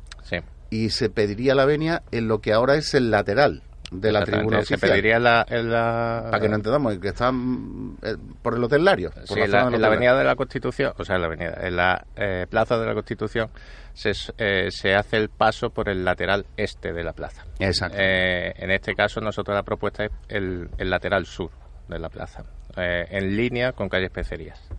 y 0.70 0.91
se 0.91 1.10
pediría 1.10 1.56
la 1.56 1.66
venia 1.66 2.04
en 2.12 2.28
lo 2.28 2.39
que 2.39 2.54
ahora 2.54 2.76
es 2.76 2.93
el 2.93 3.10
lateral 3.10 3.64
de 3.92 4.12
la 4.12 4.24
tribuna 4.24 4.62
Se 4.62 4.78
pediría 4.78 5.20
la, 5.20 5.46
la... 5.50 6.22
Para 6.26 6.40
que 6.40 6.50
no 6.50 6.56
entendamos, 6.56 6.98
que 7.00 7.10
están 7.10 7.98
eh, 8.02 8.16
por 8.42 8.56
el 8.56 8.64
Hotel 8.64 8.84
Lario. 8.84 9.12
sí, 9.26 9.40
en 9.40 9.52
la, 9.52 9.62
Avenida 9.62 10.18
de 10.18 10.24
la 10.24 10.36
Constitución, 10.36 10.94
o 10.98 11.04
sea, 11.04 11.16
en 11.16 11.22
la, 11.22 11.28
avenida, 11.28 11.58
en 11.62 11.76
la 11.76 12.06
eh, 12.16 12.46
Plaza 12.50 12.78
de 12.78 12.86
la 12.86 12.94
Constitución, 12.94 13.50
se, 13.94 14.12
eh, 14.38 14.70
se 14.70 14.94
hace 14.94 15.18
el 15.18 15.30
paso 15.30 15.72
por 15.72 15.90
el 15.90 16.06
lateral 16.06 16.46
este 16.56 16.94
de 16.94 17.04
la 17.04 17.14
plaza. 17.14 17.46
Exacto. 17.60 17.98
en 18.00 18.72
este 18.72 18.94
caso, 18.94 19.20
nosotros 19.22 19.56
la 19.56 19.64
propuesta 19.64 20.06
es 20.06 20.12
el, 20.30 20.70
el 20.78 20.90
lateral 20.90 21.26
sur 21.26 21.52
de 21.88 22.00
la 22.00 22.10
plaza, 22.10 22.44
en 22.76 23.36
línea 23.36 23.72
con 23.72 23.90
calle 23.90 24.06
Especerías. 24.06 24.70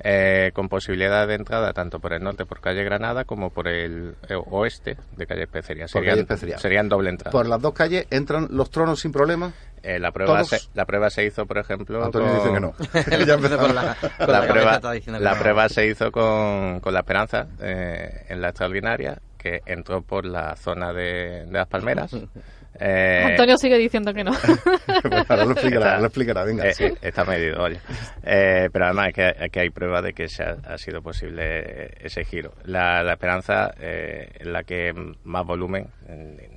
Eh, 0.00 0.50
con 0.54 0.68
posibilidad 0.68 1.26
de 1.26 1.34
entrada 1.34 1.72
tanto 1.72 2.00
por 2.00 2.12
el 2.12 2.22
norte, 2.22 2.44
por 2.44 2.60
calle 2.60 2.82
Granada, 2.84 3.24
como 3.24 3.50
por 3.50 3.68
el 3.68 4.16
eh, 4.28 4.34
oeste 4.34 4.96
de 5.16 5.26
calle 5.26 5.42
Especería. 5.44 5.88
Serían, 5.88 6.26
serían 6.58 6.88
doble 6.88 7.10
entrada. 7.10 7.30
¿Por 7.30 7.46
las 7.46 7.60
dos 7.60 7.72
calles 7.72 8.06
entran 8.10 8.48
los 8.50 8.70
tronos 8.70 9.00
sin 9.00 9.12
problema? 9.12 9.52
Eh, 9.82 9.98
la, 9.98 10.12
prueba 10.12 10.44
se, 10.44 10.60
la 10.74 10.84
prueba 10.86 11.10
se 11.10 11.24
hizo, 11.24 11.46
por 11.46 11.58
ejemplo. 11.58 12.04
Antonio 12.04 12.34
dice 12.34 12.52
que 12.52 12.60
no. 12.60 12.74
la, 14.26 14.46
prueba, 14.46 14.80
la 15.18 15.38
prueba 15.38 15.68
se 15.68 15.86
hizo 15.86 16.12
con, 16.12 16.80
con 16.80 16.92
la 16.92 17.00
Esperanza 17.00 17.48
en 17.60 18.40
la 18.40 18.48
extraordinaria, 18.48 19.20
que 19.36 19.60
entró 19.66 20.02
por 20.02 20.24
la 20.24 20.54
zona 20.56 20.92
de, 20.92 21.46
de 21.46 21.52
las 21.52 21.66
Palmeras. 21.66 22.16
Eh, 22.78 23.22
Antonio 23.24 23.56
sigue 23.56 23.78
diciendo 23.78 24.12
que 24.12 24.24
no. 24.24 24.32
ahora 25.28 25.44
lo 25.44 25.52
explicará, 25.52 25.98
lo 25.98 26.06
explicará 26.06 26.44
venga. 26.44 26.68
Eh, 26.68 26.94
está 27.02 27.24
medido, 27.24 27.62
oye. 27.62 27.80
Eh, 28.22 28.68
pero 28.72 28.86
además 28.86 29.08
es 29.08 29.14
que, 29.14 29.50
que, 29.50 29.60
hay 29.60 29.70
prueba 29.70 30.00
de 30.02 30.12
que 30.12 30.28
se 30.28 30.42
ha, 30.42 30.78
sido 30.78 31.02
posible 31.02 31.92
ese 32.00 32.24
giro. 32.24 32.54
La, 32.64 33.02
la 33.02 33.12
Esperanza, 33.12 33.70
en 33.78 34.52
la 34.52 34.64
que 34.64 34.92
más 35.24 35.46
volumen, 35.46 35.88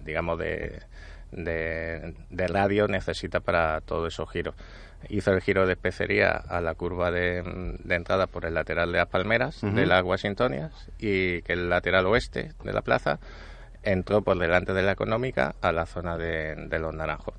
digamos, 0.03 0.39
de, 0.39 0.79
de, 1.31 2.47
radio 2.47 2.87
necesita 2.87 3.39
para 3.39 3.81
todos 3.81 4.13
esos 4.13 4.29
giros. 4.31 4.55
Hizo 5.09 5.31
el 5.31 5.41
giro 5.41 5.67
de 5.67 5.73
especería 5.73 6.29
a 6.31 6.61
la 6.61 6.73
curva 6.73 7.11
de, 7.11 7.43
entrada 7.89 8.27
por 8.27 8.45
el 8.45 8.53
lateral 8.53 8.91
de 8.91 8.97
las 8.99 9.07
Palmeras, 9.07 9.61
de 9.61 9.85
las 9.85 10.03
Washingtonias, 10.03 10.89
y 10.97 11.41
que 11.43 11.53
el 11.53 11.69
lateral 11.69 12.07
oeste 12.07 12.53
de 12.63 12.73
la 12.73 12.81
plaza 12.81 13.19
entró 13.85 14.21
por 14.21 14.37
delante 14.37 14.73
de 14.73 14.83
la 14.83 14.91
económica 14.91 15.55
a 15.61 15.71
la 15.71 15.85
zona 15.85 16.17
de, 16.17 16.67
los 16.79 16.93
naranjos. 16.93 17.35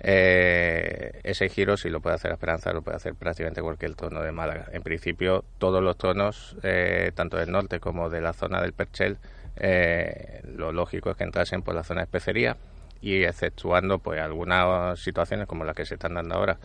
Eh, 0.00 1.20
ese 1.24 1.48
giro, 1.48 1.76
si 1.76 1.88
lo 1.88 2.00
puede 2.00 2.16
hacer 2.16 2.32
Esperanza, 2.32 2.72
lo 2.72 2.82
puede 2.82 2.96
hacer 2.96 3.14
prácticamente 3.14 3.62
cualquier 3.62 3.94
tono 3.94 4.22
de 4.22 4.32
Málaga. 4.32 4.66
En 4.72 4.82
principio, 4.82 5.44
todos 5.58 5.82
los 5.82 5.96
tonos, 5.98 6.56
eh, 6.62 7.12
tanto 7.14 7.36
del 7.36 7.50
norte 7.50 7.80
como 7.80 8.08
de 8.08 8.20
la 8.20 8.32
zona 8.32 8.60
del 8.62 8.72
Perchel, 8.72 9.18
eh, 9.56 10.42
lo 10.44 10.72
lógico 10.72 11.10
es 11.10 11.16
que 11.16 11.24
entrasen 11.24 11.62
por 11.62 11.74
la 11.74 11.82
zona 11.82 12.00
de 12.00 12.04
especería 12.04 12.56
y 13.00 13.24
exceptuando 13.24 13.98
pues 13.98 14.20
algunas 14.20 14.98
situaciones 15.00 15.46
como 15.46 15.64
las 15.64 15.74
que 15.74 15.86
se 15.86 15.94
están 15.94 16.14
dando 16.14 16.34
ahora, 16.34 16.58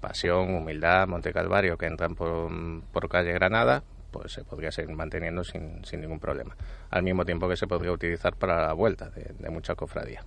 Pasión, 0.00 0.54
Humildad, 0.54 1.08
Monte 1.08 1.32
Calvario, 1.32 1.76
que 1.76 1.86
entran 1.86 2.14
por, 2.14 2.50
por 2.92 3.08
calle 3.08 3.32
Granada, 3.32 3.82
pues 4.10 4.32
se 4.32 4.44
podría 4.44 4.72
seguir 4.72 4.94
manteniendo 4.94 5.44
sin, 5.44 5.84
sin 5.84 6.00
ningún 6.00 6.20
problema. 6.20 6.56
Al 6.90 7.02
mismo 7.02 7.24
tiempo 7.24 7.48
que 7.48 7.56
se 7.56 7.66
podría 7.66 7.92
utilizar 7.92 8.36
para 8.36 8.66
la 8.66 8.72
vuelta 8.72 9.10
de, 9.10 9.34
de 9.38 9.50
muchas 9.50 9.76
cofradías. 9.76 10.24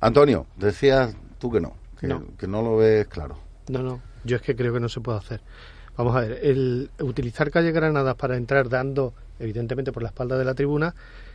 Antonio, 0.00 0.46
decías 0.56 1.16
tú 1.38 1.50
que 1.50 1.60
no, 1.60 1.76
que 1.98 2.06
no, 2.06 2.24
que 2.36 2.46
no 2.46 2.62
lo 2.62 2.76
ves 2.76 3.06
claro. 3.08 3.38
No, 3.68 3.82
no, 3.82 4.00
yo 4.24 4.36
es 4.36 4.42
que 4.42 4.56
creo 4.56 4.72
que 4.72 4.80
no 4.80 4.88
se 4.88 5.00
puede 5.00 5.18
hacer. 5.18 5.40
Vamos 5.96 6.16
a 6.16 6.20
ver, 6.20 6.40
el 6.42 6.90
utilizar 7.00 7.50
calle 7.50 7.72
Granada 7.72 8.14
para 8.14 8.36
entrar 8.36 8.68
dando, 8.68 9.14
evidentemente 9.38 9.92
por 9.92 10.02
la 10.02 10.08
espalda 10.08 10.38
de 10.38 10.44
la 10.44 10.54
tribuna, 10.54 10.94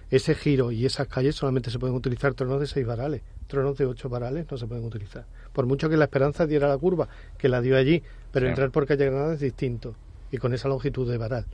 ese 0.10 0.36
giro 0.36 0.72
y 0.72 0.86
esas 0.86 1.08
calles 1.08 1.36
solamente 1.36 1.72
se 1.72 1.80
pueden 1.80 1.95
utilizar 1.95 2.34
tronos 2.34 2.60
de 2.60 2.68
seis 2.68 2.86
varales. 2.86 3.22
Tronos 3.47 3.78
de 3.78 3.86
ocho 3.86 4.10
varales 4.10 4.45
no 4.49 4.58
se 4.58 4.66
pueden 4.66 4.86
utilizar. 4.86 5.26
Por 5.53 5.66
mucho 5.66 5.89
que 5.89 5.97
la 5.97 6.06
esperanza 6.06 6.45
diera 6.47 6.68
la 6.68 6.78
curva, 6.78 7.08
que 7.38 7.49
la 7.49 7.62
dio 7.62 7.78
allí, 7.78 8.01
pero 8.32 8.47
entrar 8.47 8.72
por 8.72 8.86
calle 8.86 9.06
Granada 9.06 9.34
es 9.34 9.39
distinto 9.39 9.95
y 10.32 10.38
con 10.38 10.53
esa 10.53 10.67
longitud 10.67 11.09
de 11.09 11.17
varal. 11.17 11.45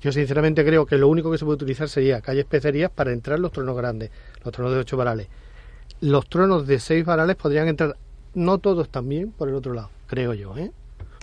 Yo 0.00 0.12
sinceramente 0.12 0.64
creo 0.64 0.84
que 0.86 0.98
lo 0.98 1.08
único 1.08 1.30
que 1.30 1.38
se 1.38 1.44
puede 1.44 1.56
utilizar 1.56 1.88
sería 1.88 2.20
calles 2.20 2.44
pecerías 2.44 2.90
para 2.90 3.12
entrar 3.12 3.38
los 3.38 3.52
tronos 3.52 3.76
grandes, 3.76 4.10
los 4.44 4.52
tronos 4.52 4.74
de 4.74 4.80
ocho 4.80 4.96
varales. 4.96 5.28
Los 6.00 6.28
tronos 6.28 6.66
de 6.66 6.78
seis 6.78 7.04
varales 7.04 7.36
podrían 7.36 7.68
entrar, 7.68 7.96
no 8.34 8.58
todos 8.58 8.90
también, 8.90 9.32
por 9.32 9.48
el 9.48 9.54
otro 9.54 9.72
lado, 9.72 9.90
creo 10.06 10.34
yo, 10.34 10.56
¿eh? 10.56 10.70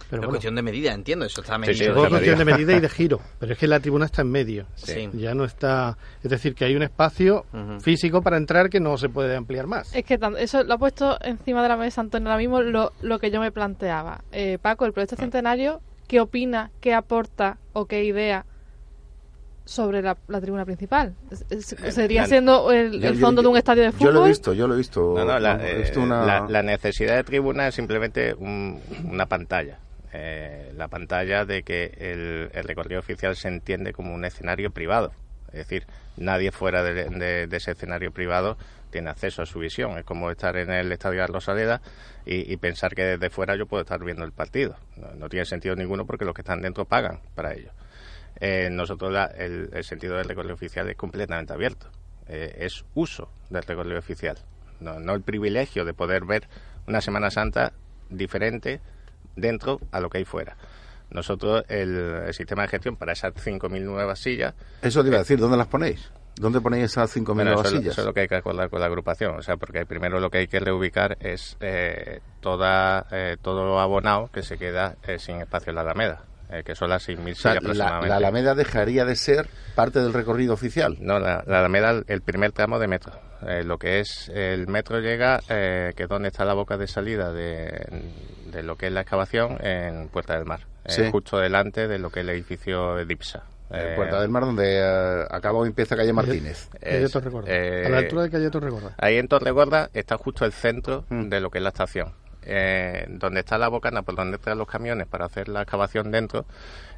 Pero 0.10 0.24
es 0.24 0.30
cuestión 0.30 0.56
de 0.56 0.62
medida, 0.62 0.94
entiendo, 0.94 1.26
eso 1.26 1.40
está 1.40 1.58
medido. 1.58 2.04
es 2.04 2.10
cuestión 2.10 2.38
de 2.38 2.44
medida 2.44 2.74
y 2.76 2.82
de 2.82 2.90
giro, 2.90 3.22
pero 3.40 3.54
es 3.54 3.58
que 3.58 3.66
la 3.66 3.80
tribuna 3.80 4.06
está 4.06 4.24
en 4.24 4.32
medio, 4.32 4.66
ya 5.14 5.34
no 5.34 5.46
está, 5.46 5.98
es 6.22 6.30
decir, 6.30 6.54
que 6.54 6.66
hay 6.66 6.76
un 6.76 6.84
espacio 6.84 7.46
físico 7.82 8.22
para 8.22 8.36
entrar 8.36 8.70
que 8.70 8.82
no 8.82 8.98
se 8.98 9.08
puede 9.08 9.36
ampliar 9.38 9.68
más. 9.68 9.96
Es 9.96 10.04
que 10.04 10.20
eso 10.40 10.64
lo 10.64 10.74
ha 10.74 10.78
puesto 10.78 11.18
encima 11.22 11.64
de 11.64 11.70
la 11.70 11.78
mesa 11.78 12.02
Antonio 12.02 12.28
ahora 12.28 12.40
mismo 12.40 12.62
lo, 12.62 12.92
lo 13.02 13.20
que 13.20 13.32
yo 13.32 13.40
me 13.40 13.54
planteaba. 13.54 14.24
Eh, 14.34 14.58
Paco, 14.62 14.86
el 14.86 14.92
proyecto 14.92 15.16
centenario 15.16 15.82
qué 16.12 16.20
opina, 16.20 16.72
qué 16.82 16.94
aporta 16.94 17.58
o 17.72 17.86
qué 17.86 18.04
idea 18.04 18.46
sobre 19.64 20.02
la, 20.02 20.18
tribuna 20.42 20.66
principal. 20.66 21.16
Eh, 21.50 21.62
¿Sería 21.62 22.26
siendo 22.26 22.70
el, 22.70 23.18
fondo 23.18 23.42
de 23.42 23.48
un 23.48 23.56
estadio 23.56 23.84
de 23.84 23.94
fútbol? 23.94 24.08
Yo 24.08 24.12
lo 24.12 24.26
he 24.26 24.28
visto, 24.28 24.54
yo 24.54 24.68
lo 24.68 24.74
he 24.74 24.78
visto. 24.78 25.16
la, 25.16 26.64
necesidad 26.64 27.16
de 27.16 27.24
tribuna 27.24 27.70
es 27.70 27.76
simplemente 27.76 28.34
una 28.34 29.26
pantalla. 29.28 29.80
Eh, 30.12 30.74
la 30.76 30.90
pantalla 30.90 31.46
de 31.46 31.64
que 31.64 31.96
el, 31.98 32.50
recorrido 32.66 33.00
oficial 33.00 33.38
se 33.38 33.48
entiende 33.48 33.94
como 33.94 34.14
un 34.14 34.26
escenario 34.26 34.70
privado. 34.70 35.14
Es 35.54 35.60
decir, 35.60 35.86
nadie 36.18 36.52
fuera 36.52 36.84
de, 36.84 37.48
ese 37.50 37.72
escenario 37.72 38.12
privado 38.12 38.58
tiene 38.92 39.10
acceso 39.10 39.42
a 39.42 39.46
su 39.46 39.60
visión. 39.60 39.98
Es 39.98 40.06
como 40.06 40.30
estar 40.30 40.56
en 40.58 40.72
el 40.72 40.92
estadio 40.92 41.22
de 41.22 41.28
Rosaleda 41.28 41.82
y, 42.26 42.52
y 42.52 42.58
pensar 42.58 42.94
que 42.94 43.04
desde 43.04 43.30
fuera 43.30 43.56
yo 43.56 43.66
puedo 43.66 43.82
estar 43.82 44.04
viendo 44.04 44.24
el 44.24 44.32
partido. 44.32 44.76
No, 45.18 45.30
tiene 45.30 45.46
sentido 45.46 45.76
ninguno 45.76 46.06
porque 46.06 46.26
los 46.26 46.36
que 46.36 46.42
están 46.42 46.62
dentro 46.62 46.86
pagan 46.86 47.20
para 47.34 47.54
ello. 47.54 47.72
Eh, 48.40 48.70
nosotros 48.72 49.16
el, 49.38 49.84
sentido 49.84 50.18
del 50.18 50.28
recorrido 50.28 50.54
oficial 50.54 50.90
es 50.90 50.96
completamente 50.96 51.54
abierto. 51.54 51.88
Eh, 52.28 52.58
es 52.60 52.86
uso 52.94 53.32
del 53.50 53.64
recorrido 53.64 54.00
oficial, 54.00 54.38
no, 54.80 55.00
no 55.00 55.14
el 55.14 55.22
privilegio 55.22 55.86
de 55.86 55.94
poder 55.94 56.24
ver 56.26 56.48
una 56.88 57.02
Semana 57.02 57.30
Santa 57.30 57.74
diferente 58.10 58.80
dentro 59.36 59.80
a 59.92 60.00
lo 60.00 60.10
que 60.10 60.20
hay 60.20 60.26
fuera. 60.26 60.58
Nosotros, 61.12 61.66
el, 61.68 62.34
sistema 62.34 62.64
de 62.64 62.70
gestión 62.70 62.96
para 62.96 63.12
esas 63.12 63.34
5.000 63.34 63.82
nuevas 63.82 64.20
sillas... 64.20 64.54
Eso 64.82 65.02
te 65.02 65.10
iba 65.10 65.18
a 65.18 65.20
decir, 65.20 65.40
¿dónde 65.40 65.58
las 65.58 65.68
ponéis? 65.68 66.10
¿Dónde 66.36 66.62
ponéis 66.62 66.86
esas 66.86 67.16
5.000 67.16 67.44
nuevas 67.44 67.70
sillas? 67.70 67.94
Eso 67.94 68.02
es 68.02 68.08
lo 68.08 68.14
que 68.14 68.22
hay 68.22 68.28
que 68.28 68.36
acordar 68.36 68.70
con 68.70 68.80
la 68.80 68.88
agrupación. 68.88 69.38
O 69.38 69.42
sea, 69.42 69.58
porque 69.58 69.86
primero 69.86 70.20
lo 70.20 70.30
que 70.30 70.40
hay 70.40 70.48
que 70.48 70.60
reubicar 70.60 71.18
es 71.20 71.58
eh, 71.60 72.22
toda, 72.40 73.06
eh, 73.12 73.38
todo 73.42 73.66
lo 73.66 73.80
abonado 73.80 74.30
que 74.34 74.42
se 74.42 74.58
queda 74.58 74.96
eh, 75.08 75.20
sin 75.20 75.42
espacio 75.42 75.72
en 75.72 75.76
la 75.76 75.82
Alameda. 75.82 76.24
que 76.66 76.76
son 76.76 76.90
las 76.90 77.08
6.000 77.08 77.34
sillas 77.34 77.58
aproximadamente. 77.58 78.10
La, 78.10 78.18
Alameda 78.18 78.56
dejaría 78.56 79.06
de 79.06 79.16
ser 79.16 79.50
parte 79.76 80.00
del 80.00 80.14
recorrido 80.14 80.54
oficial? 80.54 80.98
No, 81.00 81.20
la, 81.20 81.44
la 81.48 81.60
Alameda, 81.60 82.02
el 82.08 82.22
primer 82.22 82.52
tramo 82.52 82.80
de 82.80 82.88
metro. 82.88 83.14
lo 83.64 83.78
que 83.78 84.00
es 84.00 84.30
el 84.34 84.68
metro 84.68 85.00
llega, 85.00 85.40
que 85.48 85.94
es 85.96 86.10
donde 86.10 86.30
está 86.30 86.44
la 86.44 86.54
boca 86.54 86.78
de 86.78 86.88
salida 86.88 87.32
de, 87.32 88.04
de 88.52 88.64
lo 88.64 88.76
que 88.76 88.88
es 88.88 88.94
la 88.94 89.02
excavación 89.02 89.58
en 89.66 90.10
Puerta 90.10 90.36
del 90.36 90.46
Mar. 90.46 90.62
Eh, 90.86 91.10
justo 91.12 91.38
delante 91.38 91.88
de 91.88 92.00
lo 92.00 92.10
que 92.10 92.22
es 92.22 92.26
el 92.26 92.32
edificio 92.32 92.96
de 92.96 93.06
Dipsa. 93.06 93.44
En 93.72 93.96
Puerta 93.96 94.22
del 94.22 94.30
Mar, 94.30 94.44
donde 94.44 94.80
eh, 94.80 95.26
acaba 95.30 95.60
o 95.60 95.66
empieza 95.66 95.96
calle 95.96 96.14
Martínez. 96.14 96.70
calle 96.82 97.08
a 97.86 97.90
la 97.90 97.98
altura 98.00 98.24
de 98.24 98.30
calle 98.30 98.50
Torregorda. 98.50 98.96
Ahí 98.98 99.18
en 99.18 99.28
Torregorda 99.28 99.90
está 99.94 100.18
justo 100.18 100.46
el 100.46 100.52
centro 100.52 101.06
mm. 101.10 101.30
de 101.30 101.40
lo 101.40 101.50
que 101.50 101.60
es 101.60 101.64
la 101.64 101.70
estación. 101.70 102.14
donde 102.42 103.40
está 103.40 103.58
la 103.58 103.70
bocana, 103.70 104.02
por 104.02 104.16
donde 104.16 104.36
entran 104.38 104.58
los 104.58 104.68
camiones 104.68 105.08
para 105.08 105.26
hacer 105.26 105.48
la 105.48 105.62
excavación 105.62 106.12
dentro, 106.12 106.46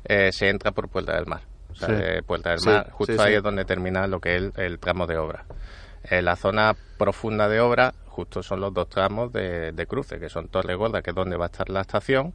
se 0.05 0.49
entra 0.49 0.71
por 0.71 0.89
Puerta 0.89 1.15
del 1.15 1.26
Mar. 1.26 1.41
O 1.69 1.76
sea, 1.76 2.21
Puerta 2.26 2.51
del 2.51 2.59
Mar, 2.65 2.89
justo 2.91 3.21
ahí 3.21 3.36
es 3.36 3.43
donde 3.43 3.65
termina 3.65 4.07
lo 4.07 4.19
que 4.19 4.36
es 4.36 4.51
el, 4.57 4.80
tramo 4.80 5.05
de 5.05 5.17
obra. 5.17 5.45
la 6.09 6.36
zona 6.36 6.76
profunda 6.97 7.47
de 7.49 7.59
obra, 7.59 7.93
justo 8.07 8.43
son 8.43 8.61
los 8.61 8.74
dos 8.74 8.89
tramos 8.89 9.34
de, 9.34 9.71
de 9.71 9.86
cruce, 9.86 10.19
que 10.19 10.30
son 10.30 10.47
Torregorda, 10.47 11.01
que 11.01 11.11
es 11.11 11.15
donde 11.15 11.36
va 11.36 11.45
a 11.45 11.47
estar 11.47 11.69
la 11.69 11.82
estación, 11.82 12.34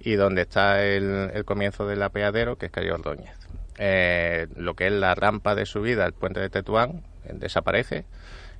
y 0.00 0.14
donde 0.14 0.42
está 0.42 0.84
el, 0.84 1.44
comienzo 1.44 1.86
del 1.86 2.02
apeadero, 2.02 2.56
que 2.56 2.66
es 2.66 2.72
calle 2.72 2.92
Ordóñez. 2.92 3.34
Eh, 3.78 4.46
lo 4.56 4.74
que 4.74 4.86
es 4.86 4.92
la 4.92 5.14
rampa 5.14 5.54
de 5.54 5.66
subida 5.66 6.04
al 6.04 6.12
puente 6.12 6.40
de 6.40 6.48
Tetuán 6.48 7.02
eh, 7.24 7.32
desaparece, 7.34 8.06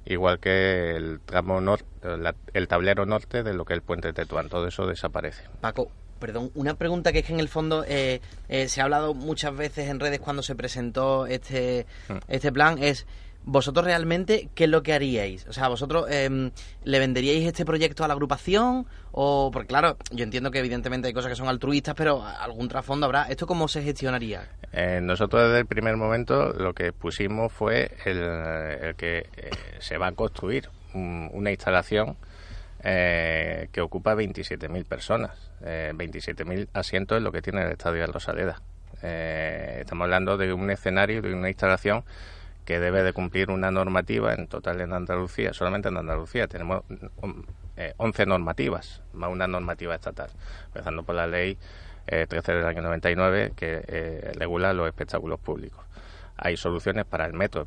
igual 0.04 0.38
que 0.40 0.94
el 0.94 1.20
tramo 1.24 1.60
norte, 1.60 1.86
el 2.52 2.68
tablero 2.68 3.06
norte 3.06 3.42
de 3.42 3.54
lo 3.54 3.64
que 3.64 3.72
es 3.72 3.78
el 3.78 3.82
puente 3.82 4.08
de 4.08 4.14
Tetuán, 4.14 4.48
todo 4.48 4.68
eso 4.68 4.86
desaparece. 4.86 5.44
Paco, 5.60 5.90
perdón, 6.18 6.50
una 6.54 6.74
pregunta 6.74 7.12
que 7.12 7.20
es 7.20 7.24
que 7.24 7.32
en 7.32 7.40
el 7.40 7.48
fondo 7.48 7.84
eh, 7.88 8.20
se 8.68 8.80
ha 8.80 8.84
hablado 8.84 9.14
muchas 9.14 9.56
veces 9.56 9.88
en 9.88 10.00
redes 10.00 10.20
cuando 10.20 10.42
se 10.42 10.54
presentó 10.54 11.26
este, 11.26 11.86
mm. 12.08 12.16
este 12.28 12.52
plan, 12.52 12.76
es 12.82 13.06
¿vosotros 13.46 13.86
realmente 13.86 14.50
qué 14.54 14.64
es 14.64 14.70
lo 14.70 14.82
que 14.82 14.92
haríais? 14.92 15.46
O 15.48 15.52
sea, 15.52 15.68
¿vosotros 15.68 16.06
em, 16.10 16.50
le 16.84 16.98
venderíais 16.98 17.46
este 17.46 17.64
proyecto 17.64 18.04
a 18.04 18.08
la 18.08 18.14
agrupación? 18.14 18.86
O, 19.12 19.50
porque 19.50 19.68
claro, 19.68 19.96
yo 20.10 20.24
entiendo 20.24 20.50
que 20.50 20.58
evidentemente 20.58 21.08
hay 21.08 21.14
cosas 21.14 21.30
que 21.30 21.36
son 21.36 21.48
altruistas, 21.48 21.94
pero 21.94 22.22
algún 22.22 22.68
trasfondo 22.68 23.06
habrá. 23.06 23.22
¿Esto 23.22 23.46
cómo 23.46 23.68
se 23.68 23.82
gestionaría? 23.82 24.46
Eh, 24.72 25.00
nosotros 25.00 25.44
desde 25.44 25.60
el 25.60 25.66
primer 25.66 25.96
momento 25.96 26.52
lo 26.52 26.74
que 26.74 26.92
pusimos 26.92 27.52
fue 27.52 27.92
el, 28.04 28.94
que 28.96 29.18
eh, 29.36 29.50
se 29.78 29.96
va 29.96 30.08
a 30.08 30.12
construir 30.12 30.68
una 30.92 31.50
instalación 31.50 32.16
eh, 32.82 33.68
que 33.72 33.80
ocupa 33.80 34.14
27.000 34.14 34.84
personas, 34.84 35.50
eh, 35.64 35.92
27.000 35.94 36.68
asientos 36.72 37.18
es 37.18 37.22
lo 37.22 37.32
que 37.32 37.42
tiene 37.42 37.62
el 37.62 37.72
Estadio 37.72 38.00
de 38.00 38.06
Rosaleda. 38.06 38.62
Eh, 39.02 39.78
estamos 39.80 40.04
hablando 40.04 40.36
de 40.36 40.52
un 40.52 40.70
escenario, 40.70 41.20
de 41.20 41.34
una 41.34 41.48
instalación 41.48 42.04
que 42.66 42.78
debe 42.78 43.02
de 43.02 43.14
cumplir 43.14 43.50
una 43.50 43.70
normativa 43.70 44.34
en 44.34 44.48
total 44.48 44.82
en 44.82 44.92
Andalucía, 44.92 45.54
solamente 45.54 45.88
en 45.88 45.96
Andalucía 45.96 46.48
tenemos 46.48 46.82
11 47.96 48.22
eh, 48.22 48.26
normativas, 48.26 49.02
más 49.14 49.30
una 49.30 49.46
normativa 49.46 49.94
estatal, 49.94 50.28
empezando 50.66 51.02
por 51.02 51.14
la 51.14 51.26
ley 51.26 51.56
13 52.06 52.52
del 52.52 52.66
año 52.66 52.82
99 52.82 53.52
que 53.56 54.32
regula 54.36 54.72
los 54.72 54.86
espectáculos 54.86 55.40
públicos. 55.40 55.84
Hay 56.36 56.56
soluciones 56.56 57.04
para 57.04 57.24
el 57.26 57.32
metro 57.32 57.66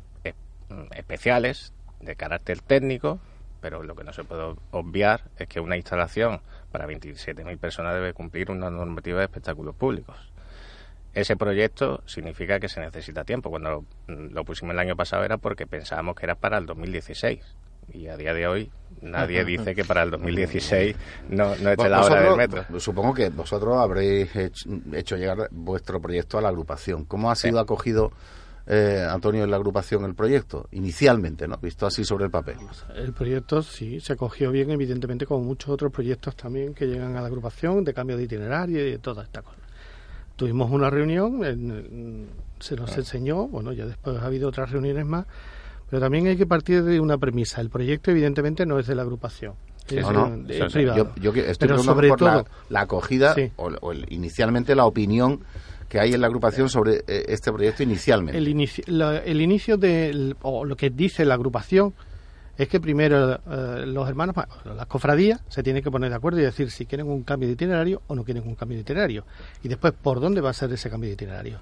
especiales 0.92 1.72
de 2.00 2.16
carácter 2.16 2.60
técnico, 2.60 3.20
pero 3.60 3.82
lo 3.82 3.94
que 3.94 4.04
no 4.04 4.12
se 4.12 4.24
puede 4.24 4.54
obviar 4.70 5.22
es 5.38 5.48
que 5.48 5.60
una 5.60 5.76
instalación 5.76 6.40
para 6.72 6.86
27.000 6.86 7.58
personas 7.58 7.94
debe 7.94 8.12
cumplir 8.12 8.50
una 8.50 8.70
normativa 8.70 9.18
de 9.18 9.24
espectáculos 9.24 9.74
públicos. 9.74 10.29
Ese 11.12 11.36
proyecto 11.36 12.02
significa 12.06 12.60
que 12.60 12.68
se 12.68 12.80
necesita 12.80 13.24
tiempo. 13.24 13.50
Cuando 13.50 13.84
lo, 14.06 14.44
pusimos 14.44 14.74
el 14.74 14.78
año 14.78 14.96
pasado 14.96 15.24
era 15.24 15.38
porque 15.38 15.66
pensábamos 15.66 16.14
que 16.14 16.26
era 16.26 16.36
para 16.36 16.58
el 16.58 16.66
2016 16.66 17.40
y 17.92 18.06
a 18.06 18.16
día 18.16 18.32
de 18.32 18.46
hoy 18.46 18.70
nadie 19.02 19.44
dice 19.44 19.74
que 19.74 19.84
para 19.84 20.02
el 20.02 20.10
2016 20.12 20.94
no, 21.30 21.56
no 21.56 21.70
esté 21.70 21.88
la 21.88 22.04
hora 22.04 22.22
del 22.22 22.36
metro. 22.36 22.64
Supongo 22.80 23.14
que 23.14 23.30
vosotros 23.30 23.76
habréis 23.76 24.30
hecho, 24.36 25.16
llegar 25.16 25.48
vuestro 25.50 26.00
proyecto 26.00 26.38
a 26.38 26.42
la 26.42 26.48
agrupación. 26.48 27.04
¿Cómo 27.04 27.30
ha 27.30 27.34
sido 27.34 27.58
acogido 27.58 28.12
eh, 28.66 29.04
Antonio, 29.08 29.42
en 29.42 29.50
la 29.50 29.56
agrupación 29.56 30.04
el 30.04 30.14
proyecto, 30.14 30.68
inicialmente, 30.70 31.48
¿no? 31.48 31.56
Visto 31.56 31.86
así 31.86 32.04
sobre 32.04 32.26
el 32.26 32.30
papel. 32.30 32.56
El 32.94 33.12
proyecto 33.12 33.62
sí 33.62 33.98
se 33.98 34.12
acogió 34.12 34.52
bien, 34.52 34.70
evidentemente, 34.70 35.26
como 35.26 35.42
muchos 35.42 35.70
otros 35.70 35.90
proyectos 35.90 36.36
también 36.36 36.72
que 36.72 36.86
llegan 36.86 37.16
a 37.16 37.20
la 37.20 37.26
agrupación 37.26 37.82
de 37.82 37.92
cambio 37.92 38.16
de 38.16 38.24
itinerario 38.24 38.86
y 38.86 38.92
de 38.92 38.98
toda 38.98 39.24
esta 39.24 39.42
cosa. 39.42 39.59
Tuvimos 40.40 40.70
una 40.70 40.88
reunión, 40.88 41.42
se 42.60 42.74
nos 42.74 42.92
ah. 42.92 42.94
enseñó, 42.96 43.46
bueno, 43.46 43.74
ya 43.74 43.84
después 43.84 44.16
ha 44.16 44.24
habido 44.24 44.48
otras 44.48 44.70
reuniones 44.70 45.04
más, 45.04 45.26
pero 45.90 46.00
también 46.00 46.28
hay 46.28 46.36
que 46.38 46.46
partir 46.46 46.82
de 46.82 46.98
una 46.98 47.18
premisa. 47.18 47.60
El 47.60 47.68
proyecto, 47.68 48.10
evidentemente, 48.10 48.64
no 48.64 48.78
es 48.78 48.86
de 48.86 48.94
la 48.94 49.02
agrupación. 49.02 49.52
es, 49.86 50.72
privado. 50.72 51.12
Yo, 51.20 51.32
estoy 51.34 51.68
pero 51.68 51.82
sobre 51.82 52.08
todo, 52.12 52.46
la, 52.70 52.80
acogida 52.80 53.36
o, 53.56 53.92
inicialmente 54.08 54.74
la 54.74 54.86
opinión 54.86 55.40
que 55.90 56.00
hay 56.00 56.14
en 56.14 56.22
la 56.22 56.28
agrupación 56.28 56.70
sobre 56.70 57.02
eh, 57.06 57.26
este 57.28 57.52
proyecto 57.52 57.82
inicialmente. 57.82 58.38
El 58.38 58.48
inicio, 58.48 58.82
el 58.86 59.42
inicio 59.42 59.76
de, 59.76 60.34
o 60.40 60.64
lo 60.64 60.74
que 60.74 60.88
dice 60.88 61.26
la 61.26 61.34
agrupación 61.34 61.92
es 62.62 62.68
que 62.68 62.78
primero 62.78 63.40
eh, 63.50 63.86
los 63.86 64.06
hermanos, 64.06 64.36
las 64.64 64.86
cofradías, 64.86 65.40
se 65.48 65.62
tienen 65.62 65.82
que 65.82 65.90
poner 65.90 66.10
de 66.10 66.16
acuerdo 66.16 66.40
y 66.40 66.42
decir 66.42 66.70
si 66.70 66.84
quieren 66.84 67.08
un 67.08 67.22
cambio 67.22 67.48
de 67.48 67.54
itinerario 67.54 68.02
o 68.06 68.14
no 68.14 68.22
quieren 68.22 68.46
un 68.46 68.54
cambio 68.54 68.76
de 68.76 68.82
itinerario. 68.82 69.24
Y 69.62 69.68
después, 69.68 69.94
¿por 69.94 70.20
dónde 70.20 70.42
va 70.42 70.50
a 70.50 70.52
ser 70.52 70.70
ese 70.70 70.90
cambio 70.90 71.08
de 71.08 71.14
itinerario? 71.14 71.58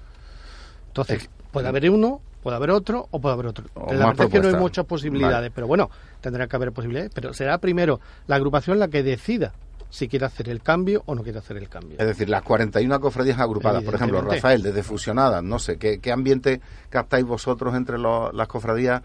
Entonces, 0.87 1.29
puede 1.51 1.69
haber 1.69 1.89
uno, 1.89 2.19
puede 2.43 2.57
haber 2.57 2.71
otro 2.71 3.07
o 3.11 3.21
puede 3.21 3.33
haber 3.33 3.47
otro. 3.47 3.65
la 3.75 4.07
verdad 4.07 4.25
es 4.25 4.29
que 4.29 4.39
no 4.41 4.49
hay 4.49 4.55
muchas 4.55 4.85
posibilidades, 4.85 5.51
pero 5.55 5.67
bueno, 5.67 5.89
tendrá 6.19 6.47
que 6.47 6.55
haber 6.57 6.73
posibilidades. 6.73 7.11
Pero 7.13 7.33
será 7.33 7.59
primero 7.59 8.01
la 8.27 8.35
agrupación 8.35 8.77
la 8.77 8.89
que 8.89 9.01
decida 9.01 9.53
si 9.89 10.09
quiere 10.09 10.25
hacer 10.25 10.49
el 10.49 10.61
cambio 10.61 11.03
o 11.05 11.15
no 11.15 11.23
quiere 11.23 11.39
hacer 11.39 11.55
el 11.55 11.69
cambio. 11.69 11.97
Es 11.97 12.05
decir, 12.05 12.29
las 12.29 12.43
41 12.43 12.99
cofradías 12.99 13.39
agrupadas, 13.39 13.83
por 13.83 13.95
ejemplo, 13.95 14.21
Rafael, 14.21 14.61
desde 14.61 14.83
fusionadas, 14.83 15.41
no 15.43 15.59
sé, 15.59 15.77
¿qué, 15.77 16.11
ambiente 16.11 16.59
captáis 16.89 17.25
vosotros 17.25 17.73
entre 17.73 17.97
las 17.97 18.47
cofradías 18.47 19.01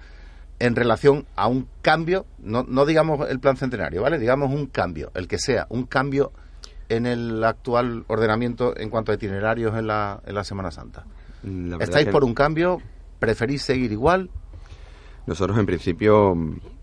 en 0.58 0.76
relación 0.76 1.26
a 1.36 1.48
un 1.48 1.68
cambio, 1.82 2.26
no, 2.38 2.64
no 2.66 2.86
digamos 2.86 3.28
el 3.28 3.40
plan 3.40 3.56
centenario, 3.56 4.02
¿vale? 4.02 4.18
Digamos 4.18 4.52
un 4.52 4.66
cambio, 4.66 5.10
el 5.14 5.28
que 5.28 5.38
sea, 5.38 5.66
un 5.70 5.84
cambio 5.84 6.32
en 6.88 7.06
el 7.06 7.42
actual 7.42 8.04
ordenamiento 8.08 8.76
en 8.76 8.90
cuanto 8.90 9.12
a 9.12 9.14
itinerarios 9.14 9.76
en 9.76 9.86
la, 9.86 10.20
en 10.24 10.34
la 10.34 10.44
Semana 10.44 10.70
Santa. 10.70 11.04
¿Estáis 11.80 12.08
por 12.08 12.24
un 12.24 12.34
cambio? 12.34 12.80
¿Preferís 13.18 13.62
seguir 13.62 13.92
igual? 13.92 14.30
Nosotros 15.26 15.58
en 15.58 15.66
principio 15.66 16.36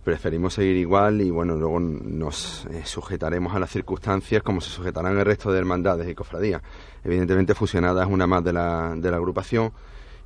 preferimos 0.03 0.55
seguir 0.55 0.77
igual 0.77 1.21
y 1.21 1.29
bueno, 1.29 1.55
luego 1.55 1.79
nos 1.79 2.65
eh, 2.71 2.81
sujetaremos 2.85 3.53
a 3.53 3.59
las 3.59 3.69
circunstancias 3.69 4.41
como 4.41 4.59
se 4.59 4.71
sujetarán 4.71 5.17
el 5.17 5.25
resto 5.25 5.51
de 5.51 5.59
hermandades 5.59 6.09
y 6.09 6.15
cofradías. 6.15 6.61
Evidentemente 7.03 7.53
fusionada 7.53 8.03
es 8.03 8.09
una 8.09 8.25
más 8.25 8.43
de 8.43 8.53
la, 8.53 8.95
de 8.95 9.11
la 9.11 9.17
agrupación 9.17 9.71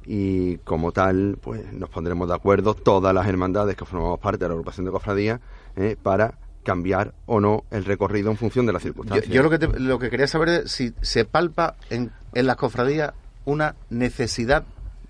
y 0.06 0.58
como 0.60 0.91
tal 0.91 1.38
pues 1.41 1.72
nos 1.74 1.89
pondremos 1.89 2.28
de 2.28 2.36
acuerdo 2.36 2.74
todas 2.74 3.14
las 3.14 3.28
hermandades 3.28 3.76
que 3.76 3.86
formamos 3.86 4.20
parte 4.20 4.45
de 4.45 4.49
la 4.49 4.53
agrupación 4.53 4.86
de 4.86 4.91
cofradías 4.91 5.39
eh, 5.76 5.95
para 6.01 6.38
cambiar 6.64 7.14
o 7.26 7.39
no 7.39 7.64
el 7.72 7.86
recorrido 7.86 8.32
en 8.32 8.38
función 8.38 8.66
de 8.66 8.74
las 8.74 8.82
circunstancias. 8.82 9.32
Yo, 9.32 9.43
lo, 9.43 9.49
que 9.49 9.68
lo 9.80 9.99
que 9.99 10.10
quería 10.10 10.28
saber 10.28 10.49
es 10.49 10.72
si 10.72 10.93
se 11.01 11.26
palpa 11.26 11.76
en, 11.89 12.12
en 12.34 12.47
las 12.47 12.56
cofradías 12.58 13.14
una 13.45 13.76
necesidad 13.89 14.66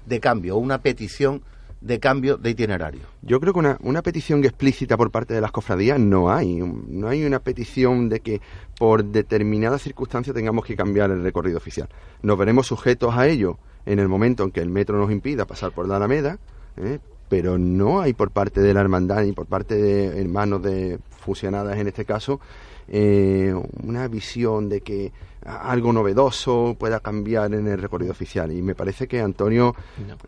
de 0.06 0.20
cambio 0.20 0.56
o 0.56 0.60
una 0.60 0.80
petición 0.80 1.42
de 1.82 2.00
cambio 2.00 2.38
de 2.38 2.50
itinerario. 2.50 3.02
Yo 3.22 3.40
creo 3.40 3.54
que 3.54 3.60
una, 3.60 3.78
una 3.82 4.02
petición 4.02 4.44
explícita 4.44 4.98
por 4.98 5.12
parte 5.12 5.34
de 5.34 5.42
las 5.42 5.52
cofradías 5.52 6.00
no 6.00 6.32
hay. 6.32 6.56
No 6.56 7.08
hay 7.08 7.24
una 7.26 7.40
petición 7.40 8.10
de 8.10 8.22
que 8.22 8.42
por 8.78 9.06
determinada 9.06 9.78
circunstancia 9.78 10.34
tengamos 10.34 10.66
que 10.66 10.76
cambiar 10.76 11.12
el 11.12 11.22
recorrido 11.22 11.58
oficial. 11.58 11.88
Nos 12.24 12.38
veremos 12.38 12.68
sujetos 12.68 13.16
a 13.16 13.28
ello 13.28 13.60
en 13.86 14.00
el 14.00 14.08
momento 14.08 14.44
en 14.44 14.52
que 14.52 14.62
el 14.62 14.70
metro 14.70 14.98
nos 14.98 15.12
impida 15.12 15.46
pasar 15.46 15.72
por 15.72 15.88
la 15.88 15.98
Alameda, 15.98 16.40
¿eh? 16.78 17.00
pero 17.30 17.58
no 17.58 18.02
hay 18.02 18.14
por 18.14 18.32
parte 18.32 18.62
de 18.62 18.74
la 18.74 18.82
hermandad 18.82 19.24
ni 19.24 19.32
por 19.32 19.46
parte 19.46 19.76
de 19.76 20.20
hermanos 20.20 20.62
de 20.62 21.00
fusionadas 21.10 21.78
en 21.78 21.88
este 21.88 22.06
caso 22.06 22.40
eh, 22.88 23.54
una 23.84 24.08
visión 24.08 24.70
de 24.70 24.82
que 24.82 25.12
algo 25.46 25.94
novedoso 25.94 26.76
pueda 26.80 27.00
cambiar 27.00 27.54
en 27.54 27.68
el 27.68 27.82
recorrido 27.82 28.12
oficial. 28.12 28.52
Y 28.52 28.62
me 28.62 28.76
parece 28.76 29.08
que 29.08 29.22
Antonio 29.22 29.76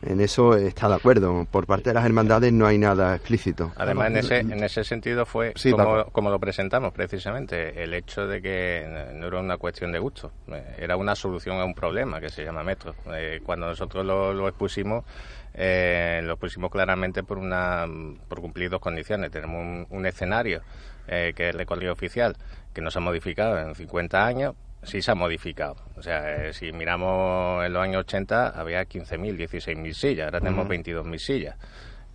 en 0.02 0.22
eso 0.22 0.56
está 0.56 0.88
de 0.88 0.96
acuerdo. 0.96 1.46
Por 1.50 1.66
parte 1.66 1.90
de 1.90 1.96
las 1.96 2.06
hermandades 2.06 2.54
no 2.54 2.68
hay 2.68 2.78
nada 2.78 3.16
explícito. 3.16 3.72
Además, 3.76 4.08
en 4.08 4.18
ese, 4.18 4.40
en 4.40 4.64
ese 4.64 4.84
sentido 4.84 5.26
fue 5.26 5.54
como, 6.12 6.30
lo 6.30 6.40
presentamos 6.40 6.94
precisamente, 6.94 7.84
el 7.84 7.94
hecho 7.94 8.28
de 8.28 8.42
que 8.42 9.12
no 9.16 9.28
era 9.28 9.40
una 9.40 9.58
cuestión 9.58 9.92
de 9.92 10.00
gusto, 10.00 10.32
eh, 10.48 10.76
era 10.78 10.98
una 10.98 11.16
solución 11.16 11.60
a 11.60 11.66
un 11.66 11.74
problema 11.74 12.20
que 12.20 12.30
se 12.30 12.44
llama 12.44 12.64
metro. 12.64 12.96
Eh, 13.14 13.42
cuando 13.44 13.68
nosotros 13.68 14.06
lo, 14.06 14.48
expusimos, 14.48 15.04
eh, 15.54 16.22
lo 16.24 16.34
expusimos 16.34 16.72
claramente 16.72 17.24
por, 17.24 17.38
una, 17.38 17.86
por 18.28 18.42
cumplir 18.42 18.70
dos 18.70 18.82
condiciones. 18.82 19.32
Tenemos 19.32 19.88
un, 19.90 20.06
escenario 20.06 20.62
que 21.08 21.30
es 21.30 21.40
el 21.40 21.54
recorrido 21.54 21.94
oficial, 21.94 22.36
que 22.74 22.82
no 22.82 22.92
se 22.92 23.00
ha 23.00 23.02
modificado 23.02 23.58
en 23.58 23.76
50 23.76 24.26
años, 24.26 24.56
sí 24.84 25.02
se 25.02 25.12
ha 25.12 25.16
modificado. 25.16 25.76
O 25.96 26.02
sea, 26.02 26.48
eh, 26.48 26.54
si 26.54 26.72
miramos 26.72 27.66
en 27.66 27.74
los 27.74 27.84
años 27.84 28.02
80 28.02 28.50
había 28.50 28.84
15.000, 28.84 29.38
16.000 29.50 29.94
sillas, 29.94 30.26
ahora 30.26 30.40
tenemos 30.40 30.68
22.000 30.68 31.18
sillas. 31.18 31.56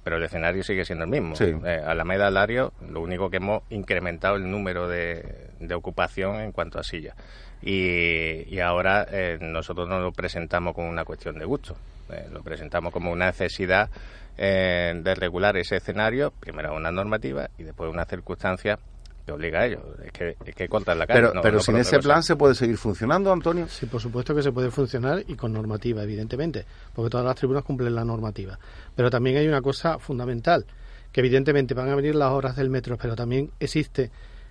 Pero 0.04 0.16
el 0.16 0.24
escenario 0.24 0.64
sigue 0.64 0.84
siendo 0.84 1.04
el 1.04 1.10
mismo. 1.10 1.36
Sí. 1.36 1.54
Eh, 1.64 1.80
Alameda 1.84 2.28
Lario, 2.30 2.72
lo 2.88 3.00
único 3.00 3.30
que 3.30 3.36
hemos 3.36 3.62
incrementado 3.70 4.36
el 4.36 4.50
número 4.50 4.88
de, 4.88 5.50
ocupación 5.72 6.40
en 6.40 6.50
cuanto 6.52 6.78
a 6.80 6.82
sillas. 6.82 7.16
Y, 7.62 8.58
ahora 8.58 9.06
eh, 9.10 9.38
nosotros 9.40 9.88
no 9.88 10.00
lo 10.00 10.10
presentamos 10.10 10.74
como 10.74 10.88
una 10.88 11.04
cuestión 11.04 11.38
de 11.38 11.44
gusto, 11.44 11.76
eh, 12.10 12.26
lo 12.32 12.42
presentamos 12.42 12.92
como 12.92 13.12
una 13.12 13.26
necesidad 13.26 13.88
de 14.36 15.14
regular 15.14 15.56
ese 15.58 15.76
escenario, 15.76 16.32
primero 16.40 16.74
una 16.74 16.90
normativa 16.90 17.50
y 17.58 17.64
después 17.64 17.92
una 17.92 18.06
circunstancia 18.06 18.78
que 19.25 19.33
obliga 19.33 19.61
a 19.61 19.66
ello. 19.66 19.81
Es 20.05 20.12
que, 20.12 20.37
es 20.45 20.55
que 20.55 20.68
cortar 20.68 20.97
la 20.97 21.07
cara. 21.07 21.29
Pero, 21.31 21.43
pero 21.43 21.61
sin 21.61 21.77
ese 21.77 21.99
plan 21.99 22.23
se 22.23 22.37
puede 22.37 22.55
seguir 22.55 22.77
funcionando, 22.77 23.33
Antonio. 23.33 23.68
Sí, 23.68 23.87
por 23.87 24.01
supuesto 24.01 24.35
que 24.35 24.43
se 24.43 24.53
puede 24.53 24.70
funcionar 24.70 25.23
y 25.27 25.35
con 25.35 25.53
normativa, 25.53 26.03
evidentemente, 26.03 26.64
porque 26.95 27.11
todas 27.11 27.27
las 27.27 27.37
tribunas 27.37 27.64
cumplen 27.64 27.95
la 27.95 28.05
normativa. 28.05 28.59
Pero 28.95 29.11
también 29.11 29.37
hay 29.37 29.47
una 29.47 29.62
cosa 29.62 29.99
fundamental, 29.99 30.66
que 31.12 31.20
evidentemente 31.20 31.75
van 31.75 31.89
a 31.89 31.95
venir 31.95 32.14
las 32.14 32.31
horas 32.31 32.57
del 32.57 32.70
metro, 32.70 32.97
pero 32.97 33.14
también 33.14 33.51
existe 33.61 34.11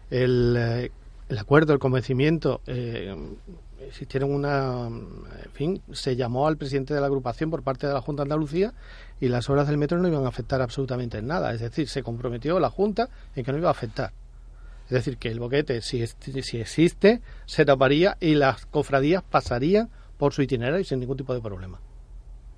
el, 0.10 0.56
eh, 0.58 0.92
el 1.30 1.38
acuerdo, 1.38 1.74
el 1.74 1.80
convencimiento. 1.80 2.62
Eh, 2.68 3.16
existieron 3.88 4.32
una. 4.32 4.88
En 4.88 5.52
fin, 5.54 5.82
se 5.92 6.16
llamó 6.16 6.48
al 6.48 6.58
presidente 6.58 6.94
de 6.94 7.02
la 7.02 7.08
agrupación 7.08 7.50
por 7.50 7.64
parte 7.64 7.88
de 7.88 7.94
la 7.94 8.02
Junta 8.02 8.22
de 8.24 8.28
Andalucía 8.28 8.74
y 9.20 9.28
las 9.28 9.50
horas 9.50 9.68
del 9.68 9.78
metro 9.78 9.98
no 10.00 10.08
iban 10.08 10.26
a 10.26 10.30
afectar 10.30 10.62
absolutamente 10.62 11.18
en 11.18 11.28
nada. 11.28 11.54
Es 11.54 11.62
decir, 11.62 11.90
se 11.90 12.04
comprometió 12.04 12.60
la 12.60 12.70
Junta 12.70 13.10
en 13.36 13.44
que 13.44 13.52
no 13.52 13.58
iba 13.58 13.68
a 13.68 13.72
afectar. 13.72 14.12
Es 14.92 14.96
decir, 15.06 15.18
que 15.18 15.30
el 15.30 15.40
boquete, 15.40 15.82
si, 15.82 16.06
si 16.06 16.60
existe, 16.60 17.22
se 17.46 17.64
taparía 17.64 18.18
y 18.20 18.36
las 18.36 18.66
cofradías 18.66 19.24
pasarían 19.24 19.90
por 20.18 20.34
su 20.34 20.42
itinerario 20.42 20.84
sin 20.84 21.00
ningún 21.00 21.16
tipo 21.16 21.34
de 21.34 21.40
problema. 21.40 21.80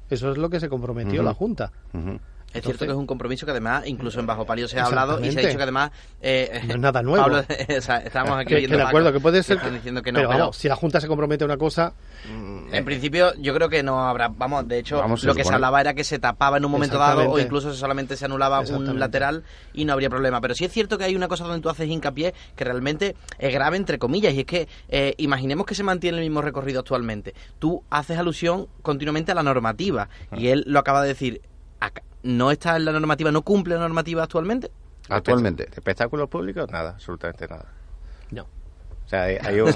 Eso 0.10 0.32
es 0.32 0.40
lo 0.40 0.50
que 0.50 0.60
se 0.60 0.68
comprometió 0.68 1.22
la 1.22 1.36
Junta. 1.36 1.72
Es 2.54 2.64
cierto 2.64 2.86
que 2.86 2.92
es 2.92 2.98
un 2.98 3.08
compromiso 3.08 3.46
que 3.46 3.52
además, 3.52 3.84
incluso 3.88 4.20
en 4.20 4.28
Bajo 4.28 4.46
Palio 4.46 4.68
se 4.68 4.80
ha 4.80 4.86
hablado 4.86 5.20
y 5.24 5.32
se 5.32 5.40
ha 5.40 5.42
dicho 5.44 5.58
que 5.58 5.64
además... 5.64 5.92
Eh, 6.22 6.62
no 6.68 6.74
es 6.74 6.80
nada 6.80 7.02
nuevo. 7.02 7.24
Pablo, 7.24 7.44
estamos 7.50 8.38
aquí 8.38 8.56
que, 8.56 8.68
que 8.68 8.76
de 8.76 8.82
acuerdo, 8.82 9.12
que 9.12 9.20
puede 9.20 9.42
ser... 9.44 9.60
Que 9.60 9.72
diciendo 9.72 10.02
que 10.02 10.12
no, 10.12 10.20
pero, 10.20 10.30
vamos, 10.30 10.58
si 10.58 10.68
la 10.68 10.76
Junta 10.76 11.02
se 11.02 11.08
compromete 11.08 11.44
a 11.44 11.48
una 11.48 11.58
cosa... 11.58 11.94
En 12.72 12.86
principio, 12.86 13.34
yo 13.36 13.54
creo 13.54 13.70
que 13.70 13.84
no 13.84 14.08
habrá... 14.08 14.30
Vamos, 14.30 14.68
de 14.68 14.80
hecho, 14.80 15.04
lo 15.24 15.36
que 15.36 15.44
se 15.44 15.54
hablaba 15.54 15.82
era 15.82 15.94
que 15.94 16.04
se 16.04 16.20
tapaba 16.20 16.58
en 16.58 16.66
un 16.66 16.72
momento 16.72 16.98
dado 16.98 17.30
o 17.30 17.40
incluso 17.40 17.74
solamente 17.74 18.16
se 18.16 18.26
anulaba 18.26 18.62
un 18.62 19.00
lateral 19.00 19.44
y 19.74 19.86
no 19.86 19.94
habría 19.94 20.10
problema. 20.10 20.40
Pero 20.42 20.56
sí 20.56 20.66
es 20.66 20.72
cierto 20.72 20.98
que 20.98 21.06
hay 21.06 21.16
una 21.16 21.28
cosa 21.28 21.44
donde 21.44 21.62
tú 21.62 21.70
haces 21.70 21.90
hincapié 21.90 22.34
que 22.56 22.64
realmente 22.64 23.16
es 23.40 23.54
grave, 23.54 23.78
entre 23.78 24.00
comillas, 24.00 24.34
y 24.34 24.42
es 24.42 24.46
que 24.46 24.68
eh, 24.90 25.16
imaginemos 25.18 25.66
que 25.66 25.76
se 25.76 25.84
mantiene 25.84 26.18
el 26.18 26.24
mismo 26.24 26.42
recorrido 26.42 26.80
actualmente. 26.80 27.34
Tú 27.60 27.84
haces 27.90 28.18
alusión 28.18 28.68
continuamente 28.82 29.32
a 29.32 29.36
la 29.36 29.44
normativa 29.44 30.10
y 30.36 30.48
él 30.48 30.64
lo 30.68 30.80
acaba 30.80 31.02
de 31.02 31.10
decir 31.10 31.42
no 32.24 32.52
está 32.52 32.76
en 32.76 32.86
la 32.86 32.92
normativa, 32.92 33.32
no 33.32 33.42
cumple 33.42 33.76
la 33.76 33.82
normativa 33.82 34.24
actualmente. 34.24 34.72
Actualmente. 35.10 35.66
¿De 35.66 35.72
espectáculos 35.72 36.30
públicos? 36.30 36.70
Nada, 36.72 36.92
absolutamente 36.92 37.48
nada. 37.48 37.66
No. 38.32 38.44
O 39.06 39.10
sea, 39.10 39.24
hay, 39.24 39.60
un... 39.60 39.70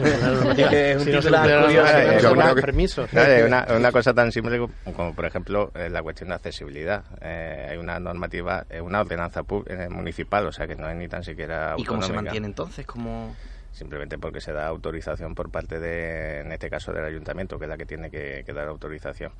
una, 3.46 3.68
una 3.78 3.92
cosa 3.92 4.14
tan 4.14 4.32
simple 4.32 4.58
como, 4.96 5.14
por 5.14 5.26
ejemplo, 5.26 5.70
eh, 5.76 5.90
la 5.90 6.02
cuestión 6.02 6.30
de 6.30 6.36
accesibilidad. 6.36 7.04
Eh, 7.22 7.68
hay 7.72 7.78
una 7.78 8.00
normativa, 8.00 8.66
una 8.82 9.02
ordenanza 9.02 9.44
eh, 9.68 9.90
municipal, 9.90 10.48
o 10.48 10.52
sea, 10.52 10.66
que 10.66 10.76
no 10.76 10.90
es 10.90 10.96
ni 10.96 11.10
tan 11.10 11.24
siquiera 11.24 11.76
¿Y 11.78 11.84
cómo 11.84 12.02
se 12.02 12.14
mantiene 12.14 12.48
entonces? 12.48 12.86
¿Cómo...? 12.86 13.36
Simplemente 13.78 14.18
porque 14.18 14.42
se 14.42 14.52
da 14.52 14.68
autorización 14.68 15.36
por 15.36 15.52
parte 15.52 15.80
de, 15.80 16.42
en 16.42 16.52
este 16.52 16.70
caso, 16.70 16.92
del 16.92 17.06
ayuntamiento, 17.06 17.60
que 17.60 17.66
es 17.66 17.70
la 17.70 17.78
que 17.78 17.86
tiene 17.86 18.10
que, 18.10 18.44
dar 18.54 18.68
autorización. 18.68 19.32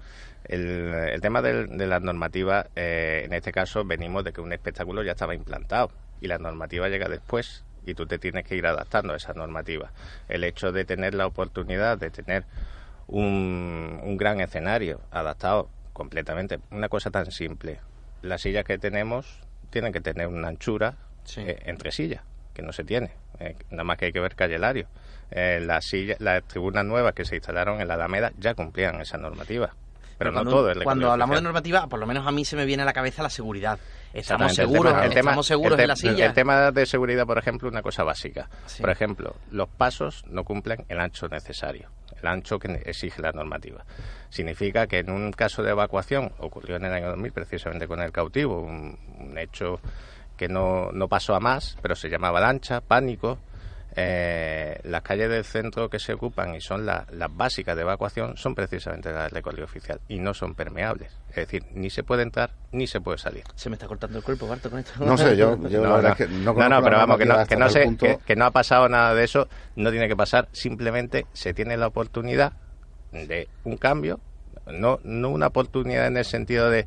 El, 0.46 1.20
tema 1.22 1.42
de 1.42 1.88
la 1.88 2.00
normativa, 2.00 2.68
eh, 2.76 3.24
en 3.26 3.34
este 3.34 3.52
caso, 3.52 3.84
venimos 3.84 4.24
de 4.24 4.34
que 4.34 4.42
un 4.42 4.54
espectáculo 4.54 5.04
ya 5.04 5.14
estaba 5.14 5.34
implantado 5.34 5.90
y 6.22 6.28
la 6.28 6.38
normativa 6.38 6.88
llega 6.88 7.10
después 7.10 7.64
y 7.86 7.96
tú 7.96 8.06
te 8.06 8.20
tienes 8.20 8.46
que 8.46 8.56
ir 8.56 8.68
adaptando 8.68 9.14
a 9.14 9.18
esa 9.18 9.34
normativa. 9.34 9.92
El 10.30 10.44
hecho 10.44 10.72
de 10.72 10.86
tener 10.86 11.16
la 11.16 11.26
oportunidad 11.26 11.98
de 11.98 12.12
tener 12.12 12.46
un, 13.08 14.00
un 14.04 14.18
gran 14.18 14.40
escenario 14.40 15.02
adaptado 15.10 15.70
completamente, 15.94 16.60
una 16.70 16.90
cosa 16.90 17.10
tan 17.10 17.32
simple, 17.32 17.80
las 18.22 18.42
sillas 18.42 18.66
que 18.66 18.78
tenemos 18.78 19.42
tienen 19.72 19.92
que 19.92 20.02
tener 20.02 20.28
una 20.28 20.50
anchura 20.50 20.96
eh, 21.38 21.58
entre 21.66 21.92
sillas 21.92 22.22
que 22.54 22.64
no 22.64 22.74
se 22.74 22.84
tiene. 22.84 23.12
Eh, 23.40 23.56
nada 23.72 23.84
más 23.84 23.98
que 23.98 24.06
hay 24.06 24.12
que 24.12 24.20
ver 24.20 24.36
Calle 24.36 24.60
Lario. 24.60 24.88
Eh, 25.30 25.60
las, 25.62 25.92
las 26.20 26.44
tribunas 26.44 26.86
nuevas 26.86 27.14
que 27.14 27.26
se 27.26 27.36
instalaron 27.36 27.82
en 27.82 27.88
la 27.88 27.96
Alameda 27.96 28.32
ya 28.38 28.54
cumplían 28.54 29.02
esa 29.02 29.18
normativa. 29.18 29.74
Pero, 30.18 30.32
no 30.32 30.44
todo. 30.44 30.74
cuando 30.84 31.12
hablamos 31.12 31.36
de 31.36 31.44
normativa, 31.44 31.86
por 31.86 32.00
lo 32.00 32.08
menos 32.08 32.26
a 32.26 32.32
mí 32.32 32.44
se 32.44 32.56
me 32.56 32.66
viene 32.66 32.82
a 32.82 32.86
la 32.88 32.94
cabeza 32.94 33.22
la 33.22 33.30
seguridad. 33.30 33.78
Estamos 34.14 34.56
seguros, 34.56 34.94
el 35.04 35.10
tema, 35.10 35.32
estamos 35.32 35.46
seguros 35.46 35.78
de 35.78 35.86
la 35.86 35.96
silla. 35.96 36.26
El 36.26 36.34
tema 36.34 36.72
de 36.72 36.86
seguridad, 36.88 37.28
por 37.28 37.38
ejemplo, 37.38 37.70
una 37.70 37.84
cosa 37.84 38.04
básica. 38.04 38.50
Por 38.80 38.90
ejemplo, 38.90 39.36
los 39.52 39.70
pasos 39.70 40.24
no 40.28 40.44
cumplen 40.44 40.86
el 40.90 41.00
ancho 41.00 41.28
necesario, 41.28 41.90
el 42.20 42.28
ancho 42.28 42.58
que 42.58 42.82
exige 42.86 43.22
la 43.22 43.32
normativa. 43.32 43.86
Significa 44.30 44.88
que 44.88 45.00
en 45.00 45.12
un 45.12 45.32
caso 45.34 45.62
de 45.62 45.70
evacuación, 45.70 46.32
ocurrió 46.40 46.78
en 46.78 46.86
el 46.86 46.94
año 46.94 47.10
2000 47.10 47.32
precisamente 47.32 47.88
con 47.88 48.02
el 48.02 48.12
cautivo, 48.12 48.62
un 48.62 49.38
hecho 49.38 49.80
que 50.38 50.48
no, 50.48 50.92
no 50.94 51.08
pasó 51.08 51.36
a 51.36 51.40
más, 51.40 51.78
pero 51.82 51.96
se 51.96 52.10
llamaba 52.10 52.40
lancha, 52.40 52.82
pánico. 52.82 53.40
Eh, 54.00 54.80
las 54.84 55.02
calles 55.02 55.28
del 55.28 55.44
centro 55.44 55.90
que 55.90 55.98
se 55.98 56.14
ocupan 56.14 56.54
y 56.54 56.62
son 56.62 56.86
las 56.86 57.08
básicas 57.32 57.76
de 57.76 57.82
evacuación 57.82 58.38
son 58.38 58.54
precisamente 58.54 59.12
las 59.12 59.32
de 59.32 59.42
Colegio 59.42 59.66
Oficial 59.66 60.00
y 60.08 60.20
no 60.20 60.36
son 60.36 60.54
permeables. 60.54 61.12
Es 61.30 61.36
decir, 61.38 61.64
ni 61.74 61.90
se 61.90 62.04
puede 62.04 62.22
entrar 62.22 62.52
ni 62.72 62.86
se 62.86 63.02
puede 63.02 63.18
salir. 63.18 63.44
Se 63.56 63.72
me 63.72 63.74
está 63.74 63.88
cortando 63.88 64.20
el 64.20 64.24
cuerpo, 64.24 64.48
Barto, 64.48 64.70
con 64.70 64.80
esto. 64.80 65.04
No 65.04 65.18
sé, 65.18 65.36
yo, 65.36 65.58
yo 65.68 65.82
no, 65.82 65.90
la 65.90 65.96
verdad 65.96 66.10
no. 66.10 66.10
es 66.10 66.18
que 66.18 66.28
no 66.28 66.54
No, 66.54 66.70
no, 66.70 66.84
pero 66.84 66.98
vamos, 66.98 67.18
que 67.18 67.26
no, 67.26 67.46
que 67.48 67.56
no, 67.56 67.70
sé, 67.70 67.98
que, 67.98 68.20
que 68.24 68.36
no 68.36 68.46
ha 68.46 68.52
pasado 68.52 68.88
nada 68.88 69.16
de 69.16 69.24
eso, 69.24 69.48
no 69.76 69.90
tiene 69.90 70.08
que 70.08 70.16
pasar, 70.16 70.48
simplemente 70.52 71.26
se 71.34 71.56
tiene 71.56 71.76
la 71.76 71.88
oportunidad 71.88 72.54
de 73.12 73.48
un 73.64 73.78
cambio, 73.78 74.20
no, 74.68 75.00
no 75.04 75.30
una 75.30 75.48
oportunidad 75.48 76.06
en 76.06 76.18
el 76.18 76.26
sentido 76.26 76.70
de 76.70 76.86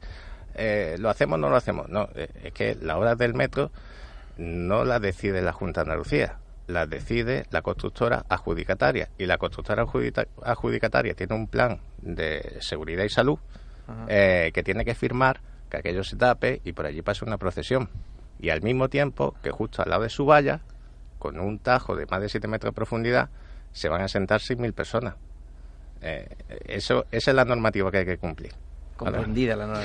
eh, 0.54 0.96
¿lo 0.98 1.08
hacemos 1.08 1.36
o 1.36 1.38
no 1.38 1.50
lo 1.50 1.56
hacemos? 1.56 1.88
No, 1.88 2.08
eh, 2.14 2.28
es 2.44 2.52
que 2.52 2.74
las 2.74 2.96
obras 2.96 3.16
del 3.18 3.34
metro 3.34 3.70
no 4.38 4.84
las 4.84 5.00
decide 5.00 5.42
la 5.42 5.52
Junta 5.52 5.80
de 5.80 5.90
Andalucía, 5.90 6.38
las 6.66 6.88
decide 6.88 7.46
la 7.50 7.62
constructora 7.62 8.24
adjudicataria. 8.28 9.10
Y 9.18 9.26
la 9.26 9.38
constructora 9.38 9.84
adjudicataria 10.42 11.14
tiene 11.14 11.34
un 11.34 11.46
plan 11.46 11.80
de 11.98 12.56
seguridad 12.60 13.04
y 13.04 13.08
salud 13.08 13.38
eh, 14.08 14.50
que 14.54 14.62
tiene 14.62 14.84
que 14.84 14.94
firmar 14.94 15.40
que 15.68 15.78
aquello 15.78 16.04
se 16.04 16.16
tape 16.16 16.60
y 16.64 16.72
por 16.72 16.86
allí 16.86 17.02
pase 17.02 17.24
una 17.24 17.38
procesión. 17.38 17.88
Y 18.38 18.50
al 18.50 18.62
mismo 18.62 18.88
tiempo 18.88 19.34
que 19.42 19.50
justo 19.50 19.82
al 19.82 19.90
lado 19.90 20.02
de 20.02 20.08
su 20.08 20.24
valla, 20.24 20.60
con 21.18 21.38
un 21.38 21.58
tajo 21.58 21.94
de 21.94 22.06
más 22.06 22.20
de 22.20 22.28
7 22.28 22.48
metros 22.48 22.72
de 22.72 22.76
profundidad, 22.76 23.28
se 23.72 23.88
van 23.88 24.02
a 24.02 24.08
sentar 24.08 24.40
6.000 24.40 24.72
personas. 24.72 25.14
eso, 26.00 27.04
esa 27.10 27.30
es 27.30 27.34
la 27.34 27.44
normativa 27.44 27.90
que 27.90 27.98
hay 27.98 28.06
que 28.06 28.16
cumplir 28.18 28.52
comprendida 29.00 29.56
la, 29.56 29.66
la, 29.66 29.80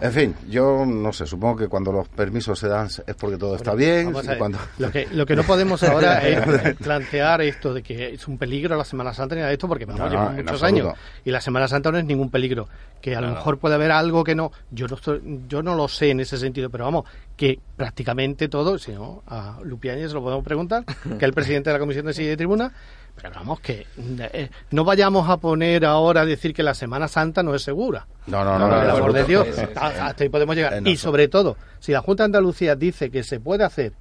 En 0.00 0.12
fin, 0.12 0.34
yo 0.48 0.84
no 0.84 1.12
sé, 1.12 1.26
supongo 1.26 1.56
que 1.56 1.68
cuando 1.68 1.92
los 1.92 2.08
permisos 2.08 2.58
se 2.58 2.66
dan 2.68 2.86
es 2.86 3.14
porque 3.14 3.36
todo 3.36 3.54
está 3.54 3.74
bien. 3.74 4.12
cuando... 4.12 4.58
lo, 4.78 4.90
que, 4.90 5.06
lo 5.12 5.24
que 5.24 5.36
no 5.36 5.44
podemos 5.44 5.82
ahora 5.84 6.18
es 6.28 6.76
plantear 6.76 7.40
esto 7.42 7.72
de 7.72 7.82
que 7.82 8.14
es 8.14 8.26
un 8.26 8.36
peligro 8.36 8.76
la 8.76 8.84
Semana 8.84 9.14
Santa 9.14 9.34
ni 9.34 9.40
nada 9.40 9.48
de 9.48 9.54
esto, 9.54 9.68
porque 9.68 9.84
vamos, 9.84 10.12
no, 10.12 10.30
muchos 10.30 10.62
años 10.62 10.94
y 11.24 11.30
la 11.30 11.40
Semana 11.40 11.68
Santa 11.68 11.92
no 11.92 11.98
es 11.98 12.04
ningún 12.04 12.30
peligro. 12.30 12.68
Que 13.00 13.14
a 13.14 13.20
lo 13.20 13.28
mejor 13.28 13.58
puede 13.58 13.76
haber 13.76 13.92
algo 13.92 14.24
que 14.24 14.34
no, 14.34 14.50
yo 14.72 14.88
no, 14.88 14.96
estoy, 14.96 15.20
yo 15.46 15.62
no 15.62 15.76
lo 15.76 15.86
sé 15.86 16.10
en 16.10 16.18
ese 16.18 16.36
sentido, 16.36 16.68
pero 16.68 16.84
vamos, 16.84 17.04
que 17.36 17.60
prácticamente 17.76 18.48
todo, 18.48 18.76
si 18.76 18.90
no, 18.90 19.22
a 19.28 19.60
Lupiáñez 19.62 20.12
lo 20.12 20.20
podemos 20.20 20.44
preguntar, 20.44 20.84
que 20.84 21.14
es 21.14 21.22
el 21.22 21.32
presidente 21.32 21.70
de 21.70 21.74
la 21.74 21.78
Comisión 21.80 22.06
de 22.06 22.12
Silla 22.12 22.30
de 22.30 22.36
Tribuna, 22.36 22.72
pero 23.20 23.34
vamos, 23.34 23.60
que 23.60 23.86
eh, 24.18 24.50
no 24.70 24.84
vayamos 24.84 25.28
a 25.28 25.36
poner 25.36 25.84
ahora 25.84 26.22
a 26.22 26.24
decir 26.24 26.54
que 26.54 26.62
la 26.62 26.74
Semana 26.74 27.08
Santa 27.08 27.42
no 27.42 27.54
es 27.54 27.62
segura. 27.62 28.06
No, 28.26 28.44
no, 28.44 28.58
no. 28.58 28.68
por 28.68 28.84
el 28.84 28.90
amor 28.90 29.12
de 29.12 29.24
Dios, 29.24 29.48
hasta 29.74 30.24
ahí 30.24 30.28
podemos 30.28 30.54
llegar. 30.54 30.86
Y 30.86 30.96
sobre 30.96 31.28
todo, 31.28 31.56
si 31.80 31.92
la 31.92 32.00
Junta 32.00 32.22
de 32.22 32.26
Andalucía 32.26 32.76
dice 32.76 33.10
que 33.10 33.22
se 33.22 33.40
puede 33.40 33.64
hacer 33.64 33.92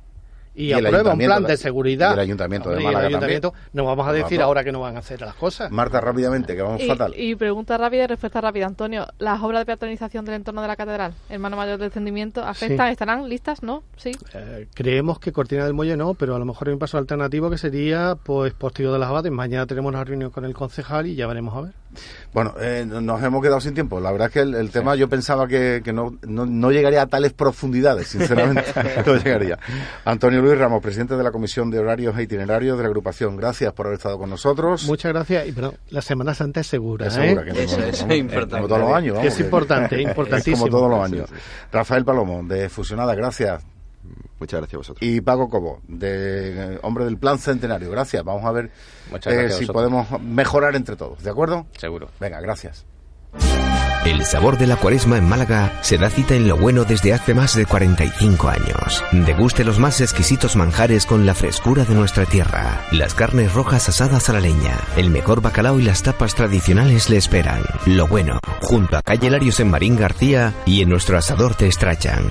y, 0.57 0.73
aprueba 0.73 1.13
un 1.13 1.19
plan 1.19 1.43
de 1.43 1.55
seguridad. 1.55 2.11
Y 2.11 2.13
el 2.13 2.19
Ayuntamiento 2.19 2.69
de 2.71 2.83
Málaga 2.83 3.07
ayuntamiento, 3.07 3.53
No 3.73 3.85
vamos 3.85 4.07
a 4.07 4.11
decir 4.11 4.41
ahora 4.41 4.63
que 4.63 4.71
no 4.71 4.79
van 4.79 4.95
a 4.95 4.99
hacer 4.99 5.21
las 5.21 5.35
cosas. 5.35 5.71
Marta, 5.71 6.01
rápidamente, 6.01 6.55
que 6.55 6.61
vamos 6.63 6.81
fatal. 6.85 7.13
Y 7.15 7.35
pregunta 7.35 7.77
rápida 7.77 8.05
y 8.05 8.07
respuesta 8.07 8.41
rápida, 8.41 8.65
Antonio. 8.65 9.05
¿Las 9.19 9.41
obras 9.41 9.61
de 9.61 9.65
peatonalización 9.67 10.25
del 10.25 10.35
entorno 10.35 10.61
de 10.63 10.67
la 10.67 10.75
catedral, 10.75 11.13
hermano 11.29 11.57
mayor 11.57 11.77
del 11.77 11.89
descendimiento, 11.89 12.43
afectan? 12.43 12.89
¿Estarán 12.89 13.29
listas? 13.29 13.61
¿No? 13.61 13.83
¿Sí? 13.97 14.11
Eh, 14.33 14.67
creemos 14.73 15.19
que 15.19 15.31
Cortina 15.31 15.63
del 15.63 15.73
Muelle 15.73 15.95
no, 15.95 16.15
pero 16.15 16.35
a 16.35 16.39
lo 16.39 16.45
mejor 16.45 16.69
hay 16.69 16.73
un 16.73 16.79
paso 16.79 16.97
alternativo 16.97 17.49
que 17.51 17.57
sería 17.57 18.15
pues 18.21 18.53
Postigo 18.53 18.91
de 18.91 18.99
las 18.99 19.09
Abades. 19.09 19.31
Mañana 19.31 19.67
tenemos 19.67 19.89
una 19.89 20.03
reunión 20.03 20.31
con 20.31 20.43
el 20.43 20.53
concejal 20.53 21.05
y 21.05 21.15
ya 21.15 21.27
veremos 21.27 21.55
a 21.55 21.61
ver. 21.61 21.73
Bueno, 22.33 22.53
eh, 22.59 22.85
nos 22.85 23.23
hemos 23.23 23.41
quedado 23.41 23.59
sin 23.59 23.73
tiempo. 23.73 23.99
La 23.99 24.11
verdad 24.11 24.27
es 24.27 24.33
que 24.33 24.39
el, 24.41 24.69
tema 24.69 24.95
yo 24.95 25.09
pensaba 25.09 25.47
que, 25.47 25.81
no, 25.93 26.17
no, 26.27 26.71
llegaría 26.71 27.01
a 27.01 27.07
tales 27.07 27.33
profundidades, 27.33 28.07
sinceramente. 28.07 28.65
no 29.05 29.15
llegaría. 29.15 29.57
Antonio 30.05 30.41
Luis 30.41 30.57
Ramos, 30.57 30.81
presidente 30.81 31.15
de 31.15 31.23
la 31.23 31.31
Comisión 31.31 31.71
de 31.71 31.79
Horarios 31.79 32.17
e 32.17 32.23
Itinerarios 32.23 32.77
de 32.77 32.83
la 32.83 32.89
agrupación. 32.89 33.37
Gracias 33.37 33.73
por 33.73 33.87
haber 33.87 33.97
estado 33.97 34.17
con 34.17 34.29
nosotros. 34.29 34.85
Muchas 34.85 35.13
gracias. 35.13 35.47
Y 35.47 35.51
pero 35.51 35.73
la 35.89 36.01
Semana 36.01 36.33
Santa 36.33 36.59
es 36.59 36.67
segura. 36.67 37.07
Es 37.07 37.17
¿eh? 37.17 37.29
segura 37.29 37.43
que 37.43 37.63
Eso, 37.63 37.81
es 37.81 38.01
importante. 38.01 38.55
Como 38.55 38.67
todos 38.67 38.81
los 38.81 38.93
años. 38.93 39.17
es 39.23 39.39
importante, 39.39 40.01
importantísimo. 40.01 40.57
como 40.57 40.69
todos 40.69 40.89
los 40.91 41.03
años. 41.03 41.29
Rafael 41.71 42.05
Palomo, 42.05 42.43
de 42.43 42.69
Fusionada, 42.69 43.15
gracias. 43.15 43.76
Muchas 44.39 44.59
gracias 44.59 44.75
a 44.75 44.77
vosotros. 44.77 45.03
Y 45.07 45.21
Paco 45.21 45.49
Cobo, 45.49 45.81
de 45.87 46.75
eh, 46.75 46.79
Hombre 46.83 47.05
del 47.05 47.17
Plan 47.17 47.39
Centenario. 47.39 47.89
Gracias. 47.89 48.23
Vamos 48.23 48.45
a 48.45 48.51
ver 48.51 48.71
eh, 49.25 49.49
si 49.51 49.65
podemos 49.65 50.07
mejorar 50.21 50.75
entre 50.75 50.95
todos. 50.95 51.23
¿De 51.23 51.29
acuerdo? 51.29 51.65
Seguro. 51.77 52.09
Venga, 52.19 52.39
gracias. 52.39 52.85
El 54.05 54.23
sabor 54.23 54.57
de 54.57 54.67
la 54.67 54.77
cuaresma 54.77 55.17
en 55.17 55.27
Málaga 55.27 55.79
se 55.81 55.97
da 55.97 56.09
cita 56.09 56.33
en 56.33 56.47
lo 56.47 56.55
bueno 56.55 56.85
desde 56.85 57.13
hace 57.13 57.33
más 57.33 57.55
de 57.57 57.65
45 57.65 58.47
años. 58.47 59.03
Deguste 59.11 59.65
los 59.65 59.79
más 59.79 59.99
exquisitos 59.99 60.55
manjares 60.55 61.05
con 61.05 61.25
la 61.25 61.33
frescura 61.33 61.83
de 61.83 61.93
nuestra 61.93 62.25
tierra. 62.25 62.81
Las 62.93 63.13
carnes 63.13 63.53
rojas 63.53 63.89
asadas 63.89 64.29
a 64.29 64.33
la 64.33 64.39
leña, 64.39 64.79
el 64.95 65.09
mejor 65.09 65.41
bacalao 65.41 65.77
y 65.77 65.83
las 65.83 66.03
tapas 66.03 66.35
tradicionales 66.35 67.09
le 67.09 67.17
esperan. 67.17 67.63
Lo 67.85 68.07
bueno, 68.07 68.39
junto 68.61 68.95
a 68.95 69.01
Calle 69.01 69.29
Larios 69.29 69.59
en 69.59 69.71
Marín 69.71 69.97
García 69.97 70.53
y 70.65 70.81
en 70.81 70.89
nuestro 70.89 71.17
asador 71.17 71.55
te 71.55 71.67
estrachan. 71.67 72.23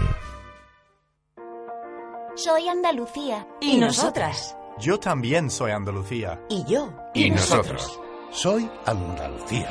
Soy 2.36 2.68
Andalucía. 2.68 3.48
¿Y 3.62 3.78
nosotras? 3.78 4.58
Yo 4.78 5.00
también 5.00 5.50
soy 5.50 5.70
Andalucía. 5.70 6.38
¿Y 6.50 6.64
yo? 6.70 6.92
¿Y, 7.14 7.30
nosotros? 7.30 7.98
Soy 8.30 8.68
Andalucía. 8.84 9.70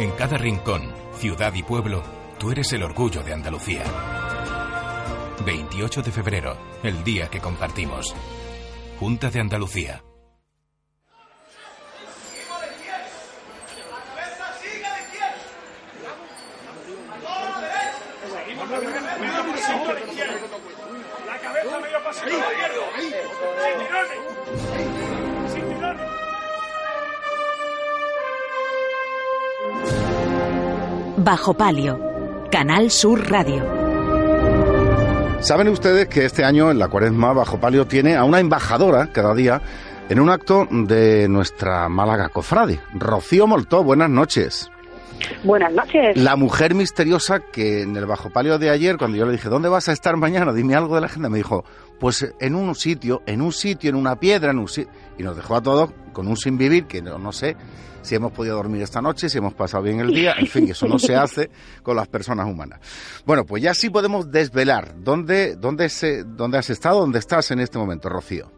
En 0.00 0.10
cada 0.12 0.36
rincón, 0.36 0.92
ciudad 1.16 1.54
y 1.54 1.62
pueblo, 1.62 2.02
tú 2.40 2.50
eres 2.50 2.72
el 2.72 2.82
orgullo 2.82 3.22
de 3.22 3.34
Andalucía. 3.34 3.84
28 5.46 6.02
de 6.02 6.10
febrero, 6.10 6.56
el 6.82 7.04
día 7.04 7.28
que 7.30 7.40
compartimos. 7.40 8.16
Junta 8.98 9.30
de 9.30 9.38
Andalucía. 9.40 10.02
La 21.26 22.17
Bajo 31.30 31.54
Palio, 31.54 32.00
Canal 32.50 32.90
Sur 32.90 33.30
Radio. 33.30 33.62
Saben 35.40 35.68
ustedes 35.68 36.08
que 36.08 36.24
este 36.24 36.44
año 36.44 36.70
en 36.70 36.78
la 36.78 36.88
cuaresma 36.88 37.32
Bajo 37.32 37.60
Palio 37.60 37.86
tiene 37.86 38.16
a 38.16 38.24
una 38.24 38.40
embajadora 38.40 39.10
cada 39.12 39.34
día 39.34 39.60
en 40.08 40.20
un 40.20 40.30
acto 40.30 40.66
de 40.70 41.28
nuestra 41.28 41.88
Málaga 41.88 42.30
Cofrade. 42.30 42.80
Rocío 42.94 43.46
Moltó, 43.46 43.84
buenas 43.84 44.10
noches. 44.10 44.70
Buenas 45.44 45.72
noches. 45.72 46.16
La 46.16 46.36
mujer 46.36 46.74
misteriosa 46.74 47.40
que 47.40 47.82
en 47.82 47.96
el 47.96 48.06
Bajo 48.06 48.30
Palio 48.30 48.58
de 48.58 48.70
ayer, 48.70 48.96
cuando 48.96 49.16
yo 49.16 49.26
le 49.26 49.32
dije, 49.32 49.48
¿dónde 49.48 49.68
vas 49.68 49.88
a 49.88 49.92
estar 49.92 50.16
mañana? 50.16 50.52
Dime 50.52 50.74
algo 50.74 50.94
de 50.94 51.00
la 51.00 51.06
agenda. 51.06 51.28
Me 51.28 51.38
dijo, 51.38 51.64
pues 52.00 52.34
en 52.40 52.54
un 52.54 52.74
sitio, 52.74 53.22
en 53.26 53.42
un 53.42 53.52
sitio, 53.52 53.90
en 53.90 53.96
una 53.96 54.18
piedra, 54.18 54.50
en 54.50 54.58
un 54.58 54.68
sitio. 54.68 54.92
Y 55.18 55.22
nos 55.22 55.36
dejó 55.36 55.56
a 55.56 55.62
todos 55.62 55.90
con 56.12 56.28
un 56.28 56.36
sin 56.36 56.58
vivir 56.58 56.86
que 56.86 57.02
no, 57.02 57.18
no 57.18 57.32
sé 57.32 57.56
si 58.02 58.14
hemos 58.14 58.32
podido 58.32 58.56
dormir 58.56 58.82
esta 58.82 59.02
noche, 59.02 59.28
si 59.28 59.38
hemos 59.38 59.54
pasado 59.54 59.82
bien 59.82 60.00
el 60.00 60.14
día, 60.14 60.34
en 60.38 60.46
fin, 60.46 60.68
eso 60.70 60.86
no 60.86 60.98
se 60.98 61.14
hace 61.14 61.50
con 61.82 61.96
las 61.96 62.08
personas 62.08 62.46
humanas. 62.46 62.80
Bueno, 63.26 63.44
pues 63.44 63.62
ya 63.62 63.74
sí 63.74 63.90
podemos 63.90 64.30
desvelar 64.30 64.94
dónde, 65.02 65.56
dónde, 65.56 65.88
se, 65.88 66.24
dónde 66.24 66.58
has 66.58 66.70
estado, 66.70 67.00
dónde 67.00 67.18
estás 67.18 67.50
en 67.50 67.60
este 67.60 67.76
momento, 67.76 68.08
Rocío 68.08 68.57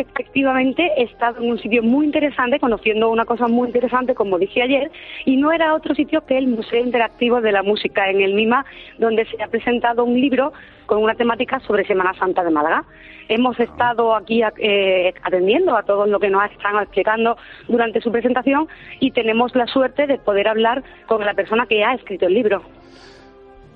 efectivamente 0.00 0.90
he 0.96 1.04
estado 1.04 1.42
en 1.42 1.50
un 1.50 1.58
sitio 1.58 1.82
muy 1.82 2.06
interesante, 2.06 2.58
conociendo 2.60 3.10
una 3.10 3.24
cosa 3.24 3.46
muy 3.48 3.68
interesante, 3.68 4.14
como 4.14 4.38
dije 4.38 4.62
ayer, 4.62 4.90
y 5.24 5.36
no 5.36 5.52
era 5.52 5.74
otro 5.74 5.94
sitio 5.94 6.24
que 6.24 6.38
el 6.38 6.48
Museo 6.48 6.84
Interactivo 6.84 7.40
de 7.40 7.52
la 7.52 7.62
Música 7.62 8.08
en 8.10 8.20
el 8.20 8.34
MIMA, 8.34 8.64
donde 8.98 9.26
se 9.26 9.42
ha 9.42 9.48
presentado 9.48 10.04
un 10.04 10.20
libro 10.20 10.52
con 10.86 11.02
una 11.02 11.14
temática 11.14 11.60
sobre 11.60 11.86
Semana 11.86 12.14
Santa 12.18 12.42
de 12.42 12.50
Málaga. 12.50 12.84
Hemos 13.28 13.60
estado 13.60 14.14
aquí 14.14 14.42
eh, 14.58 15.12
atendiendo 15.22 15.76
a 15.76 15.82
todo 15.82 16.06
lo 16.06 16.18
que 16.18 16.30
nos 16.30 16.50
están 16.50 16.76
explicando 16.82 17.36
durante 17.68 18.00
su 18.00 18.10
presentación 18.10 18.68
y 19.00 19.10
tenemos 19.10 19.54
la 19.54 19.66
suerte 19.66 20.06
de 20.06 20.18
poder 20.18 20.48
hablar 20.48 20.82
con 21.06 21.24
la 21.24 21.34
persona 21.34 21.66
que 21.66 21.84
ha 21.84 21.94
escrito 21.94 22.26
el 22.26 22.34
libro. 22.34 22.62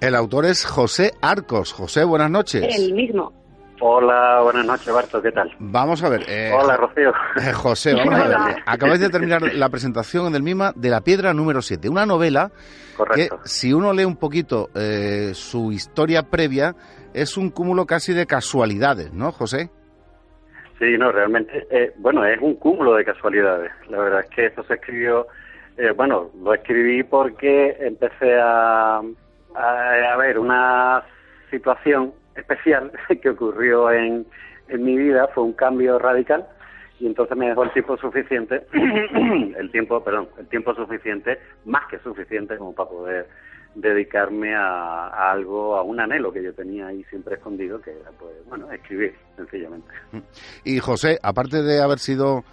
El 0.01 0.15
autor 0.15 0.47
es 0.47 0.65
José 0.65 1.13
Arcos. 1.21 1.73
José, 1.73 2.05
buenas 2.05 2.31
noches. 2.31 2.77
El 2.77 2.95
mismo. 2.95 3.42
Hola, 3.85 4.39
buenas 4.45 4.65
noches, 4.65 4.95
Barto, 4.95 5.21
¿qué 5.21 5.33
tal? 5.33 5.51
Vamos 5.59 6.05
a 6.05 6.09
ver. 6.09 6.23
Eh, 6.29 6.53
Hola, 6.57 6.77
Rocío. 6.77 7.13
Eh, 7.37 7.53
José, 7.53 7.95
vamos 7.95 8.15
a 8.15 8.29
ver. 8.47 8.57
Acabáis 8.65 9.01
de 9.01 9.11
terminar 9.11 9.43
la 9.55 9.69
presentación 9.71 10.29
en 10.29 10.37
el 10.37 10.43
MIMA 10.45 10.71
de 10.77 10.89
La 10.89 11.01
Piedra 11.01 11.35
número 11.35 11.61
7, 11.63 11.89
una 11.89 12.07
novela 12.07 12.53
Correcto. 12.97 13.41
que, 13.43 13.49
si 13.49 13.73
uno 13.73 13.93
lee 13.93 14.05
un 14.05 14.15
poquito 14.19 14.71
eh, 14.77 15.33
su 15.35 15.73
historia 15.73 16.23
previa, 16.31 16.77
es 17.13 17.37
un 17.37 17.51
cúmulo 17.51 17.85
casi 17.85 18.13
de 18.13 18.25
casualidades, 18.25 19.13
¿no, 19.13 19.33
José? 19.33 19.69
Sí, 20.79 20.97
no, 20.97 21.11
realmente, 21.11 21.67
bueno, 21.97 22.25
es 22.25 22.41
un 22.41 22.55
cúmulo 22.55 22.95
de 22.95 23.05
casualidades. 23.05 23.73
La 23.89 23.99
verdad 23.99 24.21
es 24.21 24.31
que 24.31 24.47
esto 24.47 24.63
se 24.63 24.75
escribió, 24.75 25.27
bueno, 25.97 26.31
lo 26.41 26.55
escribí 26.55 27.03
porque 27.03 27.77
empecé 27.81 28.39
a, 28.41 28.99
a, 28.99 30.13
a 30.13 30.17
ver 30.19 30.39
una 30.39 31.03
situación 31.51 32.13
especial 32.37 32.93
que 33.23 33.31
ocurrió 33.31 33.91
en, 33.91 34.27
en 34.69 34.85
mi 34.85 34.97
vida 34.97 35.29
fue 35.35 35.45
un 35.45 35.53
cambio 35.53 35.99
radical 35.99 36.47
y 37.03 37.07
entonces 37.07 37.37
me 37.37 37.49
dejó 37.49 37.65
el 37.65 37.73
tiempo 37.73 37.97
suficiente, 37.97 38.65
el 38.73 39.71
tiempo, 39.73 40.05
perdón, 40.05 40.29
el 40.39 40.47
tiempo 40.47 40.73
suficiente, 40.73 41.37
más 41.65 41.87
que 41.91 41.99
suficiente 41.99 42.57
como 42.57 42.73
para 42.75 42.89
poder 42.89 43.29
dedicarme 43.75 44.55
a, 44.55 45.31
algo, 45.33 45.77
a 45.77 45.83
un 45.83 45.99
anhelo 45.99 46.33
que 46.33 46.43
yo 46.43 46.55
tenía 46.55 46.87
ahí 46.87 47.03
siempre 47.05 47.35
escondido, 47.37 47.81
que 47.81 47.91
era, 47.91 48.11
pues, 48.13 48.33
bueno, 48.49 48.71
escribir, 48.71 49.15
sencillamente. 49.37 49.89
Y 50.65 50.79
José, 50.79 51.19
aparte 51.23 51.63
de 51.63 51.83
haber 51.83 51.99
sido, 51.99 52.45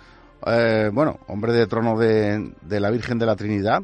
eh, 0.48 0.90
bueno, 0.92 1.20
hombre 1.28 1.54
de 1.54 1.68
trono 1.68 1.98
de, 2.00 2.52
de 2.62 2.80
la 2.80 2.90
Virgen 2.90 3.20
de 3.20 3.26
la 3.28 3.36
Trinidad, 3.36 3.82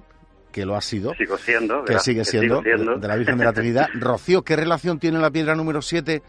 que 0.55 0.65
lo 0.65 0.77
ha 0.77 0.81
sido. 0.81 1.13
Sigo 1.15 1.37
siendo. 1.37 1.83
Que 1.83 1.99
sigue 1.99 2.23
siendo, 2.23 2.61
De, 2.61 2.77
la 2.77 3.17
Virgen 3.17 3.37
de 3.37 3.43
la 3.43 3.51
Trinidad. 3.51 3.87
Rocío, 3.99 4.43
¿qué 4.43 4.55
relación 4.55 4.99
tiene 4.99 5.19
la 5.19 5.29
piedra 5.29 5.53
número 5.53 5.81
7 5.81 6.21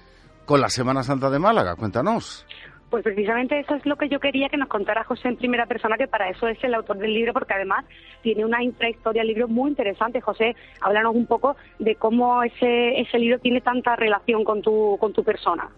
con 0.44 0.60
la 0.60 0.68
Semana 0.68 1.04
Santa 1.04 1.30
de 1.30 1.38
Málaga? 1.38 1.76
Cuéntanos. 1.76 2.44
Pues 2.90 3.04
precisamente 3.04 3.60
eso 3.60 3.76
es 3.76 3.86
lo 3.86 3.94
que 3.94 4.08
yo 4.08 4.18
quería 4.18 4.48
que 4.48 4.56
nos 4.56 4.68
contara 4.68 5.04
José 5.04 5.28
en 5.28 5.36
primera 5.36 5.66
persona, 5.66 5.96
que 5.96 6.08
para 6.08 6.28
eso 6.28 6.48
es 6.48 6.58
el 6.64 6.74
autor 6.74 6.98
del 6.98 7.14
libro, 7.14 7.32
porque 7.32 7.54
además 7.54 7.84
tiene 8.22 8.44
una 8.44 8.64
intrahistoria 8.64 9.22
del 9.22 9.28
libro 9.28 9.46
muy 9.46 9.70
interesante. 9.70 10.20
José, 10.20 10.56
háblanos 10.80 11.14
un 11.14 11.26
poco 11.26 11.56
de 11.78 11.94
cómo 11.94 12.42
ese, 12.42 13.00
ese 13.00 13.20
libro 13.20 13.38
tiene 13.38 13.60
tanta 13.60 13.94
relación 13.94 14.42
con 14.42 14.60
tu, 14.60 14.96
con 14.98 15.12
tu 15.12 15.22
persona. 15.22 15.68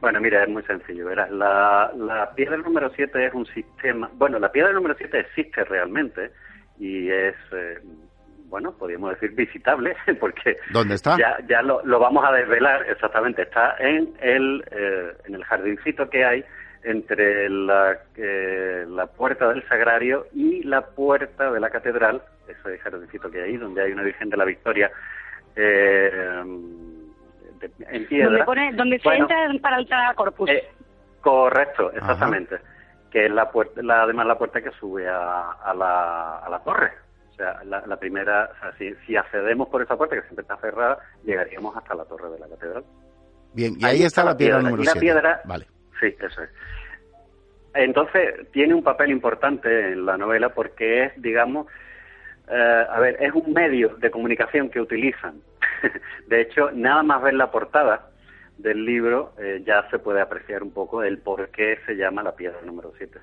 Bueno, 0.00 0.20
mira, 0.20 0.44
es 0.44 0.48
muy 0.48 0.62
sencillo. 0.62 1.06
Verás, 1.06 1.28
la, 1.32 1.90
la 1.96 2.32
piedra 2.36 2.56
número 2.58 2.88
7 2.94 3.26
es 3.26 3.34
un 3.34 3.46
sistema. 3.46 4.08
Bueno, 4.14 4.38
la 4.38 4.52
piedra 4.52 4.72
número 4.72 4.94
7 4.96 5.18
existe 5.18 5.64
realmente 5.64 6.30
y 6.78 7.10
es, 7.10 7.34
eh, 7.52 7.78
bueno, 8.48 8.72
podríamos 8.72 9.10
decir 9.10 9.32
visitable, 9.32 9.96
porque 10.20 10.56
¿Dónde 10.72 10.94
está? 10.94 11.16
ya, 11.18 11.38
ya 11.48 11.62
lo, 11.62 11.84
lo, 11.84 11.98
vamos 11.98 12.24
a 12.24 12.32
desvelar 12.32 12.88
exactamente. 12.88 13.42
Está 13.42 13.76
en 13.78 14.12
el, 14.20 14.64
eh, 14.70 15.12
en 15.26 15.34
el 15.34 15.44
jardincito 15.44 16.08
que 16.08 16.24
hay 16.24 16.44
entre 16.84 17.48
la, 17.50 17.98
eh, 18.16 18.84
la 18.88 19.06
puerta 19.06 19.48
del 19.48 19.66
sagrario 19.68 20.26
y 20.32 20.62
la 20.62 20.82
puerta 20.82 21.50
de 21.50 21.58
la 21.58 21.70
catedral, 21.70 22.22
ese 22.46 22.78
jardincito 22.78 23.30
que 23.30 23.42
hay 23.42 23.50
ahí, 23.50 23.56
donde 23.56 23.82
hay 23.82 23.92
una 23.92 24.02
Virgen 24.02 24.30
de 24.30 24.36
la 24.36 24.44
Victoria. 24.44 24.90
Eh, 25.56 26.42
en 27.88 28.06
piedra. 28.06 28.28
Donde, 28.28 28.44
pone, 28.44 28.72
donde 28.74 28.98
se 29.00 29.08
entra 29.08 29.36
para 29.60 29.78
el 29.78 30.14
corpus. 30.14 30.50
correcto, 31.20 31.90
exactamente 31.92 32.60
que 33.10 33.26
es 33.26 33.30
la 33.30 33.50
puerta, 33.50 33.82
la, 33.82 34.02
además 34.02 34.26
la 34.26 34.38
puerta 34.38 34.60
que 34.60 34.70
sube 34.72 35.08
a, 35.08 35.52
a, 35.52 35.74
la, 35.74 36.38
a 36.38 36.50
la 36.50 36.58
torre. 36.60 36.92
O 37.30 37.34
sea, 37.36 37.62
la, 37.64 37.96
primera, 37.98 38.50
o 38.50 38.60
sea, 38.60 38.72
si, 38.78 38.94
si, 39.06 39.14
accedemos 39.14 39.68
por 39.68 39.82
esa 39.82 39.96
puerta, 39.96 40.16
que 40.16 40.22
siempre 40.22 40.42
está 40.42 40.56
cerrada, 40.56 40.98
llegaríamos 41.22 41.76
hasta 41.76 41.94
la 41.94 42.06
torre 42.06 42.30
de 42.30 42.38
la 42.38 42.48
catedral. 42.48 42.84
Bien, 43.52 43.74
y 43.78 43.84
ahí, 43.84 44.02
está, 44.02 44.24
la 44.24 44.36
piedra, 44.36 44.62
número 44.62 44.82
7. 44.84 45.00
piedra, 45.00 45.42
vale. 45.44 45.66
Sí, 46.00 46.14
eso 46.18 46.42
es. 46.42 46.50
Entonces, 47.74 48.50
tiene 48.52 48.74
un 48.74 48.82
papel 48.82 49.10
importante 49.10 49.92
en 49.92 50.06
la 50.06 50.16
novela 50.16 50.48
porque 50.48 51.04
es, 51.04 51.12
digamos, 51.20 51.66
eh, 52.48 52.86
a 52.88 52.98
ver, 53.00 53.16
es 53.20 53.32
un 53.34 53.52
medio 53.52 53.96
de 53.96 54.10
comunicación 54.10 54.70
que 54.70 54.80
utilizan. 54.80 55.40
de 56.26 56.40
hecho, 56.40 56.70
nada 56.72 57.02
más 57.02 57.22
ver 57.22 57.34
la 57.34 57.50
portada, 57.50 58.08
del 58.58 58.84
libro 58.84 59.32
eh, 59.38 59.62
ya 59.66 59.88
se 59.90 59.98
puede 59.98 60.20
apreciar 60.20 60.62
un 60.62 60.72
poco 60.72 61.02
el 61.02 61.18
por 61.18 61.48
qué 61.50 61.78
se 61.86 61.94
llama 61.94 62.22
la 62.22 62.34
piedra 62.34 62.58
número 62.64 62.92
7. 62.96 63.18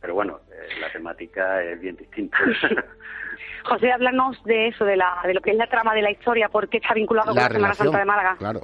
Pero 0.00 0.14
bueno, 0.14 0.40
eh, 0.50 0.80
la 0.80 0.90
temática 0.92 1.62
es 1.62 1.80
bien 1.80 1.96
distinta. 1.96 2.38
José, 3.64 3.92
háblanos 3.92 4.42
de 4.44 4.68
eso, 4.68 4.84
de, 4.84 4.96
la, 4.96 5.20
de 5.24 5.34
lo 5.34 5.40
que 5.40 5.50
es 5.50 5.56
la 5.56 5.66
trama 5.66 5.94
de 5.94 6.02
la 6.02 6.10
historia, 6.10 6.48
por 6.48 6.68
qué 6.68 6.78
está 6.78 6.94
vinculado 6.94 7.28
con 7.28 7.36
la 7.36 7.48
Semana 7.48 7.74
Santa 7.74 7.98
de 7.98 8.04
Málaga. 8.04 8.36
Claro. 8.38 8.60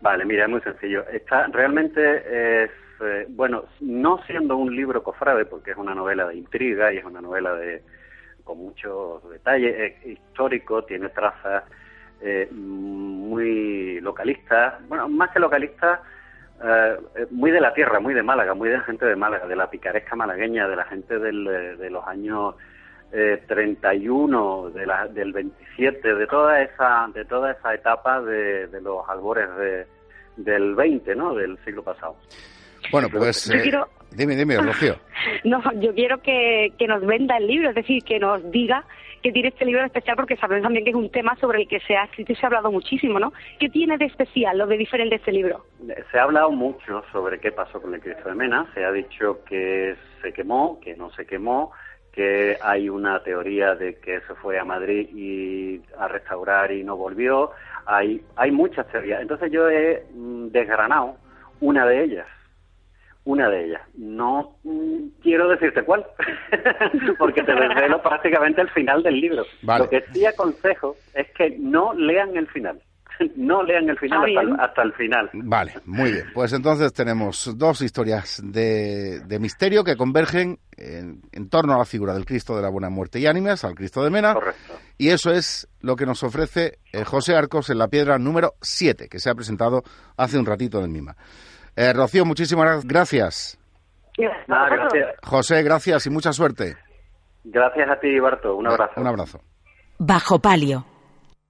Vale, 0.00 0.24
mira, 0.24 0.44
es 0.44 0.50
muy 0.50 0.60
sencillo. 0.60 1.06
Está, 1.08 1.46
realmente 1.46 2.64
es, 2.64 2.70
eh, 3.00 3.26
bueno, 3.30 3.64
no 3.80 4.22
siendo 4.26 4.56
un 4.56 4.74
libro 4.74 5.02
cofrade, 5.02 5.46
porque 5.46 5.70
es 5.70 5.76
una 5.76 5.94
novela 5.94 6.28
de 6.28 6.36
intriga 6.36 6.92
y 6.92 6.98
es 6.98 7.04
una 7.04 7.20
novela 7.20 7.54
de 7.54 7.82
con 8.44 8.58
muchos 8.58 9.28
detalles 9.28 10.06
históricos, 10.06 10.86
tiene 10.86 11.08
trazas 11.08 11.64
eh, 12.20 12.48
muy 12.52 14.00
localista, 14.00 14.78
bueno, 14.88 15.08
más 15.08 15.30
que 15.30 15.40
localista, 15.40 16.02
eh, 16.62 16.96
muy 17.30 17.50
de 17.50 17.60
la 17.60 17.74
tierra, 17.74 18.00
muy 18.00 18.14
de 18.14 18.22
Málaga, 18.22 18.54
muy 18.54 18.68
de 18.68 18.78
la 18.78 18.84
gente 18.84 19.04
de 19.04 19.16
Málaga, 19.16 19.46
de 19.46 19.56
la 19.56 19.68
picaresca 19.70 20.16
malagueña, 20.16 20.66
de 20.68 20.76
la 20.76 20.84
gente 20.84 21.18
del, 21.18 21.46
eh, 21.46 21.76
de 21.76 21.90
los 21.90 22.06
años 22.06 22.54
eh, 23.12 23.42
31, 23.46 24.70
de 24.70 24.86
la, 24.86 25.06
del 25.06 25.32
27, 25.32 26.14
de 26.14 26.26
toda 26.26 26.62
esa, 26.62 27.08
de 27.12 27.24
toda 27.24 27.52
esa 27.52 27.74
etapa 27.74 28.20
de, 28.22 28.68
de 28.68 28.80
los 28.80 29.08
albores 29.08 29.48
de, 29.56 29.86
del 30.36 30.74
20, 30.74 31.14
¿no? 31.14 31.34
Del 31.34 31.58
siglo 31.64 31.82
pasado. 31.82 32.16
Bueno, 32.90 33.08
pues 33.10 33.50
eh, 33.50 33.70
dime, 34.12 34.36
dime, 34.36 34.56
Rocío. 34.58 34.96
No, 35.44 35.60
yo 35.80 35.92
quiero 35.94 36.22
que, 36.22 36.72
que 36.78 36.86
nos 36.86 37.04
venda 37.04 37.36
el 37.36 37.46
libro, 37.46 37.70
es 37.70 37.74
decir, 37.74 38.02
que 38.04 38.18
nos 38.18 38.48
diga 38.50 38.84
que 39.26 39.32
tiene 39.32 39.48
este 39.48 39.64
libro 39.64 39.84
especial 39.84 40.14
porque 40.14 40.36
sabemos 40.36 40.62
también 40.62 40.84
que 40.84 40.90
es 40.90 40.96
un 40.96 41.10
tema 41.10 41.34
sobre 41.40 41.62
el 41.62 41.68
que 41.68 41.80
se 41.80 41.96
ha 41.96 42.04
escrito 42.04 42.30
y 42.30 42.36
se 42.36 42.46
ha 42.46 42.46
hablado 42.46 42.70
muchísimo, 42.70 43.18
¿no? 43.18 43.32
¿Qué 43.58 43.68
tiene 43.68 43.98
de 43.98 44.04
especial, 44.04 44.56
lo 44.56 44.68
de 44.68 44.76
diferente 44.76 45.16
este 45.16 45.32
libro? 45.32 45.64
Se 46.12 46.18
ha 46.20 46.22
hablado 46.22 46.52
mucho 46.52 47.02
sobre 47.10 47.40
qué 47.40 47.50
pasó 47.50 47.82
con 47.82 47.92
el 47.92 48.00
Cristo 48.00 48.28
de 48.28 48.36
Mena, 48.36 48.70
se 48.72 48.84
ha 48.84 48.92
dicho 48.92 49.40
que 49.44 49.96
se 50.22 50.32
quemó, 50.32 50.78
que 50.78 50.94
no 50.94 51.10
se 51.10 51.26
quemó, 51.26 51.72
que 52.12 52.56
hay 52.62 52.88
una 52.88 53.20
teoría 53.24 53.74
de 53.74 53.96
que 53.96 54.20
se 54.20 54.34
fue 54.36 54.60
a 54.60 54.64
Madrid 54.64 55.08
y 55.12 55.82
a 55.98 56.06
restaurar 56.06 56.70
y 56.70 56.84
no 56.84 56.96
volvió, 56.96 57.50
hay, 57.84 58.22
hay 58.36 58.52
muchas 58.52 58.86
teorías. 58.92 59.22
Entonces 59.22 59.50
yo 59.50 59.68
he 59.68 60.04
mm, 60.14 60.50
desgranado 60.50 61.16
una 61.58 61.84
de 61.84 62.04
ellas, 62.04 62.28
una 63.26 63.50
de 63.50 63.66
ellas. 63.66 63.82
No 63.94 64.56
mm, 64.62 65.20
quiero 65.22 65.48
decirte 65.48 65.82
cuál, 65.82 66.06
porque 67.18 67.42
te 67.42 67.54
desvelo 67.54 68.00
prácticamente 68.00 68.62
el 68.62 68.70
final 68.70 69.02
del 69.02 69.20
libro. 69.20 69.44
Lo 69.62 69.90
que 69.90 70.02
sí 70.12 70.24
aconsejo 70.24 70.96
es 71.12 71.30
que 71.32 71.56
no 71.58 71.92
lean 71.92 72.36
el 72.36 72.46
final. 72.46 72.80
no 73.36 73.62
lean 73.62 73.88
el 73.88 73.98
final 73.98 74.56
hasta 74.60 74.82
el, 74.82 74.92
final. 74.92 75.30
Vale, 75.32 75.74
muy 75.84 76.12
bien. 76.12 76.26
Pues 76.34 76.52
entonces 76.52 76.92
tenemos 76.92 77.52
dos 77.56 77.80
historias 77.82 78.40
de, 78.44 79.22
misterio 79.40 79.84
que 79.84 79.96
convergen 79.96 80.58
en, 80.76 81.48
torno 81.48 81.74
a 81.74 81.78
la 81.78 81.84
figura 81.84 82.14
del 82.14 82.24
Cristo 82.24 82.56
de 82.56 82.62
la 82.62 82.68
Buena 82.68 82.90
Muerte 82.90 83.18
y 83.18 83.26
Ánimas, 83.26 83.64
al 83.64 83.74
Cristo 83.74 84.02
de 84.02 84.10
Mena. 84.10 84.34
Correcto. 84.34 84.74
Y 84.98 85.08
eso 85.08 85.30
es 85.32 85.68
lo 85.80 85.96
que 85.96 86.06
nos 86.06 86.22
ofrece 86.22 86.78
eh, 86.92 87.04
José 87.04 87.34
Arcos 87.34 87.70
en 87.70 87.78
la 87.78 87.88
piedra 87.88 88.18
número 88.18 88.54
7, 88.62 89.08
que 89.08 89.18
se 89.18 89.30
ha 89.30 89.34
presentado 89.34 89.82
hace 90.16 90.38
un 90.38 90.46
ratito 90.46 90.78
en 90.78 90.84
el 90.84 90.90
Mima. 90.90 91.16
Eh, 91.76 91.92
Rocío, 91.92 92.24
muchísimas 92.24 92.86
gracias. 92.86 93.58
gracias. 94.48 95.14
José, 95.22 95.62
gracias 95.62 96.06
y 96.06 96.10
mucha 96.10 96.32
suerte. 96.32 96.76
Gracias 97.44 97.88
a 97.88 98.00
ti, 98.00 98.18
Barto. 98.18 98.56
Un 98.56 98.66
abrazo. 98.66 99.00
Un 99.00 99.06
abrazo. 99.06 99.40
Bajo 99.98 100.40
palio. 100.40 100.84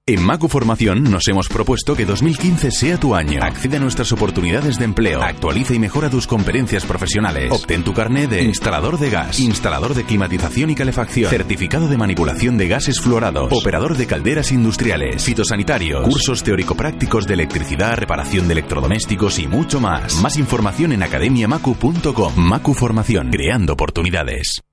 En 0.09 0.22
Macu 0.22 0.46
Formación 0.46 1.02
nos 1.02 1.26
hemos 1.26 1.48
propuesto 1.48 1.96
que 1.96 2.07
2015 2.07 2.70
sea 2.70 2.96
tu 2.96 3.16
año. 3.16 3.42
Accede 3.42 3.78
a 3.78 3.80
nuestras 3.80 4.12
oportunidades 4.12 4.78
de 4.78 4.84
empleo. 4.84 5.20
Actualiza 5.20 5.74
y 5.74 5.80
mejora 5.80 6.09
tus 6.09 6.28
competencias 6.28 6.86
profesionales. 6.86 7.50
Obtén 7.50 7.82
tu 7.82 7.92
carnet 7.92 8.30
de 8.30 8.44
instalador 8.44 9.00
de 9.00 9.11
gas, 9.11 9.40
instalador 9.40 9.94
de 9.94 10.04
climatización 10.04 10.70
y 10.70 10.76
calefacción, 10.76 11.28
certificado 11.28 11.88
de 11.88 11.96
manipulación 11.96 12.57
de 12.57 12.68
gases 12.68 13.00
fluorados, 13.00 13.52
operador 13.52 13.96
de 13.96 14.07
calderas 14.07 14.52
industriales, 14.52 15.24
fitosanitarios, 15.24 16.04
cursos 16.04 16.44
teórico-prácticos 16.44 17.26
de 17.26 17.34
electricidad, 17.34 17.96
reparación 17.96 18.46
de 18.46 18.52
electrodomésticos 18.52 19.40
y 19.40 19.48
mucho 19.48 19.80
más. 19.80 20.22
Más 20.22 20.36
información 20.36 20.92
en 20.92 21.02
academiamacu.com. 21.02 22.32
Macu 22.36 22.74
Formación, 22.74 23.30
creando 23.30 23.72
oportunidades. 23.72 24.65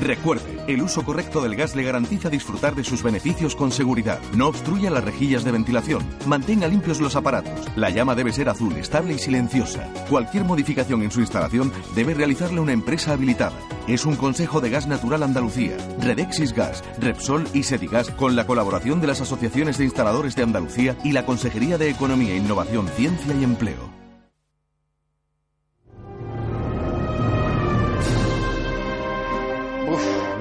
Recuerde, 0.00 0.58
el 0.66 0.82
uso 0.82 1.04
correcto 1.04 1.42
del 1.42 1.54
gas 1.54 1.76
le 1.76 1.82
garantiza 1.82 2.30
disfrutar 2.30 2.74
de 2.74 2.84
sus 2.84 3.02
beneficios 3.02 3.54
con 3.54 3.70
seguridad. 3.70 4.18
No 4.34 4.48
obstruya 4.48 4.90
las 4.90 5.04
rejillas 5.04 5.44
de 5.44 5.52
ventilación. 5.52 6.02
Mantenga 6.26 6.66
limpios 6.68 7.00
los 7.00 7.16
aparatos. 7.16 7.68
La 7.76 7.90
llama 7.90 8.14
debe 8.14 8.32
ser 8.32 8.48
azul, 8.48 8.74
estable 8.76 9.14
y 9.14 9.18
silenciosa. 9.18 9.92
Cualquier 10.08 10.44
modificación 10.44 11.02
en 11.02 11.10
su 11.10 11.20
instalación 11.20 11.70
debe 11.94 12.14
realizarle 12.14 12.60
una 12.60 12.72
empresa 12.72 13.12
habilitada. 13.12 13.56
Es 13.86 14.04
un 14.06 14.16
consejo 14.16 14.60
de 14.60 14.70
Gas 14.70 14.88
Natural 14.88 15.22
Andalucía, 15.22 15.76
Redexis 16.00 16.54
Gas, 16.54 16.82
Repsol 16.98 17.46
y 17.52 17.62
Sedigas 17.62 18.10
con 18.10 18.34
la 18.34 18.46
colaboración 18.46 19.00
de 19.00 19.06
las 19.06 19.20
asociaciones 19.20 19.76
de 19.78 19.84
instaladores 19.84 20.34
de 20.34 20.42
Andalucía 20.42 20.96
y 21.04 21.12
la 21.12 21.26
Consejería 21.26 21.78
de 21.78 21.90
Economía, 21.90 22.34
Innovación, 22.34 22.88
Ciencia 22.96 23.34
y 23.34 23.44
Empleo. 23.44 23.99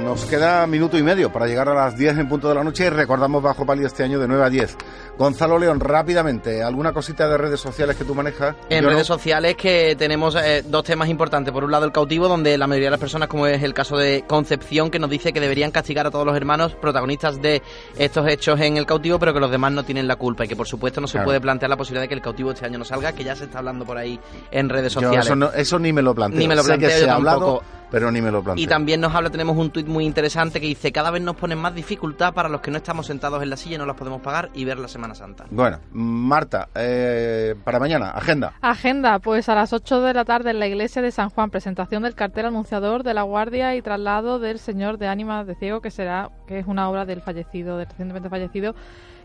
Nos 0.10 0.26
queda 0.26 0.66
minuto 0.66 0.98
y 0.98 1.04
medio 1.04 1.32
para 1.32 1.46
llegar 1.46 1.70
a 1.70 1.76
las 1.76 1.96
10 1.96 2.18
en 2.18 2.28
punto 2.28 2.50
de 2.50 2.56
la 2.56 2.64
noche 2.64 2.88
y 2.88 2.90
recordamos 2.90 3.44
Bajo 3.44 3.64
Palio 3.64 3.86
este 3.86 4.02
año 4.02 4.18
de 4.18 4.28
9 4.28 4.44
a 4.44 4.50
10. 4.50 4.76
Gonzalo 5.20 5.60
León, 5.60 5.82
rápidamente, 5.82 6.64
¿alguna 6.64 6.94
cosita 6.94 7.28
de 7.28 7.38
redes 7.38 7.60
sociales 7.60 7.98
que 7.98 8.06
tú 8.06 8.16
manejas? 8.16 8.56
En 8.70 8.86
redes 8.86 9.06
sociales 9.06 9.58
que 9.58 9.98
tenemos 9.98 10.34
eh, 10.36 10.64
dos 10.66 10.86
temas 10.86 11.10
importantes. 11.10 11.52
Por 11.52 11.66
un 11.66 11.72
lado 11.72 11.84
el 11.84 11.92
cautivo, 11.92 12.30
donde 12.30 12.58
la 12.58 12.68
mayoría 12.68 12.88
de 12.88 12.92
las 12.92 13.02
personas, 13.02 13.28
como 13.28 13.46
es 13.46 13.62
el 13.62 13.74
caso 13.74 13.98
de 13.98 14.24
Concepción, 14.26 14.90
que 14.90 14.98
nos 14.98 15.10
dice 15.10 15.34
que 15.34 15.42
deberían 15.42 15.72
castigar 15.72 16.08
a 16.08 16.12
todos 16.12 16.26
los 16.26 16.38
hermanos 16.38 16.74
protagonistas 16.76 17.42
de 17.42 17.62
estos 17.98 18.30
hechos 18.30 18.62
en 18.62 18.78
el 18.78 18.86
cautivo, 18.86 19.20
pero 19.20 19.34
que 19.34 19.42
los 19.42 19.52
demás 19.52 19.74
no 19.74 19.84
tienen 19.84 20.08
la 20.08 20.16
culpa 20.16 20.46
y 20.46 20.48
que 20.48 20.56
por 20.56 20.70
supuesto 20.70 21.02
no 21.02 21.08
se 21.08 21.20
puede 21.20 21.42
plantear 21.42 21.70
la 21.70 21.76
posibilidad 21.76 22.04
de 22.04 22.08
que 22.08 22.16
el 22.16 22.22
cautivo 22.22 22.52
este 22.52 22.66
año 22.66 22.80
no 22.80 22.86
salga, 22.86 23.12
que 23.12 23.26
ya 23.26 23.36
se 23.36 23.44
está 23.44 23.58
hablando 23.58 23.84
por 23.84 23.98
ahí 23.98 24.18
en 24.52 24.70
redes 24.70 24.94
sociales. 24.94 25.30
eso, 25.56 25.80
ni 25.80 25.92
me 25.92 26.02
lo 26.02 26.16
planteo. 26.16 26.40
Ni 26.40 26.48
me 26.48 26.56
lo 26.56 26.64
planteo 26.64 26.90
sé 26.90 26.96
que 26.96 27.02
se 27.04 27.10
ha 27.10 27.16
hablado, 27.16 27.62
pero 27.92 28.10
ni 28.10 28.22
me 28.22 28.32
lo 28.32 28.42
planteo. 28.42 28.64
Y 28.64 28.68
también 28.68 29.02
nos 29.02 29.14
habla, 29.14 29.30
tenemos 29.30 29.58
un 29.58 29.70
tuit 29.72 29.88
muy 29.88 30.06
interesante 30.06 30.62
que 30.62 30.68
dice, 30.68 30.94
cada 30.94 31.12
vez 31.12 31.22
nos 31.22 31.36
ponen 31.36 31.58
más 31.58 31.76
dificultad 31.76 32.34
para 32.34 32.48
los 32.48 32.62
que 32.62 32.72
no 32.72 32.78
estamos 32.78 33.08
sentados 33.08 33.44
en 33.44 33.50
la 33.50 33.58
silla 33.58 33.76
y 33.76 33.78
no 33.80 33.86
las 33.86 33.98
podemos 33.98 34.22
pagar 34.22 34.50
y 34.54 34.64
ver 34.64 34.80
la 34.80 34.88
Semana 34.88 35.09
Santa. 35.16 35.46
Bueno, 35.50 35.80
Marta, 35.92 36.70
eh, 36.76 37.56
para 37.64 37.80
mañana, 37.80 38.12
agenda. 38.12 38.54
Agenda, 38.62 39.20
pues 39.20 39.50
a 39.50 39.56
las 39.56 39.74
8 39.74 40.02
de 40.02 40.14
la 40.14 40.26
tarde 40.26 40.52
en 40.52 40.60
la 40.60 40.68
iglesia 40.68 41.02
de 41.02 41.12
San 41.12 41.30
Juan, 41.30 41.50
presentación 41.50 42.04
del 42.04 42.16
cartel 42.16 42.46
anunciador 42.48 43.04
de 43.04 43.14
la 43.14 43.24
guardia 43.24 43.76
y 43.76 43.82
traslado 43.82 44.40
del 44.40 44.60
Señor 44.60 44.98
de 44.98 45.08
Ánimas 45.08 45.48
de 45.48 45.56
Ciego, 45.56 45.82
que 45.82 45.92
será, 45.92 46.30
que 46.48 46.60
es 46.60 46.68
una 46.68 46.90
obra 46.90 47.06
del 47.06 47.22
fallecido, 47.22 47.78
del 47.78 47.88
recientemente 47.88 48.30
fallecido 48.30 48.76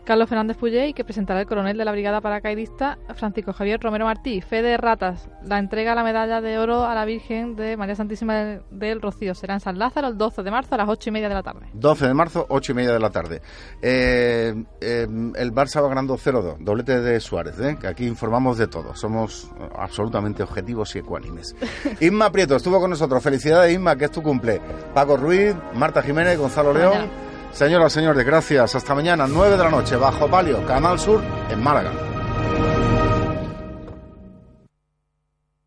Carlos 0.05 0.29
Fernández 0.29 0.55
Pulley, 0.57 0.93
que 0.93 1.03
presentará 1.03 1.41
el 1.41 1.47
coronel 1.47 1.77
de 1.77 1.83
la 1.83 1.91
Brigada 1.91 2.21
Paracaidista 2.21 2.99
Francisco 3.15 3.53
Javier 3.53 3.81
Romero 3.81 4.05
Martí. 4.05 4.39
Fe 4.39 4.61
de 4.61 4.77
Ratas, 4.77 5.27
la 5.43 5.57
entrega 5.57 5.91
de 5.91 5.95
la 5.95 6.03
medalla 6.03 6.41
de 6.41 6.59
oro 6.59 6.85
a 6.85 6.93
la 6.93 7.05
Virgen 7.05 7.55
de 7.55 7.75
María 7.75 7.95
Santísima 7.95 8.59
del 8.69 9.01
Rocío. 9.01 9.33
Será 9.33 9.55
en 9.55 9.59
San 9.61 9.79
Lázaro 9.79 10.07
el 10.07 10.17
12 10.17 10.43
de 10.43 10.51
marzo 10.51 10.75
a 10.75 10.77
las 10.77 10.89
8 10.89 11.09
y 11.09 11.11
media 11.11 11.27
de 11.27 11.33
la 11.33 11.41
tarde. 11.41 11.67
12 11.73 12.07
de 12.07 12.13
marzo, 12.13 12.45
8 12.49 12.71
y 12.71 12.75
media 12.75 12.93
de 12.93 12.99
la 12.99 13.09
tarde. 13.09 13.41
Eh, 13.81 14.53
eh, 14.79 15.07
el 15.35 15.53
Barça 15.53 15.81
va 15.81 15.89
ganando 15.89 16.15
0-2, 16.17 16.57
doblete 16.59 17.01
de 17.01 17.19
Suárez, 17.19 17.59
¿eh? 17.59 17.77
que 17.81 17.87
aquí 17.87 18.05
informamos 18.05 18.59
de 18.59 18.67
todo. 18.67 18.95
Somos 18.95 19.49
absolutamente 19.75 20.43
objetivos 20.43 20.95
y 20.95 20.99
ecuánimes. 20.99 21.55
Inma 21.99 22.31
Prieto 22.31 22.55
estuvo 22.55 22.79
con 22.79 22.91
nosotros. 22.91 23.23
Felicidades, 23.23 23.73
Inma, 23.73 23.95
que 23.95 24.05
es 24.05 24.11
tu 24.11 24.21
cumple. 24.21 24.61
Paco 24.93 25.17
Ruiz, 25.17 25.55
Marta 25.73 26.03
Jiménez, 26.03 26.37
Gonzalo 26.37 26.73
León. 26.73 27.25
Señoras, 27.55 27.93
señores, 27.93 28.25
gracias. 28.25 28.75
Hasta 28.75 28.93
mañana, 28.93 29.27
9 29.27 29.55
de 29.55 29.63
la 29.63 29.69
noche, 29.69 29.95
bajo 29.95 30.27
palio, 30.27 30.65
Canal 30.65 30.99
Sur, 30.99 31.21
en 31.49 31.63
Málaga. 31.63 32.14